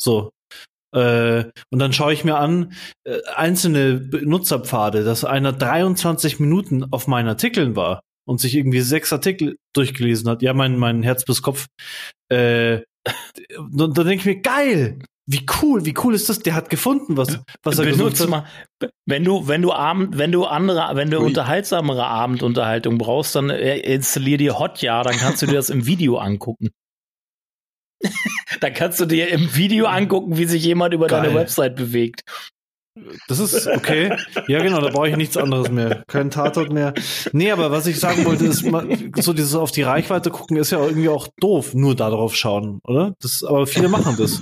[0.00, 0.30] So.
[0.94, 2.72] Äh, und dann schaue ich mir an,
[3.04, 9.12] äh, einzelne Benutzerpfade, dass einer 23 Minuten auf meinen Artikeln war und sich irgendwie sechs
[9.12, 11.66] Artikel durchgelesen hat, ja, mein, mein Herz bis Kopf,
[12.28, 12.80] äh,
[13.58, 16.40] und da denke ich mir, geil, wie cool, wie cool ist das?
[16.40, 18.28] Der hat gefunden, was, was er gesucht hat.
[18.28, 18.46] Mal,
[19.06, 21.26] wenn du, wenn du Abend, wenn du andere, wenn du Ui.
[21.26, 26.18] unterhaltsamere Abendunterhaltung brauchst, dann äh, installier dir Hotjar, dann kannst du dir das im Video
[26.18, 26.70] angucken.
[28.60, 31.22] dann kannst du dir im Video angucken, wie sich jemand über Geil.
[31.22, 32.22] deine Website bewegt.
[33.26, 34.14] Das ist okay.
[34.48, 36.04] Ja, genau, da brauche ich nichts anderes mehr.
[36.08, 36.92] Kein Tatort mehr.
[37.32, 38.64] Nee, aber was ich sagen wollte, ist,
[39.24, 43.14] so dieses auf die Reichweite gucken ist ja irgendwie auch doof, nur darauf schauen, oder?
[43.20, 44.40] Das, aber viele machen das.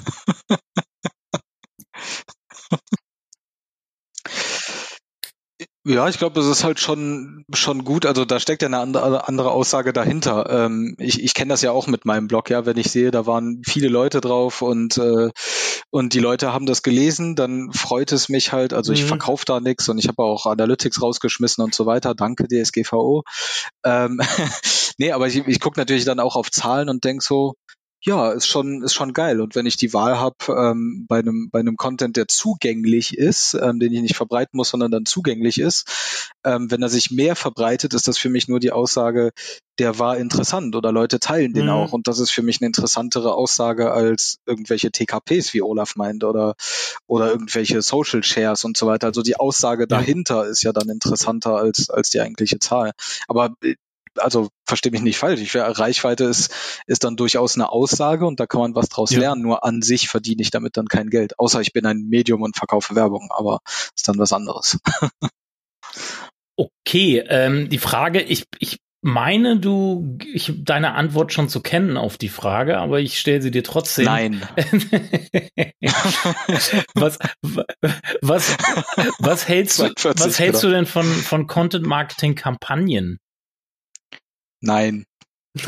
[5.86, 8.05] Ja, ich glaube, das ist halt schon schon gut.
[8.05, 10.48] Also da steckt ja eine andere, andere Aussage dahinter.
[10.51, 12.51] Ähm, ich ich kenne das ja auch mit meinem Blog.
[12.51, 15.30] Ja, wenn ich sehe, da waren viele Leute drauf und äh,
[15.91, 18.72] und die Leute haben das gelesen, dann freut es mich halt.
[18.72, 19.09] Also ich mhm.
[19.09, 22.15] verkaufe da nichts und ich habe auch Analytics rausgeschmissen und so weiter.
[22.15, 23.24] Danke DSGVO.
[23.85, 24.20] Ähm,
[24.98, 27.56] nee, aber ich, ich gucke natürlich dann auch auf Zahlen und denk so,
[28.02, 29.40] ja, ist schon, ist schon geil.
[29.40, 33.55] Und wenn ich die Wahl habe ähm, bei einem bei einem Content, der zugänglich ist,
[33.55, 37.36] ähm, den ich nicht verbreiten muss, sondern dann zugänglich ist, ähm, wenn er sich mehr
[37.36, 39.32] verbreitet, ist das für mich nur die Aussage,
[39.78, 41.72] der war interessant oder Leute teilen den mhm.
[41.72, 41.93] auch.
[41.93, 46.55] Und das ist für mich eine interessantere Aussage als irgendwelche TKPs, wie Olaf meint, oder
[47.06, 49.09] oder irgendwelche Social Shares und so weiter.
[49.09, 50.51] Also die Aussage dahinter ja.
[50.51, 52.93] ist ja dann interessanter als als die eigentliche Zahl.
[53.28, 53.74] Aber äh,
[54.16, 55.41] also verstehe mich nicht falsch.
[55.41, 56.53] Ich, Reichweite ist,
[56.87, 59.20] ist dann durchaus eine Aussage und da kann man was draus ja.
[59.20, 59.43] lernen.
[59.43, 61.39] Nur an sich verdiene ich damit dann kein Geld.
[61.39, 63.61] Außer ich bin ein Medium und verkaufe Werbung, aber
[63.95, 64.78] ist dann was anderes.
[66.57, 72.19] Okay, ähm, die Frage, ich, ich meine, du ich, deine Antwort schon zu kennen auf
[72.19, 74.05] die Frage, aber ich stelle sie dir trotzdem.
[74.05, 74.43] Nein.
[76.95, 77.19] was,
[78.20, 78.57] was,
[79.19, 80.73] was hältst, du, was hältst genau.
[80.73, 83.19] du denn von, von Content Marketing Kampagnen?
[84.61, 85.05] Nein.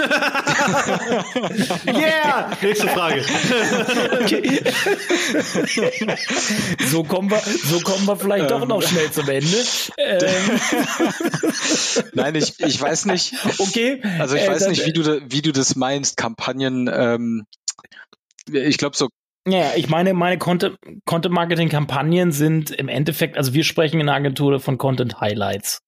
[1.88, 2.56] yeah!
[2.62, 3.24] Nächste Frage.
[4.22, 4.62] Okay.
[6.86, 8.60] So kommen wir, so kommen wir vielleicht ähm.
[8.60, 9.56] doch noch schnell zum Ende.
[9.98, 10.60] Ähm.
[12.14, 13.34] Nein, ich, ich weiß nicht.
[13.58, 14.00] Okay.
[14.20, 16.16] Also ich äh, weiß nicht, wie du, wie du das meinst.
[16.16, 17.46] Kampagnen, ähm,
[18.52, 19.08] ich glaube so
[19.46, 24.78] ja, ich meine, meine Content-Marketing-Kampagnen sind im Endeffekt, also wir sprechen in der Agentur von
[24.78, 25.80] Content-Highlights.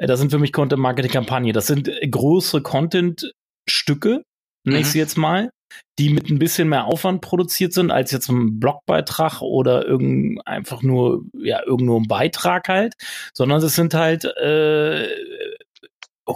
[0.00, 1.52] Äh, das sind für mich Content-Marketing-Kampagne.
[1.52, 4.24] Das sind äh, große Content-Stücke,
[4.64, 4.74] mhm.
[4.74, 5.50] ich sie jetzt mal,
[5.98, 10.82] die mit ein bisschen mehr Aufwand produziert sind als jetzt ein Blogbeitrag oder irgend einfach
[10.82, 12.94] nur ja irgend nur ein Beitrag halt,
[13.32, 15.06] sondern es sind halt äh,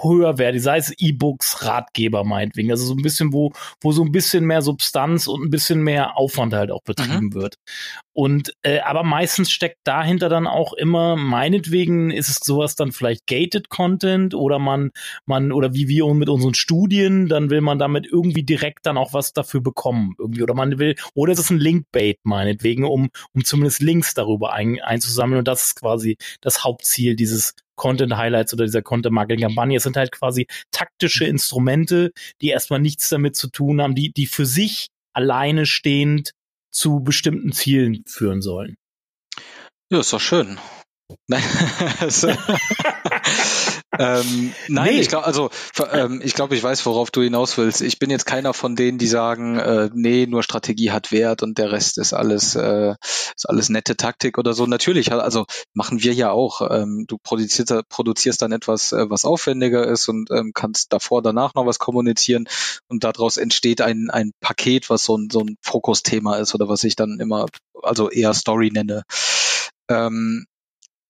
[0.02, 2.70] höherwertig, sei es E-Books, Ratgeber meinetwegen.
[2.70, 6.16] Also so ein bisschen, wo, wo so ein bisschen mehr Substanz und ein bisschen mehr
[6.16, 7.34] Aufwand halt auch betrieben mhm.
[7.34, 7.56] wird.
[8.12, 13.26] Und äh, aber meistens steckt dahinter dann auch immer, meinetwegen ist es sowas dann vielleicht
[13.26, 14.92] gated Content oder man,
[15.26, 19.12] man, oder wie wir mit unseren Studien, dann will man damit irgendwie direkt dann auch
[19.12, 20.14] was dafür bekommen.
[20.18, 20.42] Irgendwie.
[20.42, 24.80] Oder man will, oder es ist ein Linkbait, meinetwegen, um, um zumindest Links darüber ein,
[24.80, 25.40] einzusammeln.
[25.40, 29.76] Und das ist quasi das Hauptziel dieses Content Highlights oder dieser Content Marketing Kampagne.
[29.76, 34.26] Es sind halt quasi taktische Instrumente, die erstmal nichts damit zu tun haben, die, die
[34.26, 36.32] für sich alleine stehend
[36.70, 38.76] zu bestimmten Zielen führen sollen.
[39.90, 40.58] Ja, ist doch schön.
[41.26, 41.42] Nein,
[42.00, 42.28] also,
[43.98, 45.00] ähm, nein, nee.
[45.00, 45.50] ich glaube, also
[45.90, 47.80] ähm, ich glaube, ich weiß, worauf du hinaus willst.
[47.80, 51.56] Ich bin jetzt keiner von denen, die sagen, äh, nee, nur Strategie hat Wert und
[51.56, 54.66] der Rest ist alles äh, ist alles nette Taktik oder so.
[54.66, 56.60] Natürlich, also machen wir ja auch.
[56.70, 61.54] Ähm, du produzierst, produzierst dann etwas, äh, was aufwendiger ist und ähm, kannst davor, danach
[61.54, 62.46] noch was kommunizieren
[62.88, 66.84] und daraus entsteht ein ein Paket, was so ein so ein Fokusthema ist oder was
[66.84, 67.46] ich dann immer
[67.82, 69.04] also eher Story nenne.
[69.88, 70.46] Ähm,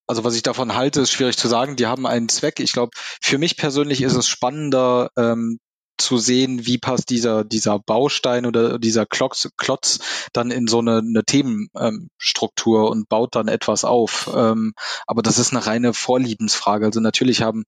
[0.06, 1.76] also was ich davon halte, ist schwierig zu sagen.
[1.76, 2.60] Die haben einen Zweck.
[2.60, 2.90] Ich glaube,
[3.20, 5.58] für mich persönlich ist es spannender ähm,
[5.96, 10.00] zu sehen, wie passt dieser dieser Baustein oder dieser Klotz, Klotz
[10.32, 14.28] dann in so eine, eine Themenstruktur ähm, und baut dann etwas auf.
[14.34, 14.74] Ähm,
[15.06, 16.86] aber das ist eine reine Vorliebensfrage.
[16.86, 17.64] Also natürlich haben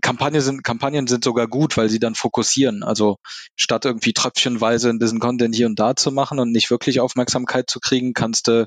[0.00, 2.82] Kampagnen sind, Kampagnen sind sogar gut, weil sie dann fokussieren.
[2.82, 3.16] Also
[3.56, 7.68] statt irgendwie tröpfchenweise ein bisschen Content hier und da zu machen und nicht wirklich Aufmerksamkeit
[7.68, 8.66] zu kriegen, kannst du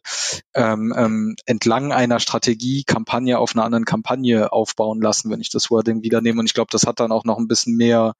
[0.54, 5.72] ähm, ähm, entlang einer Strategie Kampagne auf einer anderen Kampagne aufbauen lassen, wenn ich das
[5.72, 6.40] Wording wieder nehme.
[6.40, 8.14] Und ich glaube, das hat dann auch noch ein bisschen mehr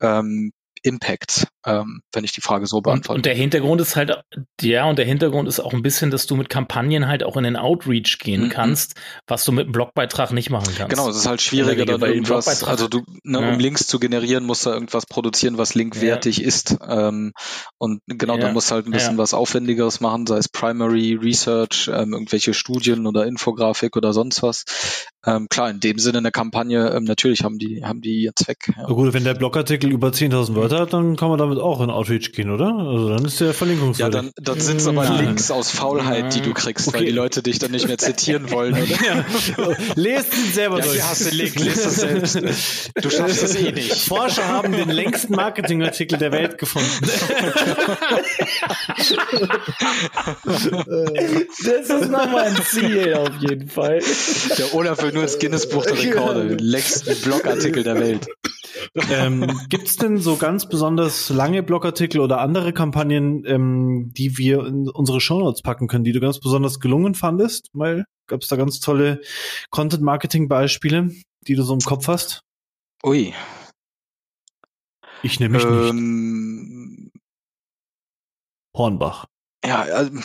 [0.00, 0.52] ähm,
[0.82, 3.12] Impact, ähm, wenn ich die Frage so beantworte.
[3.12, 4.22] Und, und, der Hintergrund ist halt,
[4.60, 7.44] ja, und der Hintergrund ist auch ein bisschen, dass du mit Kampagnen halt auch in
[7.44, 8.48] den Outreach gehen mhm.
[8.48, 8.94] kannst,
[9.26, 10.90] was du mit einem Blogbeitrag nicht machen kannst.
[10.90, 13.52] Genau, es ist halt schwieriger, dann irgendwas, also du, ne, ja.
[13.52, 16.46] um Links zu generieren, musst du irgendwas produzieren, was linkwertig ja.
[16.46, 16.76] ist.
[16.86, 17.32] Ähm,
[17.78, 18.40] und genau, ja.
[18.40, 22.54] dann musst du halt ein bisschen was Aufwendigeres machen, sei es Primary Research, ähm, irgendwelche
[22.54, 24.64] Studien oder Infografik oder sonst was.
[25.24, 28.72] Ähm, klar, in dem Sinne eine Kampagne, ähm, natürlich haben die, haben die ihren Zweck.
[28.76, 28.86] Ja.
[28.86, 32.32] Gut, wenn der Blogartikel über 10.000 Wörter hat, dann kann man damit auch in Outreach
[32.32, 32.74] gehen, oder?
[32.74, 34.14] Also dann ist der verlinkungswürdig.
[34.14, 35.26] Ja, dann, dann sind es aber Nein.
[35.26, 36.98] Links aus Faulheit, die du kriegst, okay.
[36.98, 38.74] weil die Leute dich dann nicht mehr zitieren wollen.
[38.74, 38.82] Oder?
[39.02, 39.24] Ja.
[39.96, 40.94] Lest ihn selber ja, durch.
[40.96, 42.40] Hier hast du Link, lest es selbst.
[43.02, 43.92] Du schaffst es eh nicht.
[43.92, 46.88] Forscher haben den längsten Marketingartikel der Welt gefunden.
[50.44, 54.00] das ist nochmal ein Ziel auf jeden Fall.
[54.58, 58.26] Der Olaf will nur ins Guinness-Buch der Rekorde, den längsten Blogartikel der Welt.
[59.10, 64.66] Ähm, Gibt es denn so ganz besonders lange Blogartikel oder andere Kampagnen, ähm, die wir
[64.66, 67.68] in unsere Shownotes packen können, die du ganz besonders gelungen fandest?
[67.72, 69.20] Weil gab es da ganz tolle
[69.70, 71.10] Content-Marketing-Beispiele,
[71.46, 72.42] die du so im Kopf hast?
[73.04, 73.34] Ui.
[75.22, 77.12] Ich nehme mich ähm, nicht.
[78.74, 79.26] Hornbach.
[79.64, 80.18] Ja, also,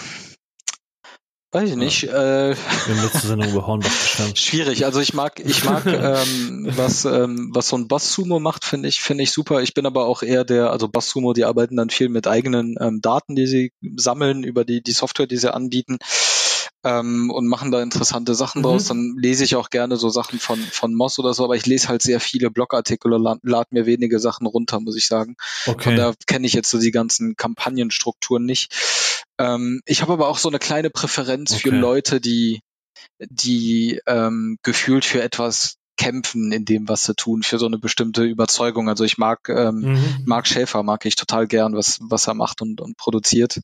[1.51, 2.03] Weiß ich nicht.
[2.03, 2.49] Ja.
[2.49, 2.55] Äh,
[3.01, 4.35] letzte Sendung über Hornbach gestanden.
[4.35, 4.85] Schwierig.
[4.85, 8.99] Also ich mag, ich mag, ähm, was, ähm, was so ein Boss-Sumo macht, finde ich,
[8.99, 9.61] finde ich super.
[9.61, 12.99] Ich bin aber auch eher der, also Boss-Sumo, die arbeiten dann viel mit eigenen ähm,
[13.01, 15.99] Daten, die sie sammeln über die, die Software, die sie anbieten
[16.83, 18.63] ähm, und machen da interessante Sachen mhm.
[18.63, 18.85] draus.
[18.85, 21.87] Dann lese ich auch gerne so Sachen von, von Moss oder so, aber ich lese
[21.87, 25.35] halt sehr viele Blogartikel und lade lad mir wenige Sachen runter, muss ich sagen.
[25.65, 25.83] Okay.
[25.83, 28.73] Von da kenne ich jetzt so die ganzen Kampagnenstrukturen nicht.
[29.37, 31.69] Ähm, ich habe aber auch so eine kleine Präferenz okay.
[31.69, 32.61] für Leute, die
[33.19, 38.23] die ähm, gefühlt für etwas kämpfen in dem, was sie tun, für so eine bestimmte
[38.23, 38.87] Überzeugung.
[38.87, 40.23] Also ich mag ähm, mhm.
[40.25, 43.59] Mark Schäfer, mag ich total gern, was, was er macht und, und produziert.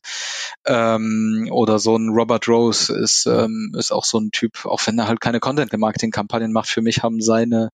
[0.66, 4.98] Ähm, oder so ein Robert Rose ist, ähm, ist auch so ein Typ, auch wenn
[4.98, 7.70] er halt keine Content-Marketing-Kampagnen macht, für mich haben seine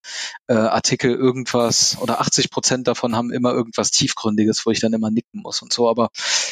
[0.47, 5.11] äh, Artikel irgendwas oder 80 Prozent davon haben immer irgendwas Tiefgründiges, wo ich dann immer
[5.11, 5.89] nicken muss und so.
[5.89, 6.11] Aber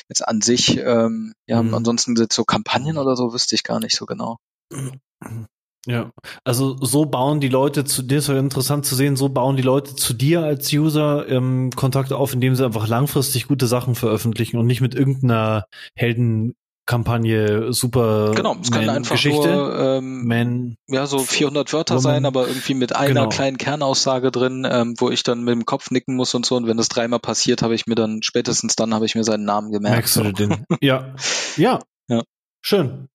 [0.09, 1.75] jetzt an sich, ähm, ja, mhm.
[1.75, 4.39] ansonsten so Kampagnen oder so wüsste ich gar nicht so genau.
[5.91, 6.11] Ja,
[6.45, 9.63] also so bauen die Leute zu dir, ist ja interessant zu sehen, so bauen die
[9.63, 14.59] Leute zu dir als User ähm, Kontakt auf, indem sie einfach langfristig gute Sachen veröffentlichen
[14.59, 19.49] und nicht mit irgendeiner Heldenkampagne super genau es kann einfach Geschichte.
[19.49, 22.03] nur ähm, Man, ja so 400 Wörter Woman.
[22.03, 23.29] sein aber irgendwie mit einer genau.
[23.31, 26.67] kleinen Kernaussage drin ähm, wo ich dann mit dem Kopf nicken muss und so und
[26.67, 29.73] wenn das dreimal passiert habe ich mir dann spätestens dann habe ich mir seinen Namen
[29.73, 30.67] gemerkt Merkst du den?
[30.83, 31.15] ja
[31.57, 31.79] ja
[32.09, 32.23] ja
[32.61, 33.09] schön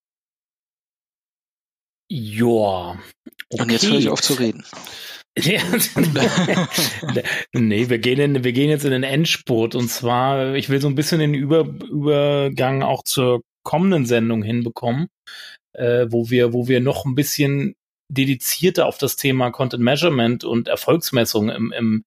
[2.14, 2.99] Joa.
[3.49, 3.64] Okay.
[3.64, 4.64] Und jetzt höre ich auf zu reden.
[7.53, 10.88] nee, wir gehen, in, wir gehen jetzt in den Endspurt und zwar, ich will so
[10.88, 15.07] ein bisschen den Über, Übergang auch zur kommenden Sendung hinbekommen,
[15.73, 17.73] äh, wo wir, wo wir noch ein bisschen
[18.10, 22.03] dedizierter auf das Thema Content Measurement und Erfolgsmessung im, im,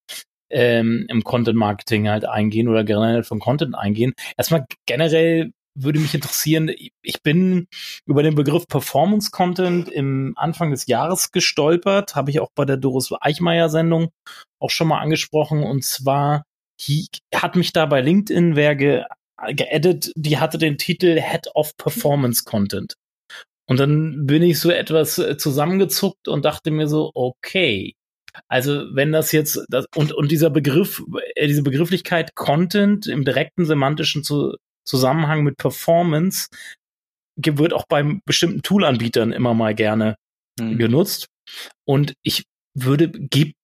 [0.53, 4.13] ähm, im Content Marketing halt eingehen oder generell von Content eingehen.
[4.37, 6.71] Erstmal generell würde mich interessieren,
[7.03, 7.69] ich bin
[8.07, 12.77] über den Begriff Performance Content im Anfang des Jahres gestolpert, habe ich auch bei der
[12.77, 14.11] Doris Eichmeier Sendung
[14.59, 16.45] auch schon mal angesprochen und zwar
[17.35, 19.05] hat mich da bei LinkedIn wer ge
[19.49, 22.95] geedit, die hatte den Titel Head of Performance Content.
[23.69, 27.95] Und dann bin ich so etwas äh, zusammengezuckt und dachte mir so, okay,
[28.49, 31.03] also wenn das jetzt das, und und dieser Begriff,
[31.35, 34.55] äh, diese Begrifflichkeit Content im direkten semantischen zu,
[34.87, 36.49] Zusammenhang mit Performance
[37.37, 40.17] wird auch bei bestimmten Toolanbietern immer mal gerne
[40.59, 40.79] mhm.
[40.79, 41.27] genutzt.
[41.85, 42.45] Und ich
[42.75, 43.57] würde, gibt,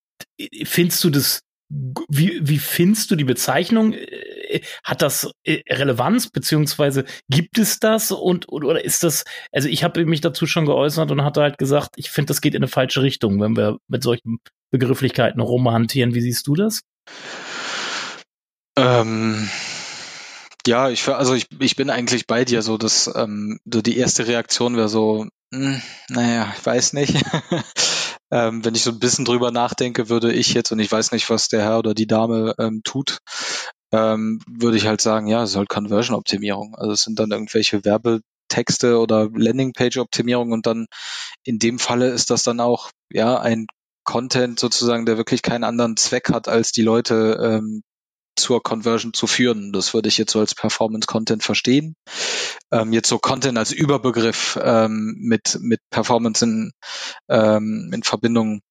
[0.63, 3.93] findest du das, wie, wie findest du die Bezeichnung?
[3.93, 9.83] Äh, hat das äh, Relevanz, beziehungsweise gibt es das und, oder ist das, also ich
[9.83, 12.67] habe mich dazu schon geäußert und hatte halt gesagt, ich finde, das geht in eine
[12.67, 14.37] falsche Richtung, wenn wir mit solchen
[14.71, 16.13] Begrifflichkeiten rumhantieren.
[16.13, 16.81] Wie siehst du das?
[18.77, 19.49] Ähm,
[20.65, 24.27] ja, ich also ich, ich bin eigentlich bei dir so, dass ähm, so die erste
[24.27, 27.15] Reaktion wäre so, mh, hm, naja, ich weiß nicht.
[28.31, 31.29] ähm, wenn ich so ein bisschen drüber nachdenke, würde ich jetzt, und ich weiß nicht,
[31.29, 33.19] was der Herr oder die Dame ähm, tut,
[33.91, 36.75] ähm, würde ich halt sagen, ja, es ist halt Conversion-Optimierung.
[36.75, 40.87] Also es sind dann irgendwelche Werbetexte oder Landingpage-Optimierung und dann
[41.43, 43.67] in dem Falle ist das dann auch ja ein
[44.03, 47.83] Content sozusagen, der wirklich keinen anderen Zweck hat, als die Leute ähm,
[48.35, 49.71] zur Conversion zu führen.
[49.71, 51.95] Das würde ich jetzt so als Performance-Content verstehen.
[52.71, 56.71] Ähm, jetzt so Content als Überbegriff ähm, mit, mit Performance in,
[57.29, 58.61] ähm, in Verbindung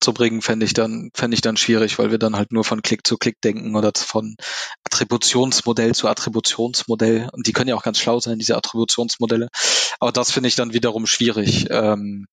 [0.00, 2.82] zu bringen, fände ich dann, fände ich dann schwierig, weil wir dann halt nur von
[2.82, 4.36] Klick zu Klick denken oder von
[4.84, 7.30] Attributionsmodell zu Attributionsmodell.
[7.32, 9.48] Und die können ja auch ganz schlau sein, diese Attributionsmodelle.
[9.98, 11.68] Aber das finde ich dann wiederum schwierig.
[11.70, 12.26] Ähm,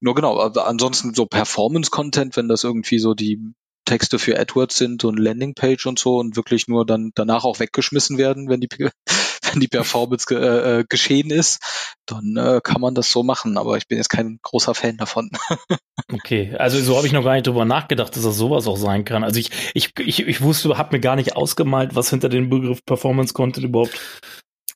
[0.00, 3.40] nur genau, aber ansonsten so Performance-Content, wenn das irgendwie so die
[3.84, 8.18] Texte für AdWords sind und Landingpage und so und wirklich nur dann danach auch weggeschmissen
[8.18, 8.68] werden, wenn die
[9.52, 11.60] wenn die Performance äh, äh, geschehen ist,
[12.06, 13.58] dann äh, kann man das so machen.
[13.58, 15.30] Aber ich bin jetzt kein großer Fan davon.
[16.12, 19.04] okay, also so habe ich noch gar nicht drüber nachgedacht, dass das sowas auch sein
[19.04, 19.24] kann.
[19.24, 22.84] Also ich ich ich, ich wusste, habe mir gar nicht ausgemalt, was hinter dem Begriff
[22.84, 23.98] Performance Content überhaupt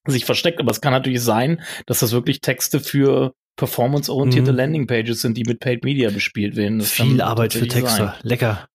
[0.06, 0.60] sich versteckt.
[0.60, 4.58] Aber es kann natürlich sein, dass das wirklich Texte für performanceorientierte mhm.
[4.58, 6.80] Landingpages sind, die mit Paid Media bespielt werden.
[6.80, 7.96] Das Viel Arbeit für Texte.
[7.96, 8.12] Sein.
[8.22, 8.68] Lecker.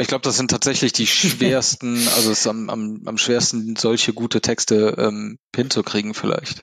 [0.00, 4.12] Ich glaube, das sind tatsächlich die schwersten, also es ist am, am, am schwersten, solche
[4.12, 6.62] gute Texte ähm, hinzukriegen vielleicht.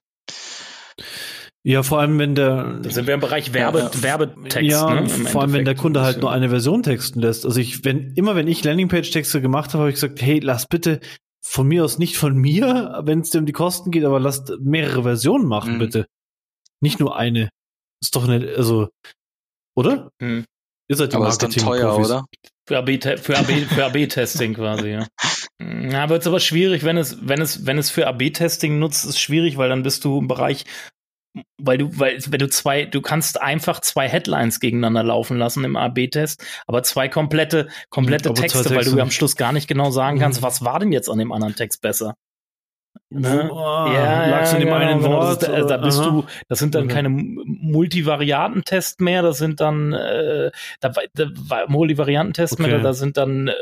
[1.64, 2.80] Ja, vor allem wenn der.
[2.80, 4.70] Da sind wir im Bereich Werbe, ja, Werbetext.
[4.70, 7.44] Ja, ne, vor allem wenn der Kunde halt nur eine Version texten lässt.
[7.44, 11.00] Also ich, wenn immer wenn ich Landingpage-Texte gemacht habe, habe ich gesagt, hey, lass bitte
[11.44, 14.54] von mir aus nicht von mir, wenn es dir um die Kosten geht, aber lasst
[14.60, 15.80] mehrere Versionen machen, mhm.
[15.80, 16.08] bitte.
[16.82, 17.50] Nicht nur eine.
[18.00, 18.90] Ist doch nicht, also,
[19.76, 20.12] oder?
[20.20, 20.46] Mhm.
[20.88, 22.26] Ihr seid die aber Marketing ist dann teuer, oder?
[22.68, 25.08] Für AB, für AB, für AB-Testing quasi, ja.
[25.62, 29.20] Ja, wird es aber schwierig, wenn es, wenn es, wenn es für AB-Testing nutzt, ist
[29.20, 30.66] schwierig, weil dann bist du im Bereich,
[31.58, 35.76] weil du, weil, wenn du zwei, du kannst einfach zwei Headlines gegeneinander laufen lassen im
[35.76, 40.20] AB-Test, aber zwei komplette, komplette Texte, Texte, weil du am Schluss gar nicht genau sagen
[40.20, 40.46] kannst, mhm.
[40.46, 42.16] was war denn jetzt an dem anderen Text besser.
[43.10, 43.50] Ne?
[43.52, 45.12] Oh, ja, lag's in dem genau, einen genau.
[45.22, 45.42] Wort.
[45.42, 46.10] Das, ist, da, bist Aha.
[46.10, 46.94] du, das sind dann Okay.
[46.96, 50.52] keine Multivariantentests mehr, das sind dann äh,
[50.82, 51.26] da, da,
[51.68, 52.84] Multivariantentests mehr, Okay.
[52.84, 53.54] da sind dann äh,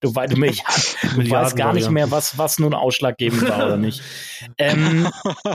[0.00, 0.42] du, wei- du, du
[1.30, 4.02] weißt gar nicht mehr, was was nun ausschlaggebend war oder nicht.
[4.58, 5.08] Ähm,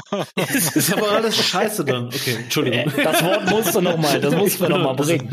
[0.54, 2.06] ist aber alles scheiße dann.
[2.08, 2.92] Okay, äh, Entschuldigung.
[3.04, 5.30] das Wort musst du noch mal, das musst du noch mal bringen.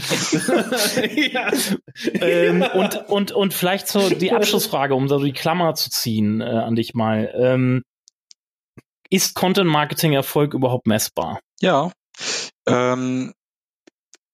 [1.32, 1.50] ja.
[2.20, 6.44] ähm, und, und, und vielleicht so die Abschlussfrage, um so die Klammer zu ziehen äh,
[6.44, 7.32] an dich mal.
[7.38, 7.63] Ähm,
[9.10, 11.40] ist Content Marketing Erfolg überhaupt messbar?
[11.60, 11.92] Ja.
[12.66, 13.32] Ähm,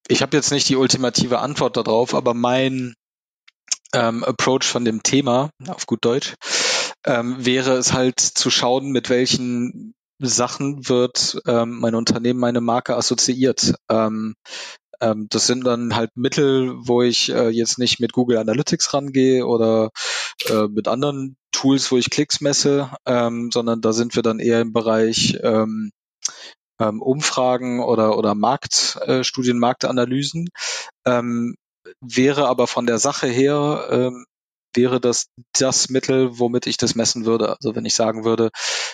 [0.08, 2.94] ich habe jetzt nicht die ultimative Antwort darauf, aber mein
[3.94, 6.34] ähm, Approach von dem Thema, auf gut Deutsch,
[7.04, 12.96] ähm, wäre es halt zu schauen, mit welchen Sachen wird ähm, mein Unternehmen, meine Marke
[12.96, 13.74] assoziiert.
[13.88, 14.34] Ähm,
[15.00, 19.46] ähm, das sind dann halt Mittel, wo ich äh, jetzt nicht mit Google Analytics rangehe
[19.46, 19.90] oder
[20.48, 24.60] äh, mit anderen Tools, wo ich Klicks messe, ähm, sondern da sind wir dann eher
[24.60, 25.90] im Bereich ähm,
[26.80, 30.48] ähm, Umfragen oder, oder Marktstudien, äh, Marktanalysen.
[31.04, 31.54] Ähm,
[32.00, 34.26] wäre aber von der Sache her, ähm,
[34.74, 37.50] wäre das das Mittel, womit ich das messen würde.
[37.50, 38.50] Also wenn ich sagen würde,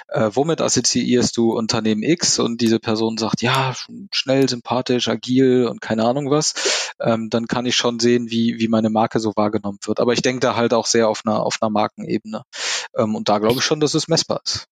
[0.08, 3.74] äh, womit assoziierst du Unternehmen X und diese Person sagt, ja,
[4.10, 6.54] schnell, sympathisch, agil und keine Ahnung was,
[7.00, 10.00] ähm, dann kann ich schon sehen, wie, wie meine Marke so wahrgenommen wird.
[10.00, 12.42] Aber ich denke da halt auch sehr auf einer, auf einer Markenebene.
[12.96, 14.68] Ähm, und da glaube ich schon, dass es messbar ist.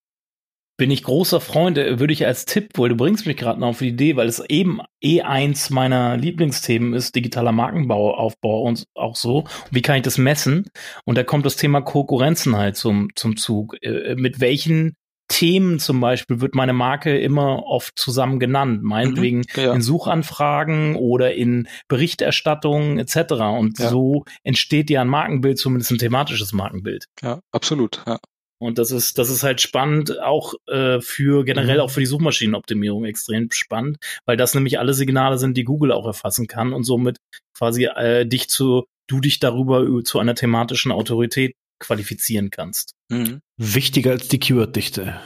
[0.76, 3.68] Bin ich großer Freund, äh, würde ich als Tipp, weil du bringst mich gerade noch
[3.68, 8.86] auf die Idee, weil es eben eh eins meiner Lieblingsthemen ist, digitaler Markenbau, Aufbau und
[8.94, 9.38] auch so.
[9.38, 10.66] Und wie kann ich das messen?
[11.04, 13.76] Und da kommt das Thema Konkurrenzen halt zum, zum Zug.
[13.82, 14.96] Äh, Mit welchen
[15.28, 19.72] Themen zum Beispiel wird meine Marke immer oft zusammen genannt, meinetwegen Mhm, ja.
[19.72, 23.32] in Suchanfragen oder in Berichterstattungen etc.
[23.58, 23.88] Und Ja.
[23.88, 27.06] so entsteht ja ein Markenbild, zumindest ein thematisches Markenbild.
[27.22, 28.02] Ja, absolut.
[28.06, 28.18] Ja.
[28.58, 31.82] Und das ist, das ist halt spannend, auch äh, für generell Mhm.
[31.82, 36.06] auch für die Suchmaschinenoptimierung extrem spannend, weil das nämlich alle Signale sind, die Google auch
[36.06, 37.18] erfassen kann und somit
[37.56, 42.94] quasi äh, dich zu, du dich darüber zu einer thematischen Autorität qualifizieren kannst.
[43.10, 43.40] Mhm.
[43.56, 45.20] Wichtiger als die Keyword-Dichte.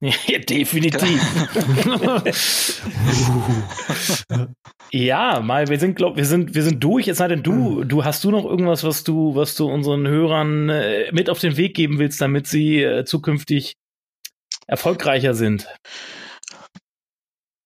[0.00, 1.20] Ja, definitiv.
[4.92, 7.06] ja, mal, wir sind, glaub, wir sind, wir sind durch.
[7.06, 10.70] Es sei denn, du, du hast du noch irgendwas, was du, was du unseren Hörern
[10.70, 13.76] äh, mit auf den Weg geben willst, damit sie äh, zukünftig
[14.66, 15.68] erfolgreicher sind.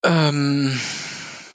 [0.05, 0.79] Ähm,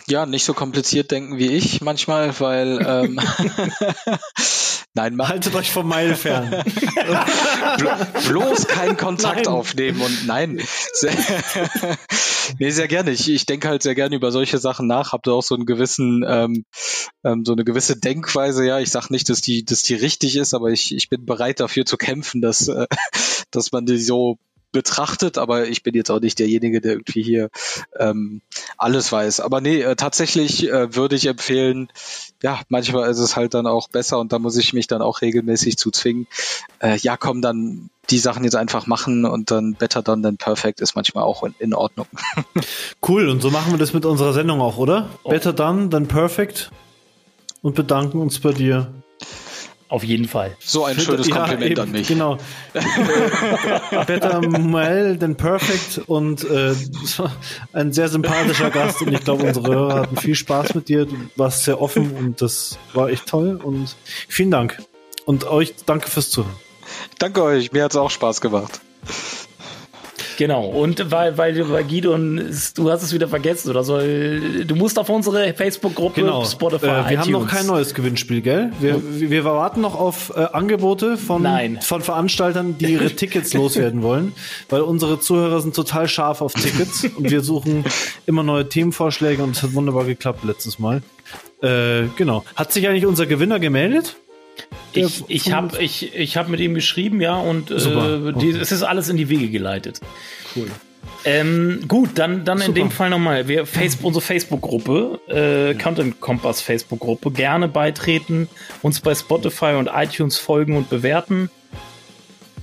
[0.10, 3.19] ja, nicht so kompliziert denken wie ich manchmal, weil ähm,
[4.94, 6.49] nein, ma- Haltet euch vom Meil fern.
[7.77, 9.48] blo- bloß keinen Kontakt Nein.
[9.48, 10.61] aufnehmen und nein.
[10.94, 11.14] Sehr,
[12.60, 13.11] nee, sehr gerne.
[13.11, 15.65] Ich, ich denke halt sehr gerne über solche Sachen nach, habe da auch so einen
[15.65, 16.65] gewissen, ähm,
[17.23, 18.80] ähm, so eine gewisse Denkweise, ja.
[18.80, 21.86] Ich sage nicht, dass die, dass die richtig ist, aber ich, ich bin bereit dafür
[21.86, 22.88] zu kämpfen, dass, äh,
[23.52, 24.38] dass man die so
[24.71, 27.49] betrachtet, aber ich bin jetzt auch nicht derjenige, der irgendwie hier
[27.97, 28.41] ähm,
[28.77, 29.39] alles weiß.
[29.39, 31.89] Aber nee, äh, tatsächlich äh, würde ich empfehlen,
[32.43, 35.21] ja, manchmal ist es halt dann auch besser und da muss ich mich dann auch
[35.21, 36.27] regelmäßig zu zwingen.
[36.79, 40.81] Äh, ja, komm, dann die Sachen jetzt einfach machen und dann better done than perfect
[40.81, 42.07] ist manchmal auch in, in Ordnung.
[43.07, 45.09] Cool, und so machen wir das mit unserer Sendung auch, oder?
[45.23, 45.29] Oh.
[45.29, 46.69] Better done than perfect.
[47.61, 48.93] Und bedanken uns bei dir.
[49.90, 50.56] Auf jeden Fall.
[50.60, 52.07] So ein schönes Ja, Kompliment eben, an mich.
[52.07, 52.38] Genau.
[54.06, 56.76] Better well than perfect und äh,
[57.74, 61.06] ein sehr sympathischer Gast und ich glaube, unsere Hörer hatten viel Spaß mit dir.
[61.06, 63.95] Du warst sehr offen und das war echt toll und
[64.28, 64.78] vielen Dank.
[65.26, 66.56] Und euch danke fürs Zuhören.
[67.18, 68.82] Danke euch, mir hat's auch Spaß gemacht.
[70.40, 70.68] Genau.
[70.68, 71.86] Und weil, weil, weil
[72.49, 76.90] ist- du hast es wieder vergessen oder soll, du musst auf unsere Facebook-Gruppe Spotify, Äh,
[76.90, 77.20] wir iTunes.
[77.20, 78.72] haben noch kein neues Gewinnspiel, gell?
[78.80, 81.80] Wir, wir, wir warten noch auf äh, Angebote von, Nein.
[81.82, 84.32] von Veranstaltern, die ihre Tickets loswerden wollen,
[84.70, 87.84] weil unsere Zuhörer sind total scharf auf Tickets und wir suchen
[88.26, 91.02] immer neue Themenvorschläge und es hat wunderbar geklappt letztes Mal.
[91.61, 92.45] Äh, genau.
[92.56, 94.16] Hat sich eigentlich unser Gewinner gemeldet?
[94.94, 98.84] Ich, ich habe ich, ich hab mit ihm geschrieben, ja, und äh, die, es ist
[98.84, 100.02] alles in die Wege geleitet.
[100.56, 100.68] Cool.
[101.26, 103.48] Ähm, gut, dann, dann in dem Fall nochmal.
[103.48, 108.48] Wir Facebook, unsere Facebook-Gruppe, äh, Content Kompass Facebook-Gruppe, gerne beitreten,
[108.81, 111.49] uns bei Spotify und iTunes folgen und bewerten.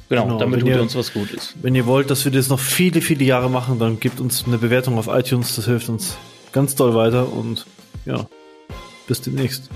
[0.09, 1.55] Genau, Genau, damit tut ihr uns was Gutes.
[1.61, 4.59] Wenn ihr wollt, dass wir das noch viele, viele Jahre machen, dann gebt uns eine
[4.59, 5.57] Bewertung auf iTunes.
[5.57, 6.17] Das hilft uns
[6.53, 7.67] ganz doll weiter und
[8.05, 8.27] ja,
[9.07, 9.69] bis demnächst.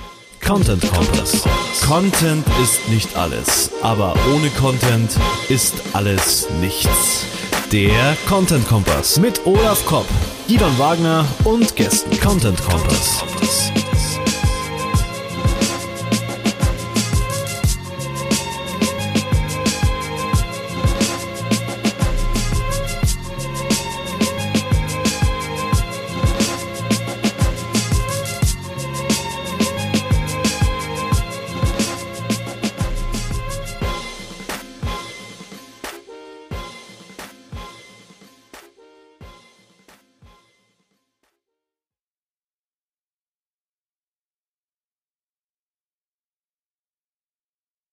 [0.51, 1.45] Content Kompass.
[1.87, 5.17] Content ist nicht alles, aber ohne Content
[5.49, 7.25] ist alles nichts.
[7.71, 10.07] Der Content Kompass mit Olaf Kopp,
[10.49, 12.19] Gidon Wagner und Gästen.
[12.19, 13.23] Content Kompass.